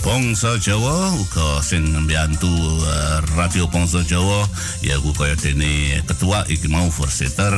Bangsa 0.05 0.61
Jawa 0.61 1.16
uga 1.16 1.59
sing 1.65 1.82
mbiyantu 1.91 2.53
eh, 2.86 3.19
Radio 3.35 3.66
Bangsa 3.66 4.05
Jawa 4.07 4.47
ya 4.85 5.01
ku 5.03 5.11
kaya 5.11 5.35
dene 5.35 5.99
ketua 6.07 6.47
iki 6.47 6.70
mau 6.70 6.86
forseter 6.93 7.51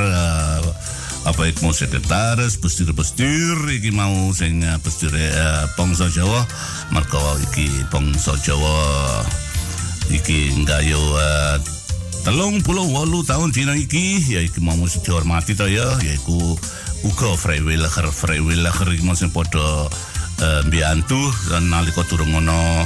apa 1.27 1.43
iki 1.43 1.59
mau 1.59 1.75
sekretaris 1.75 2.55
pestir-pestir 2.55 3.67
iki 3.67 3.91
mau 3.91 4.31
sing 4.31 4.63
eh, 4.63 4.79
pestir 4.79 5.11
eh, 5.13 5.67
Bangsa 5.77 6.07
Jawa 6.09 6.41
mergo 6.89 7.19
iki 7.51 7.67
Bangsa 7.91 8.33
Jawa 8.41 8.73
iki 10.07 10.55
nggayo 10.63 10.95
uh, 11.19 11.59
telung 12.27 12.59
puluh 12.59 12.83
walu 12.91 13.23
tahun 13.23 13.55
dina 13.55 13.71
iki 13.71 14.19
ya 14.19 14.43
iki 14.43 14.59
mau 14.59 14.75
mesti 14.75 14.99
dihormati 14.99 15.55
to 15.55 15.63
ya 15.71 15.95
yaiku 16.03 16.59
uga 17.07 17.39
vrijwilliger 17.39 18.03
vrijwilliger 18.03 18.87
iki 18.91 19.03
mau 19.07 19.15
sing 19.15 19.31
padha 19.31 19.87
uh, 19.87 20.61
mbiyantu 20.67 21.15
dan 21.47 21.71
nalika 21.71 22.03
durung 22.03 22.35
ono 22.35 22.83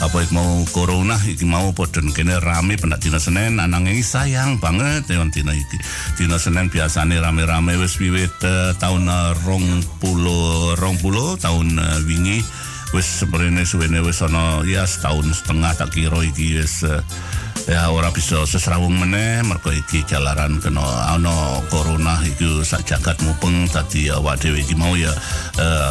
apa 0.00 0.24
iki 0.24 0.32
mau 0.32 0.64
corona 0.72 1.12
iki 1.28 1.44
mau 1.44 1.76
padha 1.76 2.00
kene 2.08 2.40
rame 2.40 2.80
pendak 2.80 3.04
dina 3.04 3.20
Senin 3.20 3.60
ananging 3.60 4.00
sayang 4.00 4.56
banget 4.56 5.04
ya 5.12 5.28
dina 5.28 5.52
iki. 5.52 5.76
Dina 6.16 6.40
Senin 6.40 6.72
biasane 6.72 7.20
rame-rame 7.20 7.76
wis 7.76 8.00
wiwit 8.00 8.32
uh, 8.48 8.72
tahun 8.80 9.12
uh, 9.12 9.36
rong 9.44 9.84
puluh 10.00 10.72
rong 10.80 10.96
puluh 11.04 11.36
tahun 11.36 11.76
uh, 11.76 12.00
wingi 12.08 12.40
wis 12.96 13.06
sebenarnya 13.22 13.62
suwene 13.68 14.00
wis 14.00 14.24
ana 14.24 14.64
ya 14.64 14.88
setahun 14.88 15.36
setengah 15.36 15.76
tak 15.76 15.92
kira 15.94 16.16
iki 16.26 16.58
wis 16.58 16.82
eh, 16.82 17.04
ya 17.68 17.92
ora 17.92 18.08
bisa 18.14 18.46
sesrawung 18.48 18.96
meneh 18.96 19.44
mergo 19.44 19.68
iki 19.68 20.00
jalaran 20.08 20.56
kena 20.62 20.80
ana 21.12 21.60
corona 21.68 22.16
iku 22.24 22.64
sak 22.64 22.88
jagat 22.88 23.20
mupeng 23.20 23.68
dadi 23.68 24.08
awak 24.08 24.40
dhewe 24.40 24.64
iki 24.64 24.72
mau 24.78 24.96
ya 24.96 25.12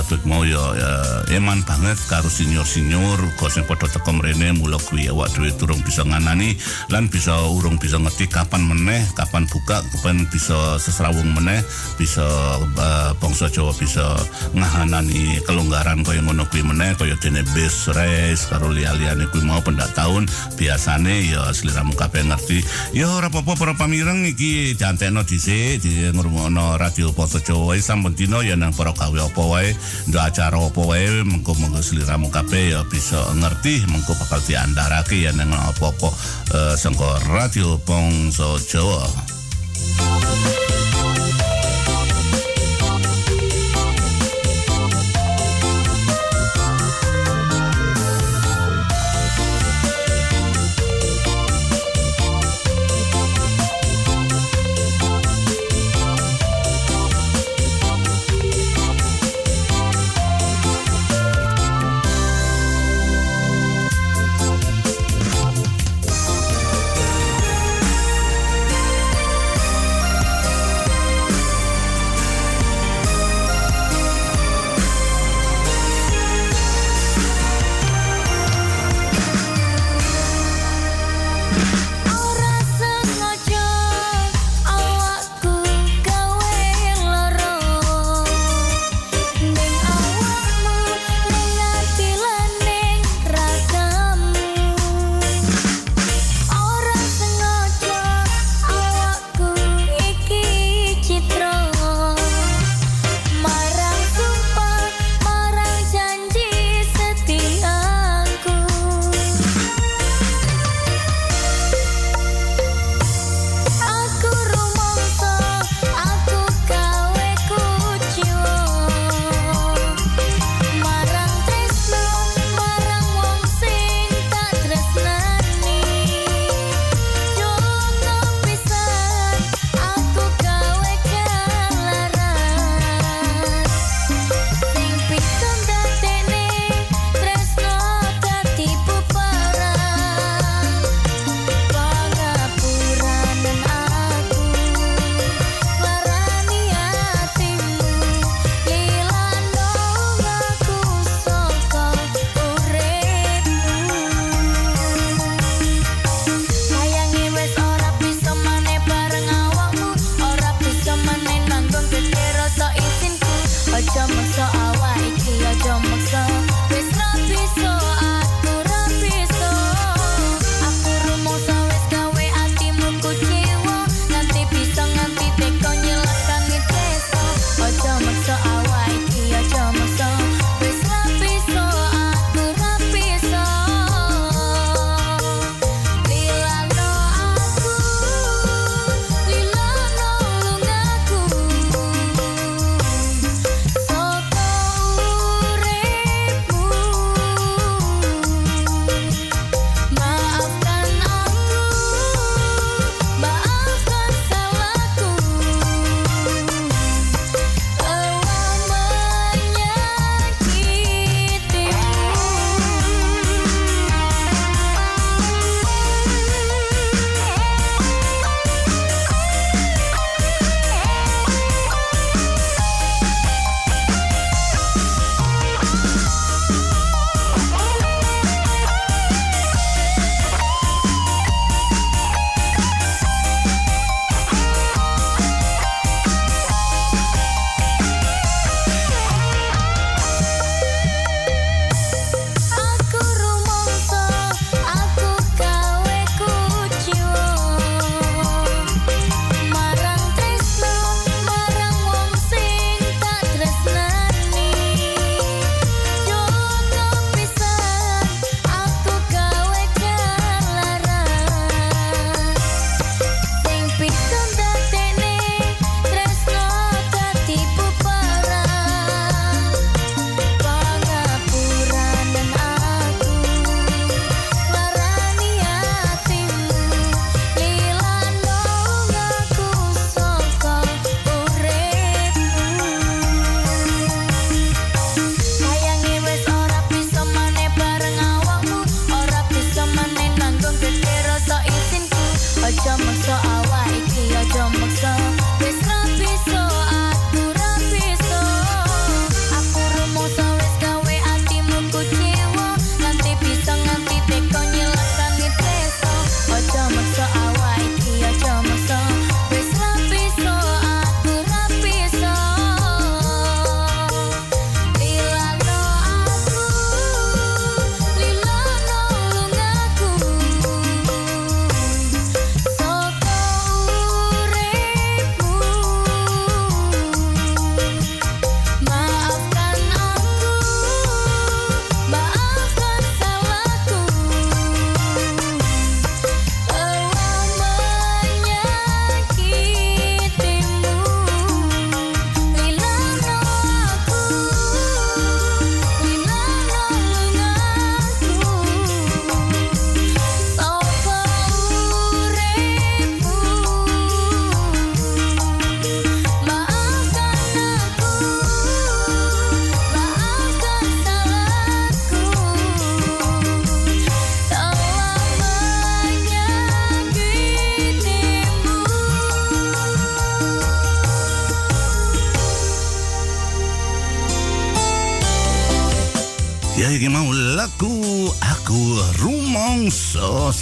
aku 0.01 0.17
mau 0.25 0.41
ya 0.41 0.57
eh, 0.73 1.37
eman 1.37 1.61
banget 1.67 1.99
karo 2.09 2.25
senior-senior 2.25 3.19
kok 3.37 3.53
sing 3.53 3.67
padha 3.69 3.85
teko 3.85 4.17
mrene 4.17 4.57
mula 4.57 4.81
kuwi 4.81 5.11
awak 5.13 5.29
dhewe 5.35 5.53
durung 5.59 5.81
bisa 5.85 6.01
nganani 6.01 6.57
lan 6.89 7.05
bisa 7.11 7.37
urung 7.45 7.77
bisa 7.77 8.01
ngerti 8.01 8.25
kapan 8.25 8.65
meneh 8.65 9.05
kapan 9.13 9.45
buka 9.45 9.85
kapan 9.93 10.25
bisa 10.31 10.79
sesrawung 10.81 11.37
meneh 11.37 11.61
bisa 11.99 12.25
eh, 12.63 13.11
bangsa 13.21 13.51
Jawa 13.51 13.73
bisa 13.77 14.17
ngahanani 14.57 15.41
kelonggaran 15.45 16.01
kaya 16.01 16.23
ngono 16.25 16.49
kuwi 16.49 16.65
meneh 16.65 16.97
kaya 16.97 17.13
dene 17.21 17.45
bis 17.53 17.89
race 17.93 18.49
karo 18.49 18.73
liya-liyane 18.73 19.29
kuwi 19.29 19.45
mau 19.45 19.61
pendak 19.61 19.91
tahun 19.93 20.25
biasane 20.57 21.29
ya 21.29 21.51
sliramu 21.69 21.93
kabeh 21.93 22.25
ngerti. 22.25 22.65
Ya 22.97 23.05
ora 23.13 23.29
apa-apa 23.29 23.53
para 23.53 23.73
pamireng 23.77 24.25
iki 24.25 24.73
jantekno 24.73 25.21
dhisik 25.21 25.85
di 25.85 26.09
ngrungokno 26.09 26.81
radio 26.81 27.13
Poso 27.13 27.37
Jawa. 27.37 27.77
Sampun 27.77 28.17
dina 28.17 28.41
ya 28.41 28.57
nang 28.57 28.73
para 28.73 28.89
gawe 28.89 29.29
apa 29.29 29.43
wae 29.45 29.77
ndak 30.09 30.33
acara 30.33 30.57
apa 30.57 30.81
wae 30.81 31.21
mengko 31.21 31.53
mengko 31.61 31.85
sliramu 31.85 32.33
kabeh 32.33 32.73
ya 32.73 32.81
bisa 32.89 33.21
ngerti 33.37 33.85
mengko 33.85 34.17
bakal 34.17 34.41
diandharake 34.41 35.21
ya 35.21 35.31
nang 35.37 35.53
apa-apa 35.53 36.09
eh, 36.57 36.73
sangka 36.73 37.21
radio 37.29 37.77
Poso 37.85 38.57
Jawa 38.65 39.05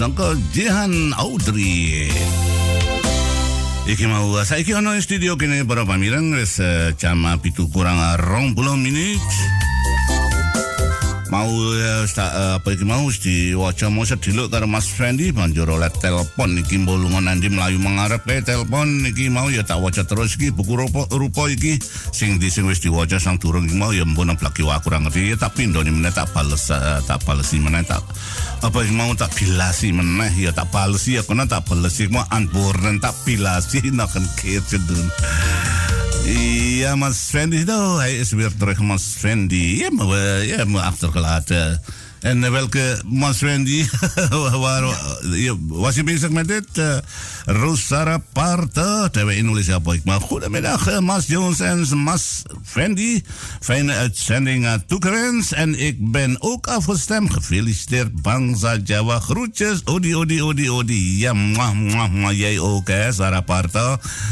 sangka 0.07 0.39
Jehan 0.55 1.11
Audrey. 1.19 2.07
Iki 3.91 4.07
mau 4.07 4.39
saiki 4.39 4.71
ono 4.71 4.95
studio 5.03 5.35
kene 5.35 5.67
para 5.67 5.83
pamireng 5.83 6.31
wis 6.31 6.63
jam 6.95 7.27
pitu 7.43 7.67
kurang 7.67 7.99
rong 8.15 8.55
puluh 8.55 8.79
menit. 8.79 9.19
Mau 11.27 11.51
eh, 11.75 12.07
sta, 12.07 12.23
eh, 12.23 12.53
apa 12.55 12.71
iki 12.71 12.87
mau 12.87 13.03
di 13.11 13.51
waca 13.51 13.91
mau 13.91 14.07
sediluk 14.07 14.47
karo 14.47 14.63
Mas 14.63 14.87
Fendi 14.87 15.35
banjur 15.35 15.67
oleh 15.67 15.91
telepon 15.99 16.55
iki 16.55 16.79
mbok 16.79 17.03
lunga 17.03 17.19
nandi 17.19 17.51
mlayu 17.51 17.75
mengarep 17.83 18.23
kae 18.23 18.39
telepon 18.39 19.03
iki 19.03 19.27
mau 19.27 19.51
ya 19.51 19.59
tak 19.67 19.83
waca 19.83 20.07
terus 20.07 20.39
iki 20.39 20.55
buku 20.55 20.79
rupa, 20.79 21.03
rupa 21.11 21.51
iki 21.51 21.75
sing 22.15 22.39
di 22.39 22.47
sing 22.47 22.63
wis 22.63 22.79
diwaca 22.79 23.19
sang 23.19 23.35
durung 23.35 23.67
iki 23.67 23.75
mau 23.75 23.91
ya 23.91 24.07
mbok 24.07 24.23
nang 24.23 24.39
blaki 24.39 24.63
wae 24.63 24.79
kurang 24.79 25.03
ngerti 25.03 25.35
ya 25.35 25.35
tak 25.35 25.51
pindho 25.59 25.83
ni 25.83 25.91
meneh 25.91 26.15
tak 26.15 26.31
bales 26.31 26.71
eh, 26.71 27.03
tak 27.03 27.19
balesi 27.27 27.59
meneh 27.59 27.83
tak 27.83 27.99
apa 28.63 28.81
yang 28.81 28.97
mau 28.97 29.11
tak 29.13 29.33
pilasi 29.37 29.93
mana 29.93 30.25
ya 30.33 30.49
tak 30.49 30.73
palsi 30.73 31.17
ya 31.19 31.23
kena 31.23 31.45
tak 31.45 31.69
palsi 31.69 32.09
mau 32.09 32.25
anbor 32.33 32.73
dan 32.81 32.97
tak 32.97 33.13
pilasi 33.21 33.93
nak 33.93 34.09
kan 34.13 34.25
kerja 34.39 34.77
dun. 34.81 35.07
Iya 36.27 36.99
mas 36.99 37.31
Fendi 37.31 37.63
itu. 37.63 37.81
Hai 38.01 38.19
sebiar 38.25 38.51
terakhir 38.57 38.83
mas 38.83 39.15
Fendi. 39.15 39.85
Ya 39.85 39.93
mau 39.93 40.11
ya 40.43 40.65
mau 40.67 40.83
after 40.83 41.13
kalau 41.13 41.39
En 42.19 42.43
eh, 42.43 42.51
welke 42.51 43.01
Mas 43.05 43.37
Fendi, 43.37 43.89
waar, 44.59 44.83
je- 45.35 45.65
was 45.67 45.95
je 45.95 46.03
bezig 46.03 46.29
met 46.29 46.47
dit? 46.47 46.67
Uh, 46.77 46.97
Rosara 47.45 48.17
Parta, 48.33 49.09
terwijl 49.09 49.37
in 49.37 49.81
boy. 49.81 50.01
Maar 50.03 50.19
goedemiddag, 50.21 50.87
eh, 50.87 50.99
Mas 50.99 51.27
Jones 51.27 51.59
en 51.59 51.97
Mas 51.97 52.41
Fendi. 52.63 53.23
Fijne 53.59 53.93
uitzending 53.93 54.63
uh, 54.63 54.73
toegewenst. 54.87 55.51
En 55.51 55.79
ik 55.79 56.11
ben 56.11 56.35
ook 56.41 56.67
afgestemd. 56.67 57.33
Gefeliciteerd, 57.33 58.21
Bangsa 58.21 58.77
Jawa. 58.83 59.19
Groetjes, 59.19 59.81
odi, 59.83 60.15
odi, 60.15 60.41
odi, 60.41 60.69
odi. 60.69 61.17
Ja, 61.19 61.33
mwah, 61.33 61.73
mwah, 61.73 62.11
mwah. 62.11 62.37
Jij 62.37 62.59
ook, 62.59 62.87
hè. 62.87 63.09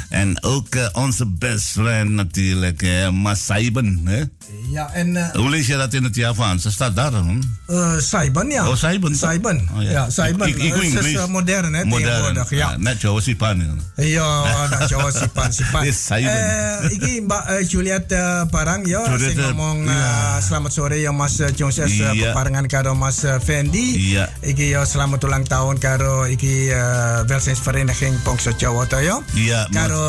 En 0.10 0.44
ook 0.44 0.76
eh, 0.76 0.88
onze 0.94 1.26
best 1.26 1.68
friend 1.68 2.10
natuurlijk, 2.10 2.82
eh, 2.82 3.10
Mas 3.10 3.46
Saiben. 3.46 4.02
Hè? 4.04 4.24
Ja, 4.70 4.90
en 4.94 5.16
eh, 5.18 5.30
Hoe 5.34 5.50
lees 5.50 5.68
je 5.68 5.78
dat 5.78 5.94
in 5.94 6.04
het 6.04 6.16
Javaans? 6.16 6.64
Dat 6.64 6.74
staat 6.74 6.96
daar, 6.96 7.12
hoor. 7.14 7.40
eh, 7.68 7.98
Saiban, 8.00 8.50
ja. 8.50 8.68
Oh, 8.68 8.76
Saiban. 8.76 9.16
Saiban. 9.16 9.58
Oh, 9.76 9.82
ja. 9.84 9.92
ja. 9.92 10.10
Saiban. 10.10 10.48
Ik- 10.48 10.56
ik- 10.58 10.76
ik 10.76 10.94
Het 10.94 11.06
is 11.06 11.14
eh, 11.14 11.26
modern, 11.28 11.74
hè, 11.74 11.86
Modern. 11.86 12.04
tegenwoordig. 12.06 12.50
Ja. 12.50 12.78
Net 12.78 13.02
Jawa 13.02 13.20
Sipan. 13.22 13.58
ja. 13.96 14.04
Ja, 14.04 14.68
nak 14.68 14.90
Jawa 14.90 15.12
sipan 15.12 15.54
sipan. 15.54 15.86
Yes, 15.86 16.06
Saiban. 16.06 16.34
Eh, 16.34 16.92
iki 16.92 17.22
Mbak 17.22 17.44
eh, 17.50 17.68
Juliet 17.70 18.12
eh, 18.12 18.42
Parang 18.52 18.84
ya, 18.88 19.02
Juliet, 19.08 19.38
eh, 19.38 19.46
ngomong 19.46 19.86
iya. 19.88 20.38
eh, 20.38 20.44
selamat 20.44 20.72
sore 20.72 20.98
ya 21.02 21.12
Mas 21.12 21.40
eh, 21.40 21.52
Jones 21.56 21.78
eh, 21.80 21.88
Iya. 21.88 22.12
bebarengan 22.14 22.68
karo 22.68 22.96
Mas 22.96 23.24
eh, 23.24 23.40
Fendi. 23.40 24.12
Iya. 24.14 24.30
Iki 24.44 24.70
ya 24.76 24.86
selamat 24.86 25.24
ulang 25.24 25.44
tahun 25.48 25.80
karo 25.80 26.28
iki 26.28 26.70
eh, 26.70 27.24
welzijnsvereniging 27.30 28.20
Pongso 28.24 28.52
Jawa 28.58 28.86
to 28.86 29.00
ya. 29.00 29.20
Iya, 29.34 29.68
Mas. 29.72 29.76
Karo 29.78 30.06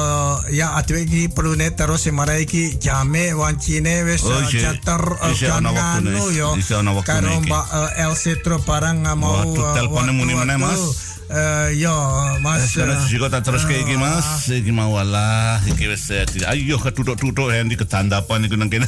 ya 0.51 0.75
atu 0.77 0.95
iki 0.99 1.29
perlu 1.31 1.55
net 1.55 1.77
terus 1.77 2.03
semara 2.03 2.37
iki 2.39 2.77
jame 2.79 3.33
wancine 3.35 4.03
wis 4.05 4.23
Oh, 4.27 4.36
hoje 4.37 4.61
chatar, 4.61 5.01
uh, 5.01 5.33
isso 5.33 5.45
é 5.45 5.53
o 5.53 5.61
novo 5.61 5.81
tunis 5.97 6.25
isso 6.59 6.75
é 6.75 6.77
o 6.77 6.83
novo 6.83 7.03
tunis 7.03 7.49
para 7.49 8.93
não 8.93 9.17
mau 9.17 9.49
o 9.49 9.73
telefone 9.75 10.13
muito 10.13 10.45
nem 10.45 10.59
mais 10.59 11.16
Eh, 11.27 11.83
ya 11.83 11.95
Mas. 12.39 12.71
Sekarang 12.71 13.03
eh, 13.03 13.11
juga 13.11 13.27
tak 13.27 13.51
terus 13.51 13.67
kayak 13.67 13.83
iki 13.83 13.99
mas, 13.99 14.47
iki 14.47 14.71
mau 14.71 14.95
walah, 14.95 15.59
iki 15.67 15.91
wis 15.91 16.07
eh, 16.15 16.23
tidak. 16.23 16.55
Ayo 16.55 16.79
ketutuk-tutuk 16.79 17.51
yang 17.51 17.67
di 17.67 17.75
ketandapan 17.75 18.47
iku 18.47 18.55
nang 18.55 18.71
kene. 18.71 18.87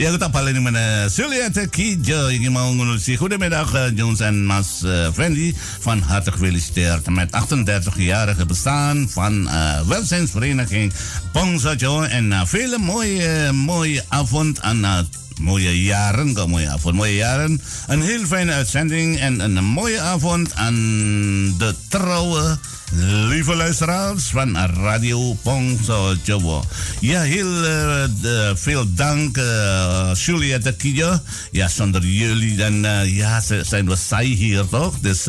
ya 0.00 0.10
aku 0.10 0.18
tak 0.18 0.34
balen 0.34 0.58
mana. 0.58 1.06
Juliet 1.06 1.54
Kijo 1.70 2.34
iki 2.34 2.50
mau. 2.50 2.74
Goedemiddag 2.74 3.70
eh, 3.78 3.90
Jones 3.94 4.18
en 4.26 4.42
Mas 4.42 4.82
eh, 4.82 5.14
Fendi. 5.14 5.54
Van 5.86 6.02
harte 6.02 6.34
gefeliciteerd 6.34 7.06
met 7.14 7.30
38-jarige 7.30 8.46
bestaan 8.46 9.06
van 9.08 9.48
eh 9.48 9.80
welzijnsvereniging 9.86 10.92
Bongsa 11.32 11.74
Joe 11.74 12.06
en 12.06 12.32
eh, 12.32 12.40
vele 12.44 12.78
mooie, 12.78 13.52
mooie 13.52 14.04
avond 14.08 14.62
aan 14.62 14.84
eh, 14.84 14.98
mooie 15.40 15.82
jaren, 15.82 16.48
mooie 16.48 16.68
avond, 16.68 16.94
mooie 16.94 17.14
jaren. 17.14 17.60
Een 17.86 18.02
heel 18.02 18.24
fijne 18.26 18.52
uitzending 18.52 19.18
en 19.18 19.40
een 19.40 19.64
mooie 19.64 20.00
avond 20.00 20.54
aan 20.54 20.74
de 21.58 21.74
trouwe 21.88 22.58
lieve 23.28 23.54
luisteraars 23.54 24.24
van 24.24 24.56
Radio 24.56 25.34
Pongso. 25.42 26.14
Ja, 27.00 27.20
heel 27.20 27.64
eh, 27.64 28.50
veel 28.54 28.94
dank, 28.94 29.36
uh, 29.36 30.10
Juliette 30.14 30.72
Kijo. 30.72 31.18
Ja, 31.50 31.68
zonder 31.68 32.02
jullie 32.02 32.56
dan 32.56 32.84
eh, 32.84 33.16
ja, 33.16 33.40
zijn 33.62 33.88
we 33.88 33.96
saai 33.96 34.34
hier 34.34 34.68
toch? 34.68 34.98
Dus 35.00 35.26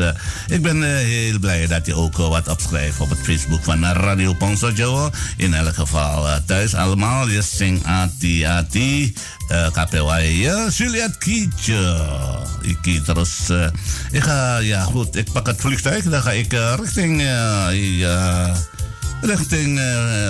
ik 0.47 0.61
ben 0.61 0.83
heel 0.83 1.39
blij 1.39 1.67
dat 1.67 1.85
je 1.85 1.95
ook 1.95 2.17
wat 2.17 2.47
opschrijft 2.47 2.99
op 2.99 3.09
het 3.09 3.19
Facebook 3.23 3.63
van 3.63 3.83
Radio 3.85 4.33
Pongso. 4.33 5.09
In 5.37 5.53
elk 5.53 5.75
geval 5.75 6.27
thuis 6.45 6.73
allemaal. 6.73 7.27
Je 7.27 7.41
zingt 7.41 7.85
ati. 7.85 9.13
Uh, 9.51 9.67
KPY 9.71 10.41
ya, 10.41 10.67
Juliet 10.69 11.17
Kietje. 11.17 12.05
Ik 12.61 12.77
eh, 13.49 13.67
ik 14.11 14.23
ga, 14.23 14.57
ja 14.57 14.83
goed, 14.83 15.15
ik 15.15 15.31
pak 15.31 15.47
het 15.47 15.61
vliegtuig, 15.61 16.03
dan 16.03 16.21
ga 16.21 16.31
ik 16.31 16.53
eh, 16.53 16.73
richting, 16.79 17.21
eh, 17.21 17.67
richting 19.21 19.79
eh, 19.79 19.83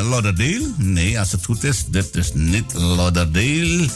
Lauderdale. 0.09 0.71
Nee, 0.77 1.19
als 1.19 1.31
het 1.31 1.45
goed 1.45 1.63
is, 1.63 1.85
dit 1.87 2.15
is 2.15 2.31
niet 2.33 2.73
Lauderdale. 2.73 3.87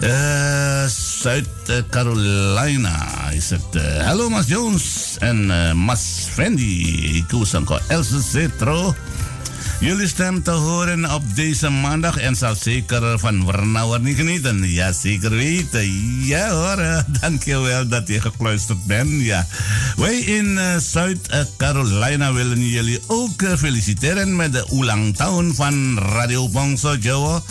Eh, 0.00 0.84
Zuid-Carolina 1.20 3.30
is 3.30 3.50
het. 3.50 3.62
eh, 3.72 4.04
Hallo 4.06 4.28
Mas 4.28 4.46
Jones 4.46 5.16
en 5.18 5.50
eh, 5.50 5.72
Mas 5.72 6.00
Fendi. 6.32 6.80
Ik 7.16 7.24
koos 7.28 7.54
aan 7.54 7.66
Else 7.88 8.22
Cetro. 8.30 8.94
Jullie 9.80 10.08
stem 10.08 10.42
te 10.42 10.50
horen 10.50 11.12
op 11.14 11.22
deze 11.34 11.68
maandag 11.68 12.16
en 12.16 12.36
zal 12.36 12.54
zeker 12.54 13.18
van 13.18 13.44
Warnauer 13.44 14.00
genieten. 14.02 14.70
Ja, 14.72 14.92
zeker 14.92 15.30
weten. 15.30 16.24
Ja 16.24 16.50
hoor, 16.50 17.04
dankjewel 17.20 17.88
dat 17.88 18.08
je 18.08 18.20
gekluisterd 18.20 18.84
bent. 18.84 19.22
Ja. 19.22 19.46
Wij 19.96 20.18
in 20.18 20.58
eh, 20.58 20.76
Zuid-Carolina 20.76 22.32
willen 22.32 22.68
jullie 22.68 23.00
ook 23.06 23.42
eh, 23.42 23.56
feliciteren 23.56 24.36
met 24.36 24.52
de 24.52 24.66
ulang 24.72 25.16
tahun 25.16 25.54
van 25.54 25.98
Radio 25.98 26.48
Bangsa 26.48 26.96
Jawa. 27.00 27.42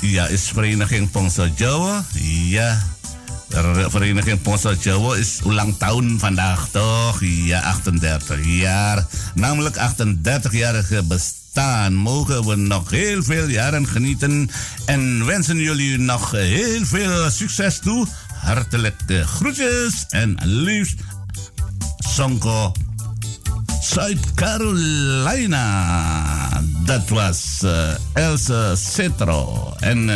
Ja, 0.00 0.26
is 0.26 0.50
Vereniging 0.54 1.10
Bangsa 1.10 1.48
Jawa. 1.56 2.04
Ja. 2.48 2.95
Vereniging 3.48 4.42
Pongso 4.42 4.74
Jawa 4.74 5.16
is 5.16 5.40
ulang 5.46 5.78
tahun 5.78 6.18
vandaag 6.18 6.68
toch? 6.70 7.22
Ja, 7.22 7.60
38 7.60 8.38
jaar. 8.42 9.06
Namelijk 9.34 9.76
38-jarige 9.76 11.02
bestaan. 11.02 11.94
Mogen 11.94 12.46
we 12.46 12.56
nog 12.56 12.90
heel 12.90 13.22
veel 13.22 13.46
jaren 13.46 13.86
genieten. 13.86 14.50
En 14.84 15.26
wensen 15.26 15.58
jullie 15.58 15.98
nog 15.98 16.30
heel 16.30 16.84
veel 16.84 17.30
succes 17.30 17.78
toe. 17.78 18.06
Hartelijke 18.34 19.26
groetjes 19.26 20.04
en 20.08 20.36
liefst 20.42 21.00
Sonko 21.98 22.72
Zuid-Carolina. 23.80 25.64
Dat 26.84 27.08
was 27.08 27.58
eh, 27.62 27.88
Else 28.12 28.74
Cetro. 28.76 29.72
En 29.78 30.06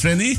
Wendy, 0.00 0.38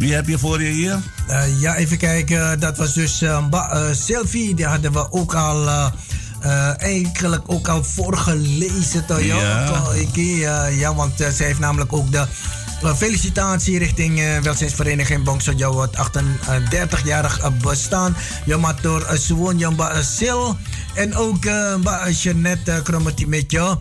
wie 0.00 0.14
heb 0.14 0.28
je 0.28 0.38
voor 0.38 0.62
je 0.62 0.68
hier? 0.68 0.98
Eh, 1.26 1.60
ja, 1.60 1.76
even 1.76 1.96
kijken. 1.96 2.60
Dat 2.60 2.76
was 2.78 2.92
dus 2.94 3.22
eh, 3.22 3.44
eh, 3.50 3.82
Sylvie. 3.92 4.54
Die 4.54 4.66
hadden 4.66 4.92
we 4.92 5.12
ook 5.12 5.34
al. 5.34 5.68
eh, 6.40 6.82
eigenlijk 6.82 7.42
ook 7.46 7.68
al 7.68 7.84
voorgelezen. 7.84 9.06
Toch, 9.06 9.22
ja. 9.22 9.36
Ja. 10.14 10.66
Ja, 10.66 10.94
want 10.94 11.20
eh, 11.20 11.28
zij 11.30 11.46
heeft 11.46 11.58
namelijk 11.58 11.92
ook 11.92 12.12
de 12.12 12.26
felicitatie 12.96 13.78
richting 13.78 14.20
eh 14.20 14.38
welzijnsvereniging 14.38 15.24
Bongso. 15.24 15.80
Het 15.80 15.96
38-jarig 15.96 17.50
bestaan. 17.62 18.16
Ja, 18.44 18.56
maar 18.56 18.74
door 18.80 19.00
uh, 19.00 19.18
Suwon 19.18 19.58
Jamba 19.58 20.02
Sil. 20.16 20.42
En 20.94 21.16
ook 21.16 21.44
uh, 21.44 21.74
Jeannette 22.22 22.70
uh, 22.72 22.82
Kromotimetje. 22.82 23.78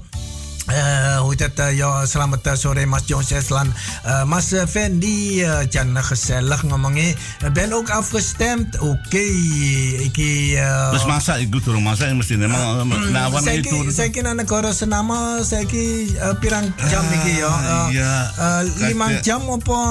Eh, 0.70 0.78
uh, 0.78 1.18
hoe 1.18 1.30
heet 1.30 1.40
het? 1.40 1.60
Eh, 1.60 1.78
ja, 1.82 1.90
ya, 2.00 2.06
selamat 2.06 2.46
eh, 2.46 2.54
sore 2.54 2.86
Mas 2.86 3.02
Jonses 3.06 3.50
Lan. 3.50 3.74
Uh, 4.06 4.24
Mas 4.30 4.54
Fendi, 4.70 5.42
uh, 5.42 5.66
jangan 5.66 6.04
gezellig 6.06 6.62
ngomongi 6.62 7.16
Ben 7.54 7.74
ook 7.74 7.90
afgestemd. 7.90 8.78
Oké, 8.78 8.94
okay. 9.02 9.34
ik... 10.06 10.18
Uh, 10.62 10.94
Mas 10.94 11.06
masa 11.10 11.42
itu 11.42 11.58
terus 11.58 11.82
masa 11.82 12.06
yang 12.06 12.22
mesti 12.22 12.38
memang 12.38 12.62
uh, 12.62 12.86
lawan 12.86 13.02
hmm, 13.02 13.10
nah, 13.10 13.34
saya 13.42 13.58
itu. 13.66 13.90
Saya 13.90 14.14
kira 14.14 14.38
negara 14.38 14.70
senama 14.70 15.42
saya 15.42 15.66
kira 15.66 16.30
uh, 16.30 16.36
pirang 16.38 16.70
jam 16.86 17.02
uh, 17.02 17.18
iki 17.18 17.42
ya. 17.42 17.50
Uh, 17.50 17.88
iya. 17.90 18.14
Uh, 18.38 18.62
limang 18.86 19.14
jam 19.26 19.42
apa? 19.50 19.82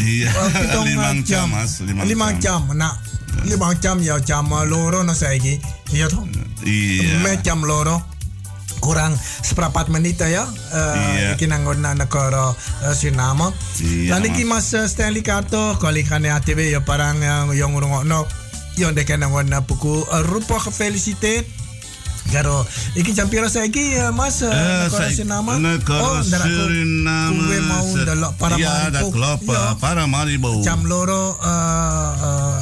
Iya. 0.00 0.32
Uh, 0.32 0.84
limang 0.88 1.20
jam, 1.28 1.44
Mas. 1.52 1.76
lima 1.88 2.08
limang 2.08 2.40
jam. 2.40 2.64
jam. 2.64 2.72
Nah, 2.72 2.96
limang 3.44 3.76
jam 3.84 4.00
ya 4.00 4.16
jam 4.16 4.48
loro 4.48 5.04
no 5.04 5.12
saya 5.12 5.36
iki. 5.36 5.60
Iya 5.92 6.08
toh. 6.08 6.24
Iya. 6.64 7.20
Me 7.20 7.36
jam 7.44 7.60
loro 7.60 8.07
kurang 8.78 9.14
seperempat 9.18 9.90
menit 9.92 10.18
ya. 10.22 10.46
Uh, 10.72 10.96
yeah. 11.18 11.34
Iki 11.36 11.46
nanggon 11.50 11.82
negara 11.82 12.54
uh, 12.54 12.94
Suriname. 12.94 13.52
Yeah. 13.78 14.16
Lan 14.16 14.26
iki 14.26 14.42
Mas 14.48 14.72
eh, 14.74 14.86
Stanley 14.88 15.22
Karto 15.22 15.76
kolikane 15.78 16.32
ATV 16.32 16.72
ya 16.72 16.80
parang 16.82 17.20
yang 17.20 17.52
yang 17.54 17.74
ngurungokno 17.74 18.24
yang 18.78 18.94
dekan 18.94 19.22
nanggon 19.22 19.50
buku 19.66 20.06
uh, 20.08 20.24
rupa 20.26 20.58
kefelicite. 20.62 21.44
Garo, 22.28 22.60
iki 22.92 23.16
campiro 23.16 23.48
saya 23.48 23.72
iki 23.72 23.96
mas 24.12 24.44
uh, 24.44 24.52
negara 24.52 25.08
Suriname. 25.08 25.52
Negara 25.64 26.04
oh, 26.04 26.20
Suriname. 26.20 27.40
Kue 27.40 27.58
mau 27.64 27.88
ndelok 27.88 28.32
iya, 28.36 28.40
para 28.40 28.56
ya, 28.60 28.68
Maribo. 28.68 28.84
Ada 28.84 29.00
kelapa 29.08 29.60
para 29.80 30.04
Maribo. 30.04 30.52
Jam 30.60 30.84
loro 30.84 31.40
uh, 31.40 32.12
uh, 32.20 32.60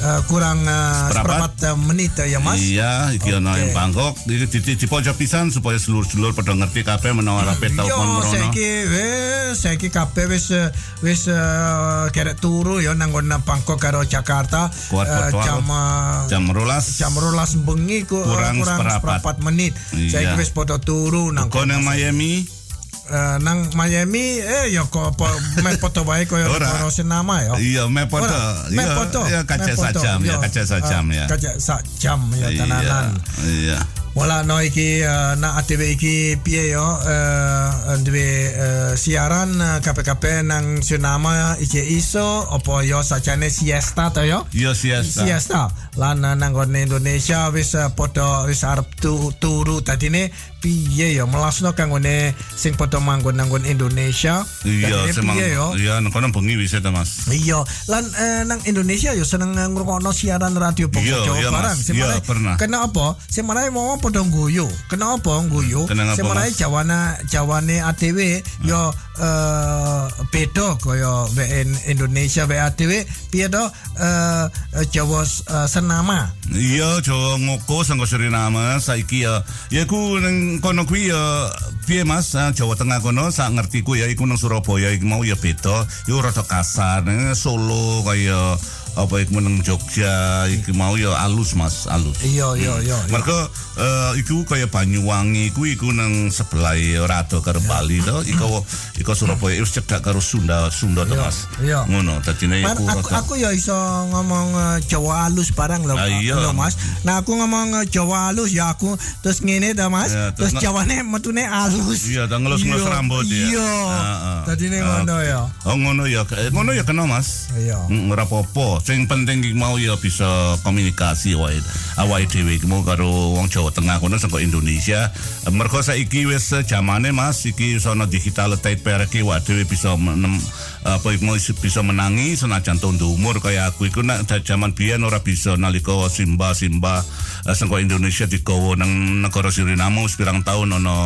uh, 0.00 0.20
kurang 0.26 0.62
uh, 0.62 1.10
Seperempat. 1.10 1.52
uh, 1.62 1.76
menit 1.78 2.12
uh, 2.14 2.24
ya 2.24 2.38
Mas. 2.38 2.58
Iya, 2.58 3.12
iki 3.12 3.30
Oke. 3.30 3.60
ing 3.60 3.70
Bangkok. 3.70 4.14
Iki 4.24 4.46
di, 4.50 4.72
di 4.74 4.86
pojok 4.86 5.14
pisan 5.14 5.48
supaya 5.48 5.76
seluruh-seluruh 5.76 6.32
pada 6.32 6.52
ngerti 6.52 6.82
kabeh 6.82 7.12
menawa 7.12 7.44
rapi 7.44 7.68
Yo, 7.68 7.76
telepon 7.76 8.06
merono. 8.08 8.30
saiki 8.30 8.70
wis 8.86 9.54
saiki 9.56 9.88
kabeh 9.88 10.24
wis 10.26 10.50
eh, 10.50 10.68
wis 11.00 11.28
eh, 11.28 12.04
kerek 12.10 12.38
turu 12.38 12.78
ya 12.78 12.92
nang 12.92 13.12
Bangkok 13.40 13.78
karo 13.78 14.02
Jakarta 14.02 14.66
Kuat 14.88 15.06
Eh, 15.06 15.30
betul. 15.30 15.42
jam 15.42 15.64
eh, 15.66 16.18
Jam 16.26 16.44
rolas. 16.50 16.84
jam 16.96 17.14
rolas 17.14 17.54
bengi 17.54 18.02
ku, 18.02 18.18
eh, 18.18 18.26
Kurang 18.26 18.58
kurang 18.58 18.78
seperempat. 18.90 19.36
menit. 19.40 19.72
Iya. 19.92 20.10
Saiki 20.24 20.34
wis 20.38 20.50
padha 20.50 20.78
turu 20.78 21.30
nang 21.30 21.52
Miami? 21.82 22.63
Eh, 23.10 23.36
nang 23.42 23.68
Miami 23.76 24.40
eh 24.40 24.72
ya 24.72 24.84
kok 24.88 25.16
apa 25.16 25.28
me 25.60 25.76
foto 25.76 26.04
bae 26.04 26.24
koyo 26.24 26.48
Ora. 26.56 26.68
karo 26.70 26.88
senama 26.88 27.42
ya. 27.42 27.52
Iya, 27.58 27.82
me 27.90 28.08
foto. 28.08 28.36
Iya, 28.70 28.86
foto. 28.96 29.20
iya, 29.28 29.40
kaca 29.44 29.72
sajam, 29.72 30.20
ya, 30.24 30.36
Yo, 30.36 30.40
kaca 30.40 30.62
sajam, 30.64 31.04
eh, 31.12 31.16
ya. 31.20 31.26
Kaca 31.28 31.50
sak 31.60 31.82
jam 32.00 32.20
ya 32.38 32.48
tenanan. 32.52 33.16
Iya. 33.44 33.80
Wala 34.14 34.46
no 34.46 34.62
iki 34.62 35.02
uh, 35.02 35.34
na 35.42 35.58
ATV 35.58 35.98
iki 35.98 36.38
piye 36.38 36.70
yo 36.70 36.86
uh, 36.86 37.98
duwe 37.98 38.46
uh, 38.54 38.94
siaran 38.94 39.58
uh, 39.58 39.82
KPKP 39.82 40.46
nang 40.46 40.86
Sunama 40.86 41.58
iki 41.58 41.82
iso 41.98 42.46
apa 42.46 42.86
yo 42.86 43.02
sajane 43.02 43.50
siesta 43.50 44.14
to 44.14 44.22
yo 44.22 44.46
Iya, 44.54 44.70
siesta. 44.78 45.26
siesta 45.26 45.62
lan 45.98 46.22
nang 46.22 46.54
Indonesia 46.54 47.50
wis 47.50 47.74
uh, 47.74 47.90
padha 47.90 48.46
wis 48.46 48.62
arep 48.62 48.86
tu, 49.02 49.34
turu 49.42 49.82
tadine 49.82 50.30
piye 50.64 51.12
yo 51.12 51.28
melasno 51.28 51.76
kang 51.76 51.92
ngene 51.92 52.32
sing 52.56 52.72
padha 52.72 52.96
manggon 52.96 53.36
nang 53.36 53.52
nggon 53.52 53.68
Indonesia 53.68 54.48
Iya, 54.64 55.12
semang. 55.12 55.36
Iya, 55.36 56.00
nang 56.00 56.08
kono 56.08 56.32
bengi 56.32 56.56
wis 56.56 56.72
ta, 56.72 56.88
Mas. 56.88 57.28
Iya, 57.28 57.60
lan 57.92 58.08
eh, 58.16 58.48
nang 58.48 58.64
Indonesia 58.64 59.12
yo 59.12 59.28
seneng 59.28 59.52
ngrungokno 59.52 60.08
siaran 60.08 60.56
radio 60.56 60.88
Bangsa 60.88 61.04
Iya, 61.04 61.18
Jawa 61.28 61.36
iya, 61.36 61.50
barang. 61.52 61.78
Iya, 61.92 62.06
pernah. 62.24 62.54
Kenapa? 62.56 63.20
Semarang 63.28 63.68
mau 63.76 64.00
padha 64.00 64.24
ngguyu. 64.24 64.64
Kenapa 64.88 65.44
ngguyu? 65.44 65.84
Semarang 66.16 66.48
Mas? 66.48 66.56
Jawana 66.56 67.20
Jawane 67.28 67.84
ATW 67.84 68.40
yo 68.64 68.88
eh 69.20 70.04
beda 70.32 70.74
kaya 70.80 71.28
WN 71.36 71.68
Indonesia 71.92 72.48
WA 72.48 72.72
ATW 72.72 73.04
piye 73.28 73.46
to 73.52 73.62
eh 74.00 74.44
eh, 74.80 74.86
Jawa 74.88 75.28
eh, 75.28 75.68
senama. 75.68 76.32
Iya, 76.48 77.04
Jawa 77.04 77.36
ngoko 77.36 77.84
sangko 77.84 78.08
Suriname 78.08 78.80
saiki 78.80 79.28
ya. 79.28 79.44
Ya 79.68 79.84
ku 79.84 80.16
nang 80.22 80.53
kono 80.60 80.84
kuwi 80.84 81.08
ya 81.08 81.50
piye 81.86 82.04
Mas, 82.04 82.34
Ah, 82.34 82.52
Jawa 82.52 82.76
Tengah 82.76 83.00
kono 83.00 83.30
sak 83.30 83.54
ngerti 83.54 83.80
ku 83.86 83.94
ya 83.94 84.06
iku 84.10 84.26
nang 84.26 84.36
Surabaya 84.36 84.90
iku 84.92 85.06
mau 85.06 85.22
ya 85.24 85.38
beda. 85.38 85.86
Yo 86.10 86.20
rada 86.20 86.42
kasar, 86.44 87.06
nang 87.06 87.32
Solo 87.38 88.02
kaya 88.04 88.58
apa 88.94 89.14
iku 89.20 89.42
nang 89.42 89.58
Jogja 89.60 90.10
iki 90.46 90.70
mau 90.70 90.94
ya 90.94 91.10
alus 91.26 91.54
Mas, 91.54 91.86
alus. 91.90 92.14
Iya, 92.22 92.54
iya, 92.54 92.74
iya. 92.78 92.94
iya. 92.94 92.98
Mereka 93.10 93.36
eh, 93.78 94.10
iku 94.22 94.46
kaya 94.46 94.70
Banyuwangi 94.70 95.50
iku 95.50 95.66
iku 95.66 95.90
nang 95.90 96.30
sebelah 96.30 96.78
rada 97.06 97.42
karo 97.42 97.58
Bali 97.66 97.98
to. 98.00 98.22
Iku 98.22 98.62
iku 98.98 99.10
Surabaya 99.12 99.58
wis 99.58 99.74
cedak 99.74 100.02
karo 100.02 100.22
Sunda 100.22 100.70
Sunda 100.70 101.02
to 101.02 101.18
Mas. 101.18 101.50
iya. 101.58 101.82
Ngono, 101.84 102.22
dadine 102.22 102.62
Man, 102.62 102.74
iku 102.78 102.84
aku, 102.86 103.08
aku 103.10 103.32
ya 103.34 103.50
iso 103.50 103.74
ngomong 104.14 104.48
eh, 104.54 104.76
Jawa 104.86 105.26
halus 105.26 105.50
barang 105.50 105.82
loh, 105.82 105.98
Ah, 105.98 106.06
loh, 106.08 106.54
Mas. 106.54 106.78
Nah 107.02 107.18
aku 107.18 107.34
ngomong 107.34 107.82
eh, 107.82 107.84
Jawa 107.90 108.30
halus 108.30 108.54
ya 108.54 108.70
aku 108.70 108.94
terus 109.20 109.42
ngene 109.42 109.74
dah 109.74 109.90
Mas. 109.90 110.14
Ya, 110.14 110.30
terus 110.30 110.54
Jawane 110.54 111.02
metune 111.02 111.42
halus. 111.42 112.06
Iya, 112.06 112.30
dan 112.30 112.46
ngelus-ngelus 112.46 112.86
rambut 112.86 113.26
ya. 113.26 113.42
Iya. 113.50 113.70
Heeh. 113.74 114.38
Tadi 114.46 114.64
ini 114.70 114.78
ngono 114.78 115.16
ya. 115.18 115.40
Oh 115.66 115.74
ngono 115.74 116.04
ya, 116.06 116.22
ngono 116.54 116.70
ya 116.70 116.86
kena 116.86 117.08
Mas. 117.10 117.50
Iya. 117.58 117.90
Mm, 117.90 118.12
Ora 118.12 118.22
apa-apa. 118.22 118.83
Sing 118.84 119.08
penting 119.08 119.40
iki 119.40 119.56
mau 119.56 119.80
ya 119.80 119.96
bisa 119.96 120.60
komunikasi 120.60 121.32
wae. 121.40 121.56
Awake 121.96 122.28
dhewe 122.28 122.60
iki 122.60 122.68
mau 122.68 122.84
karo 122.84 123.32
wong 123.32 123.48
Jawa 123.48 123.72
Tengah 123.72 123.96
kono 123.96 124.20
saka 124.20 124.44
Indonesia. 124.44 125.08
Mergo 125.48 125.80
saiki 125.80 126.28
wis 126.28 126.52
zamane 126.68 127.08
Mas 127.08 127.48
iki 127.48 127.80
sono 127.80 128.04
digital 128.04 128.60
tate 128.60 128.76
pereke 128.76 129.24
wae 129.24 129.40
dhewe 129.40 129.64
bisa 129.64 129.96
menem, 129.96 130.36
apa 130.84 131.16
bisa 131.56 131.80
menangi 131.80 132.36
senajan 132.36 132.76
tondo 132.76 133.08
umur 133.08 133.40
kaya 133.40 133.64
aku 133.66 133.88
iku 133.88 134.04
nek 134.04 134.28
da- 134.28 134.44
zaman 134.44 134.76
biyen 134.76 135.00
ora 135.00 135.24
bisa 135.24 135.56
nalika 135.56 135.96
simba 136.12 136.52
simba 136.52 137.00
eh, 137.48 137.56
saka 137.56 137.80
Indonesia 137.80 138.28
digawa 138.28 138.76
nang 138.76 139.24
negara 139.24 139.48
Suriname 139.48 140.04
wis 140.04 140.14
pirang 140.14 140.44
tahun 140.44 140.76
ono 140.76 140.96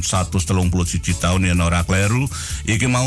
131 0.00 0.70
tahun 1.18 1.50
ya 1.50 1.54
ora 1.58 1.82
kleru. 1.82 2.30
Iki 2.68 2.86
mau 2.86 3.06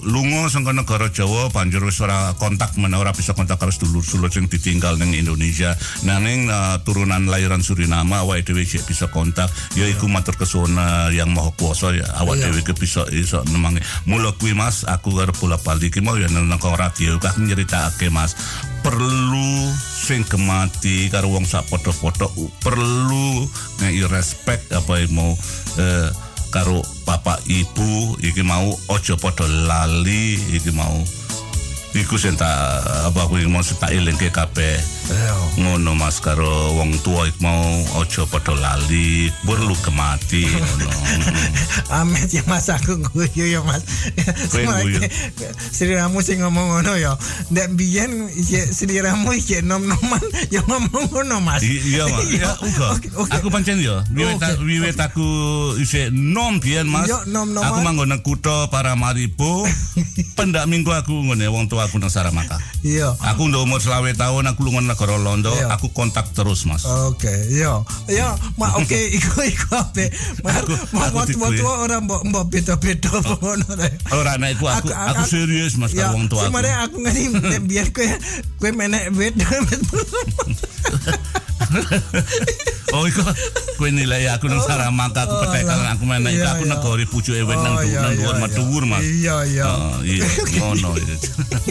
lunga 0.00 0.48
saka 0.48 0.72
negara 0.72 1.12
Jawa 1.12 1.52
banjur 1.52 1.84
wis 1.84 2.00
ora 2.00 2.32
kontak 2.40 2.72
men 2.80 2.96
ora 2.96 3.12
bisa 3.12 3.36
kontak 3.36 3.60
karo 3.60 3.68
sedulur-sedulur 3.68 4.32
sing 4.32 4.48
ditinggal 4.48 4.96
ning 4.96 5.12
Indonesia. 5.12 5.76
Nanging 6.02 6.48
eh, 6.48 6.76
turunan 6.88 7.28
lahiran 7.28 7.60
Suriname 7.60 8.16
awake 8.16 8.48
dhewe 8.48 8.64
bisa 8.64 9.12
kontak 9.12 9.52
ya 9.76 9.84
iku 9.84 10.08
matur 10.08 10.40
kesuwun 10.40 10.72
eh, 10.72 11.20
yang 11.20 11.30
maha 11.36 11.52
kuasa 11.52 11.92
ya 11.92 12.06
awake 12.16 12.34
Iya. 12.36 12.52
dhewe 12.52 12.62
ke 12.64 12.74
bisa 12.76 13.02
iso 13.12 13.40
nemangi. 13.48 13.80
Mula 14.04 14.32
kuwi 14.36 14.52
Mas 14.56 14.84
aku 14.84 15.12
karo 15.12 15.32
bola 15.36 15.56
bali 15.66 15.90
iki 15.90 15.98
mau 15.98 16.14
ya 16.14 16.30
nang 16.30 16.46
radio. 16.78 17.18
Kak 17.18 17.42
nyeritakake 17.42 18.06
Mas. 18.14 18.38
Perlu 18.86 19.74
sing 19.74 20.22
gemati 20.22 21.10
karo 21.10 21.34
wong 21.34 21.42
sak 21.42 21.66
padha-padha 21.66 22.30
perlu 22.62 23.50
ngei 23.82 24.06
respect 24.06 24.70
apa 24.70 25.02
yang 25.02 25.10
mau 25.18 25.34
eh, 25.82 26.08
karo 26.54 26.86
bapak 27.02 27.42
ibu. 27.50 28.14
Iki 28.22 28.46
mau 28.46 28.70
ojo 28.70 29.14
padha 29.18 29.50
lali. 29.50 30.38
Iki 30.54 30.70
mau 30.70 31.02
iku 31.98 32.14
sing 32.14 32.38
tak 32.38 32.54
apa 33.10 33.26
aku 33.26 33.42
mau 33.50 33.64
tak 33.66 33.90
elingke 33.90 34.30
kabeh 34.30 34.95
ngono 35.56 35.94
Mas 35.94 36.18
karo 36.18 36.74
wong 36.74 36.98
tua 37.06 37.30
iku 37.30 37.46
mau 37.46 37.62
ojo 38.02 38.26
padha 38.26 38.54
lali 38.58 39.30
perlu 39.46 39.76
ngono. 39.86 40.88
Amet 42.02 42.30
ya 42.34 42.42
Mas 42.50 42.66
aku 42.66 42.98
guyu 42.98 43.46
ya 43.46 43.60
Mas. 43.62 43.86
Sliramu 45.76 46.18
sing 46.24 46.42
ngomong 46.42 46.80
ngono 46.80 46.98
ya. 46.98 47.14
Ndek 47.54 47.78
biyen 47.78 48.26
iki 48.34 48.58
sliramu 48.74 49.30
iki 49.36 49.62
nom-noman 49.62 50.22
ya 50.50 50.64
ngomong 50.66 51.12
ngono 51.14 51.38
Mas. 51.38 51.62
Iya 51.62 52.10
mas. 52.10 52.26
Ya 52.34 52.50
uga. 52.58 52.88
Aku 53.38 53.46
pancen 53.52 53.78
ya 53.78 54.02
wiwit 54.10 54.42
wiwit 54.64 54.98
aku 54.98 55.26
isih 55.78 56.10
nom 56.10 56.58
biyen 56.58 56.90
mas. 56.90 57.06
Iya, 57.06 57.22
aku 57.62 57.78
manggon 57.84 58.10
nang 58.10 58.24
kutha 58.26 58.66
Paramaribo 58.74 59.62
pendak 60.34 60.66
minggu 60.66 60.90
aku 60.90 61.14
ngene 61.30 61.46
wong 61.46 61.70
tua 61.70 61.86
aku 61.86 62.02
nang 62.02 62.10
Saramaka. 62.10 62.58
Iya. 62.82 63.14
aku 63.22 63.46
ndek 63.46 63.62
umur 63.62 63.78
selawe 63.78 64.10
tahun 64.14 64.50
aku 64.50 64.66
lunga 64.66 64.95
karo 64.96 65.20
Londo, 65.20 65.52
yo. 65.52 65.60
Iya. 65.60 65.76
aku 65.76 65.92
kontak 65.92 66.32
terus 66.32 66.64
mas. 66.64 66.82
Oke, 66.84 67.28
okay, 67.28 67.38
yo, 67.52 67.84
yo, 68.08 68.28
ma 68.56 68.72
oke, 68.80 68.88
okay, 68.88 69.12
iku 69.12 69.44
iku 69.44 69.76
ape, 69.76 70.10
ma 70.40 70.50
aku, 70.56 70.74
ma 70.96 71.06
aku 71.12 71.36
tua 71.36 71.52
ya. 71.52 71.72
orang 71.84 72.02
mbok 72.08 72.22
mbok 72.26 72.44
beda 72.48 72.74
beda 72.80 73.12
pengono 73.22 73.66
oh. 73.68 73.76
deh. 73.76 73.92
Ya? 73.92 74.12
Orang 74.16 74.36
naik 74.40 74.58
aku, 74.58 74.66
aku, 74.66 74.88
aku, 74.90 75.22
serius 75.28 75.76
mas, 75.76 75.92
yo, 75.92 76.08
kawang 76.08 76.26
tua 76.26 76.48
aku. 76.48 76.50
Sebenarnya 76.50 76.76
aku 76.88 76.96
ngerti, 77.04 77.24
biar 77.68 77.86
kue 77.92 78.08
kue 78.58 78.70
menek 78.72 79.12
beda. 79.12 79.46
Oh 82.94 83.02
iku 83.04 83.20
kowe 83.76 83.90
nilai 83.90 84.30
aku 84.30 84.46
nang 84.46 84.62
Saramaka 84.62 85.26
aku 85.26 85.34
Oh, 85.36 85.40
petekan 85.42 85.74
lah. 85.76 85.98
aku 85.98 86.06
menek 86.06 86.32
Iya, 86.32 86.54
aku 86.54 86.64
negori 86.64 87.04
pucuke 87.04 87.42
wit 87.42 87.58
nang 87.58 87.76
Oh, 87.76 87.82
dhuwur 87.82 88.00
nang 88.00 88.14
dhuwur 88.14 88.36
madhuwur 88.38 88.84
mas. 88.86 89.02
Iya, 89.02 89.36
iya. 89.44 89.64
Oh, 89.66 89.98
iya. 90.00 90.24
Ngono 90.56 90.94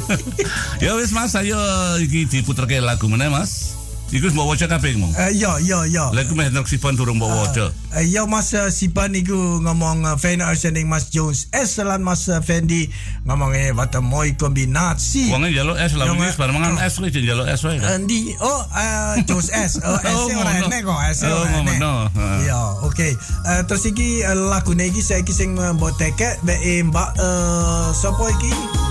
ya 0.84 0.92
wis 0.96 1.12
mas 1.12 1.34
ayo 1.34 1.58
iki 1.98 2.28
diputerke 2.28 2.78
lagu 2.78 3.08
meneh 3.08 3.32
mas 3.32 3.75
Iku 4.14 4.30
bawa 4.38 4.54
voucher 4.54 4.70
kape 4.70 4.94
mong. 5.02 5.18
Uh, 5.18 5.34
ya, 5.34 5.58
ya, 5.66 5.82
ya. 5.90 6.14
Lagu 6.14 6.38
mah 6.38 6.46
nak 6.54 6.70
sipan 6.70 6.94
turun 6.94 7.18
bawa 7.18 7.34
ah, 7.34 7.38
voucher. 7.42 7.70
Uh, 7.90 7.98
eh, 7.98 8.06
uh, 8.06 8.06
ya 8.06 8.22
masa 8.30 8.70
sipan 8.70 9.18
iku 9.18 9.58
ngomong 9.66 10.06
uh, 10.06 10.14
fan 10.22 10.46
Arsenal 10.46 10.86
Mas 10.86 11.10
Jones. 11.10 11.50
Eselan 11.50 12.06
masa 12.06 12.38
Fendi 12.46 12.86
ngomong 13.26 13.58
eh 13.58 13.74
wata 13.74 14.06
moi 14.06 14.30
kombinasi. 14.38 15.34
Wong 15.34 15.50
jalo 15.50 15.74
S 15.74 15.98
lah 15.98 16.06
ngomong 16.06 16.30
S 16.30 16.38
mangan 16.38 16.78
S 16.78 17.02
iki 17.02 17.26
jalo 17.26 17.50
S 17.50 17.66
wae. 17.66 17.82
Andi, 17.82 18.30
oh 18.46 18.62
uh, 18.70 19.18
Jones 19.26 19.50
S. 19.50 19.78
Oh, 19.86 19.98
S 20.02 20.34
ora 20.34 20.52
enak 20.66 20.82
kok 20.86 21.00
S. 21.10 21.26
Oh, 21.26 21.46
ngomong 21.46 21.78
no. 21.82 21.94
Ah. 22.14 22.40
Ya, 22.46 22.62
oke. 22.86 23.10
Terus 23.66 23.84
iki 23.90 24.22
lagu 24.26 24.78
iki 24.78 25.02
saya 25.02 25.26
iki 25.26 25.34
sing 25.34 25.58
mbok 25.58 25.98
teke 25.98 26.38
be 26.46 26.54
mbak 26.86 27.18
sopo 27.98 28.30
iki? 28.30 28.85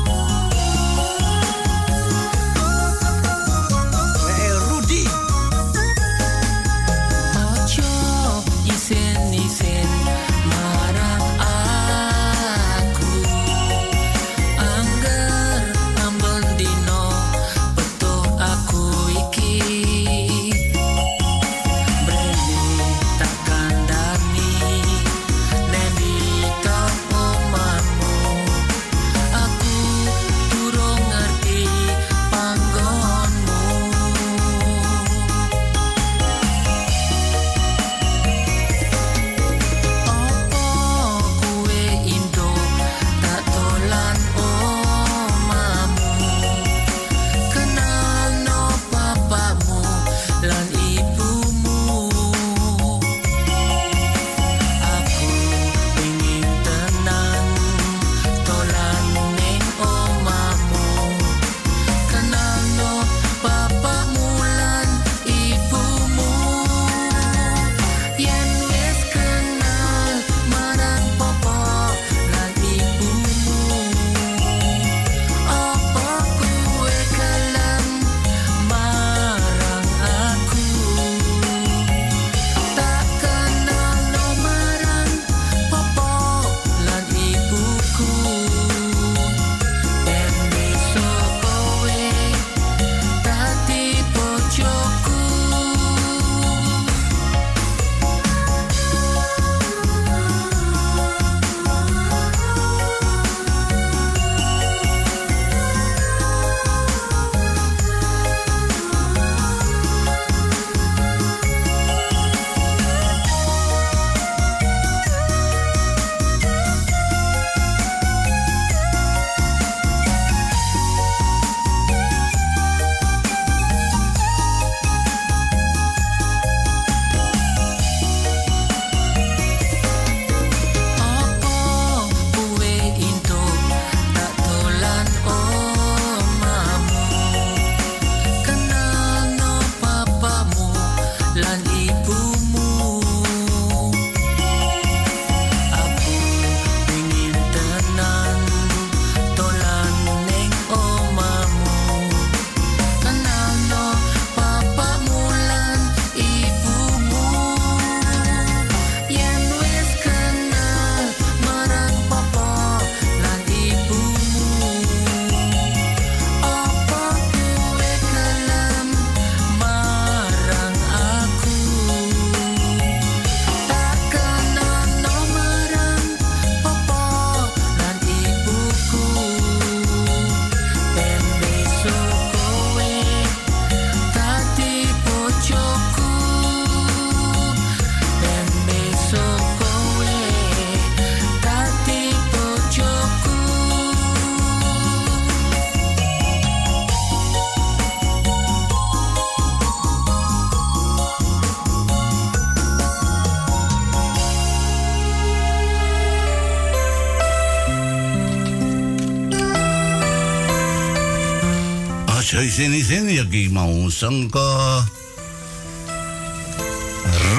jagi 213.24 213.48
mau 213.48 213.88
sengko 213.88 214.44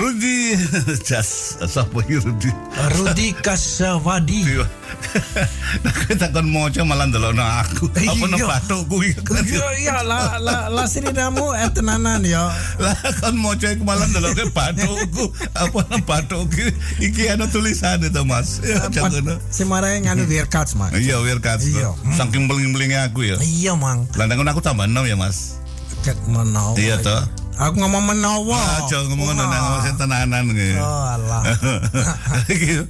Rudi 0.02 0.58
Jas 1.06 1.62
sapa 1.70 2.02
ya 2.10 2.18
Rudi? 2.26 2.50
Rudi 2.98 3.28
Kasawadi. 3.38 4.42
Iya. 4.44 4.66
Kita 6.10 6.34
kon 6.34 6.50
moco 6.50 6.82
malah 6.84 7.06
na 7.10 7.62
aku. 7.64 7.88
Apa 7.94 8.26
nang 8.28 8.44
batuk 8.50 8.82
ku 8.90 9.02
Yo 9.02 9.14
iya 9.14 9.22
lah, 9.54 9.72
iya, 9.78 9.94
kan? 10.02 10.06
iya, 10.10 10.40
la 10.42 10.58
la 10.74 10.84
sirinamu 10.90 11.54
etenanan 11.54 12.24
eh, 12.26 12.34
ya 12.34 12.50
Lah 12.82 12.98
kan 13.22 13.36
moco 13.38 13.66
iku 13.66 13.84
malah 13.86 14.08
batuk 14.52 14.96
ku 15.14 15.26
Apa 15.54 15.80
nang 15.88 16.04
batuk 16.04 16.50
iki 16.52 16.68
iki 17.12 17.24
ada 17.30 17.46
tulisan 17.46 18.02
itu 18.02 18.22
Mas. 18.26 18.60
Jangan. 18.92 19.38
yang 20.02 20.18
ada 20.18 20.24
wear 20.26 20.48
cuts 20.50 20.74
Mas. 20.76 20.92
Iya 20.98 21.22
wear 21.22 21.40
cuts. 21.40 21.68
Saking 22.16 22.50
bling-blinge 22.50 23.00
aku 23.00 23.28
ya. 23.28 23.38
Iya 23.40 23.74
Mang. 23.78 24.10
Lah 24.18 24.26
aku 24.28 24.60
tambah 24.60 24.88
enam 24.90 25.08
ya 25.08 25.16
Mas. 25.16 25.55
Ket 26.02 26.18
menawa. 26.28 26.76
Iya 26.78 26.98
toh. 27.02 27.22
Aku 27.56 27.80
ngomong 27.80 28.04
menawa. 28.04 28.84
Aja 28.84 29.00
ngomong 29.08 29.32
ngono 29.32 29.44
nang 29.48 29.62
ngomong 29.64 29.96
tenanan 29.96 30.44
gitu. 30.52 30.76
Oh, 30.76 31.04
alah. 31.08 31.42
Iki. 32.52 32.84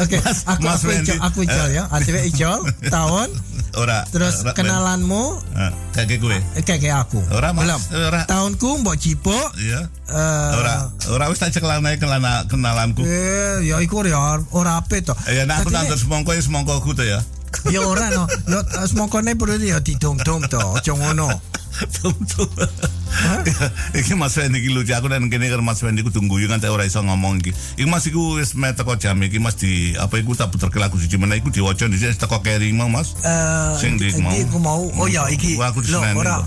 Oke, 0.00 0.16
aku 0.16 0.62
Mas 0.64 0.80
aku 0.80 0.90
ijol, 0.96 1.18
aku 1.20 1.38
ijol 1.44 1.68
ya. 1.70 1.84
Antiwe 1.92 2.20
ijol, 2.24 2.64
tahun, 2.88 3.28
Ora. 3.76 4.00
terus 4.08 4.40
ora- 4.40 4.56
kenalanmu 4.56 5.44
Eh, 5.54 5.70
Kayak 5.92 6.18
gue. 6.18 6.38
eh, 6.56 6.64
kayak 6.64 7.04
aku. 7.04 7.20
Ora, 7.30 7.52
Mas. 7.52 7.68
Belum. 7.68 7.80
Ora. 8.00 8.20
Tahunku 8.24 8.68
mbok 8.80 8.96
cipo. 8.96 9.36
Iya. 9.60 9.92
eh, 10.08 10.50
Ora, 10.56 10.74
ora 11.12 11.24
wis 11.28 11.36
tak 11.36 11.52
cekelane 11.52 12.00
kelana 12.00 12.48
kenalanku. 12.48 13.04
Eh, 13.04 13.68
ya 13.68 13.76
iku 13.78 14.00
ya 14.02 14.40
ora 14.50 14.80
ape 14.80 15.04
to. 15.04 15.12
Ya 15.28 15.44
nek 15.44 15.62
aku 15.62 15.68
nandur 15.68 16.00
semongko 16.00 16.32
ya 16.32 16.40
semongkoku 16.40 16.96
to 16.96 17.04
ya. 17.04 17.20
Ya 17.70 17.80
ora 17.84 18.10
no. 18.10 18.24
Ya 18.48 18.86
semokone 18.86 19.34
perlu 19.38 19.60
ya 19.62 19.80
didom-dom 19.80 20.46
to. 20.50 20.60
Aja 20.78 20.92
ngono. 20.94 21.28
Iki 23.94 24.14
Mas 24.14 24.34
Fendi 24.34 24.62
iki 24.62 24.70
lucu 24.70 24.94
aku 24.94 25.10
dan 25.10 25.26
kene 25.30 25.50
karo 25.50 25.62
Mas 25.62 25.82
Fendi 25.82 26.02
ku 26.06 26.10
tunggu 26.10 26.38
kan 26.46 26.62
tak 26.62 26.70
ora 26.70 26.86
iso 26.86 27.02
ngomong 27.02 27.42
iki. 27.42 27.50
Iki 27.78 27.86
Mas 27.90 28.06
iku 28.06 28.38
wis 28.38 28.54
met 28.54 28.78
teko 28.78 28.94
jam 28.94 29.18
iki 29.22 29.38
Mas 29.42 29.58
di 29.58 29.94
apa 29.98 30.18
iku 30.18 30.34
tak 30.38 30.54
puter 30.54 30.70
ke 30.70 30.78
lagu 30.78 30.98
siji 30.98 31.18
meneh 31.18 31.38
iku 31.42 31.50
diwaca 31.50 31.86
dhisik 31.90 32.14
teko 32.18 32.42
keri 32.42 32.70
mau 32.70 32.86
Mas. 32.90 33.14
Eh, 33.22 33.74
Sing 33.78 33.98
di 33.98 34.10
mau. 34.22 34.30
aku 34.34 34.58
mau. 34.58 34.82
Oh 34.98 35.06
ya 35.10 35.26
iki. 35.30 35.58
Aku 35.58 35.82
Lho, 35.82 35.98
ora. 36.14 36.46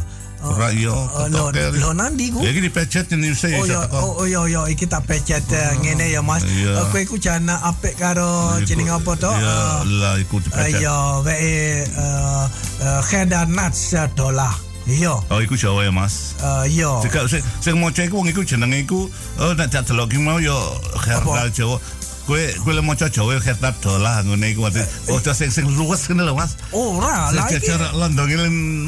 Iya 0.71 0.91
Eh, 0.93 1.27
teko 1.27 1.33
Lo 1.33 1.43
keri. 1.51 1.79
lo 1.79 1.89
nandi 1.93 2.25
ku. 2.31 2.39
Ya 2.43 2.49
iki 2.51 2.61
dipecet 2.63 3.05
Oh 3.11 3.23
iso 3.23 3.47
ya, 3.47 3.87
oh, 3.91 4.21
oh 4.21 4.25
ya, 4.27 4.41
ya, 4.47 4.61
iki 4.67 4.85
tak 4.85 5.03
pecet 5.05 5.43
eh, 5.51 5.71
ngene 5.83 6.11
ya 6.11 6.21
mas. 6.21 6.43
Iya. 6.47 6.79
Eh, 6.79 6.85
Kowe 6.91 7.01
iku 7.01 7.17
jana 7.17 7.59
apik 7.63 7.97
karo 7.97 8.59
jeneng 8.63 8.89
apa 8.91 9.11
to? 9.15 9.31
Iya, 9.31 9.55
Eh, 9.55 9.77
lah 9.99 10.13
iku 10.19 10.35
eh, 10.37 10.41
dipecet. 10.47 10.81
Ya, 10.81 10.97
wae 11.23 11.35
eh 11.41 11.85
Nuts 13.45 13.93
eh, 13.93 14.07
dolah. 14.13 14.53
Iya. 14.87 15.19
Oh 15.27 15.43
iku 15.43 15.59
Jawa 15.59 15.83
ya 15.83 15.91
Mas. 15.91 16.39
Eh, 16.39 16.79
Iya. 16.79 17.03
Sing 17.03 17.43
sing 17.59 17.75
maca 17.75 18.07
iku 18.07 18.23
wong 18.23 18.31
iku 18.31 18.39
jenenge 18.47 18.87
iku 18.87 19.11
oh 19.35 19.51
nek 19.51 19.67
tak 19.67 19.83
delok 19.83 20.07
ki 20.07 20.17
mau 20.23 20.39
yo 20.39 20.55
Herdal 21.03 21.51
Jawa. 21.51 21.75
Kowe 22.27 22.43
kowe 22.63 22.73
le 22.75 22.81
maca 22.83 23.07
Jawa 23.07 23.39
Herdal 23.39 23.71
dolah 23.79 24.19
ngene 24.27 24.51
iku 24.51 24.67
mati. 24.67 24.83
Oh 25.07 25.15
sing 25.31 25.47
sing 25.47 25.63
luwes 25.79 26.11
ngene 26.11 26.27
lho 26.27 26.35
Mas. 26.35 26.59
Ora, 26.75 27.31
Sing 27.31 27.55
iki. 27.55 27.71
cara 27.71 27.95
London 27.95 28.27
iki 28.27 28.35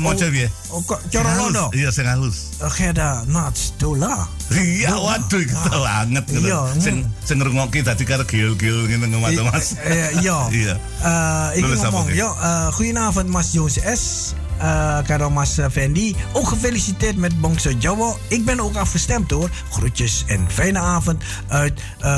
maca 0.04 0.28
piye? 0.28 0.52
Oh, 0.76 0.84
kok 0.84 1.00
cara 1.08 1.32
londo. 1.40 1.72
Iya 1.72 1.88
sing 1.96 2.04
halus. 2.04 2.52
Eh, 2.60 2.68
Kheda 2.68 3.24
Nuts 3.32 3.80
dolah. 3.80 4.28
Iya, 4.52 4.92
waduh 4.92 5.40
itu 5.40 5.56
banget 5.56 6.26
gitu. 6.28 6.52
Iya, 6.52 6.60
Sing 6.84 7.08
sing 7.24 7.40
ngrungokke 7.40 7.80
dadi 7.80 8.04
karo 8.04 8.28
gil-gil 8.28 8.92
ngene 8.92 9.08
ngono 9.08 9.48
Mas. 9.56 9.80
Eh, 9.88 10.20
iya. 10.20 10.36
Iya. 10.60 10.76
Eh, 11.00 11.48
ik 11.58 11.64
Lulus 11.64 11.80
ngomong, 11.88 12.12
ja, 12.12 12.28
eh, 12.36 12.68
goedenavond 12.76 13.32
Mas 13.32 13.56
Jones 13.56 13.80
S. 13.80 14.36
Eh 14.60 15.00
karo 15.06 15.30
Mas 15.30 15.58
Fendi. 15.72 16.16
Ook 16.32 16.48
gefeliciteerd 16.48 17.18
met 17.18 17.42
Bongso 17.42 17.72
Jawa. 17.80 18.14
Ik 18.28 18.46
ben 18.46 18.60
ook 18.60 18.76
afgestemd 18.76 19.32
hoor. 19.32 19.50
Groetjes 19.72 20.24
en 20.28 20.48
fijne 20.48 20.80
avond 20.80 21.24
uit 21.48 21.80
eh 22.00 22.10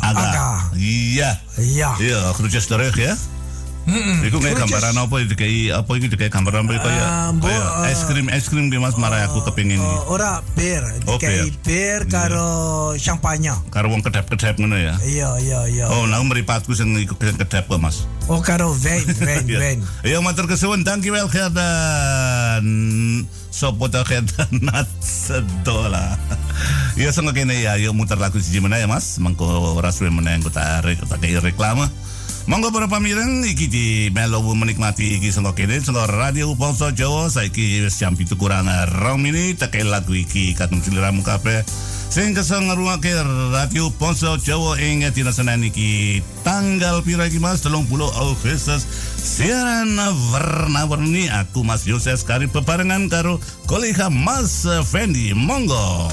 Aga. 0.00 0.28
Aga. 0.28 0.70
Iya. 0.76 1.40
Ja. 1.56 1.94
Iya, 1.98 2.32
groetjes 2.32 2.66
terug 2.66 2.96
ya. 3.92 4.26
Iku 4.26 4.38
kayak 4.38 4.56
gambaran 4.58 4.94
apa 4.96 5.14
itu 5.18 5.34
kayak 5.34 5.54
apa 5.78 5.90
itu 5.96 6.14
kayak 6.14 6.32
gambaran 6.32 6.62
apa 6.64 6.72
kayak 6.78 7.06
Eh, 7.10 7.30
Bo, 7.34 7.46
kayak 7.46 7.90
es 7.90 8.00
krim 8.04 8.26
es 8.28 8.46
krim 8.46 8.66
di 8.66 8.76
mas 8.76 8.94
marah 8.94 9.24
aku 9.24 9.42
kepingin 9.44 9.76
Eh, 9.76 10.00
ora 10.06 10.38
bir. 10.54 10.82
Oh, 11.04 11.16
Kayak 11.16 11.50
bir 11.62 12.00
karo 12.06 12.50
champagne. 12.96 13.52
karo 13.68 13.86
wong 13.88 14.00
kedap-kedap 14.00 14.56
ngono 14.56 14.74
ya. 14.74 14.94
Iya, 15.00 15.28
iya, 15.38 15.60
iya. 15.66 15.84
Oh, 15.88 16.04
nah 16.04 16.18
meripatku 16.20 16.72
sing 16.72 16.94
iku 16.96 17.14
kedap 17.14 17.66
kok 17.66 17.78
mas. 17.78 18.06
Oh 18.26 18.38
karo 18.38 18.70
wijn, 18.76 19.06
wijn, 19.26 19.44
Iya. 19.44 19.58
wijn. 19.58 19.78
Iya 20.02 20.18
matur 20.20 20.46
kesuwun, 20.46 20.82
thank 20.82 21.02
you 21.02 21.14
Gerdan. 21.30 22.66
Sopo 23.50 23.90
ta 23.90 24.06
nat 24.66 24.86
sedola. 25.02 26.14
Iya 26.94 27.10
sing 27.10 27.26
kene 27.30 27.58
ya, 27.58 27.74
yuk 27.76 27.94
muter 27.94 28.14
lagu 28.16 28.38
siji 28.38 28.62
meneh 28.62 28.82
ya 28.82 28.88
Mas. 28.88 29.18
Mengko 29.18 29.46
ora 29.74 29.90
suwe 29.90 30.10
meneh 30.10 30.38
engko 30.38 30.50
tak 30.50 30.86
rek 30.86 31.02
tak 31.02 31.18
kei 31.18 31.34
reklame. 31.34 31.90
Monggo 32.50 32.74
para 32.74 32.90
pamireng 32.90 33.46
iki 33.46 33.70
di 33.70 33.86
melo 34.10 34.42
menikmati 34.42 35.22
iki 35.22 35.30
sing 35.30 35.46
kene 35.54 35.78
sing 35.78 35.94
radio 35.94 36.50
Pulso 36.58 36.90
Jawa. 36.90 37.30
Saiki 37.30 37.86
wis 37.86 37.94
jam 38.02 38.18
7 38.18 38.34
kurang 38.34 38.66
rong 39.06 39.22
menit 39.22 39.62
tak 39.62 39.78
kei 39.78 39.86
lagu 39.86 40.10
iki 40.18 40.58
katung 40.58 40.82
ciliramu 40.82 41.22
kabeh. 41.22 41.62
Sing 42.10 42.34
kesel 42.34 42.66
ngrungake 42.66 43.14
radio 43.54 43.86
Ponsel 43.94 44.42
Jawa 44.42 44.82
ing 44.82 45.06
dina 45.14 45.30
Senin 45.30 45.62
iki. 45.62 46.26
Tanggal 46.42 47.06
pira 47.06 47.30
iki 47.30 47.38
Mas? 47.38 47.62
30 47.62 47.86
Agustus. 48.18 48.82
Siaran 49.14 49.94
warna-warni 50.34 51.30
aku 51.30 51.62
Mas 51.62 51.86
Yoses 51.86 52.26
kari 52.26 52.50
bebarengan 52.50 53.06
karo 53.06 53.38
kolega 53.70 54.10
Mas 54.10 54.66
Fendi. 54.90 55.38
Monggo 55.38 56.10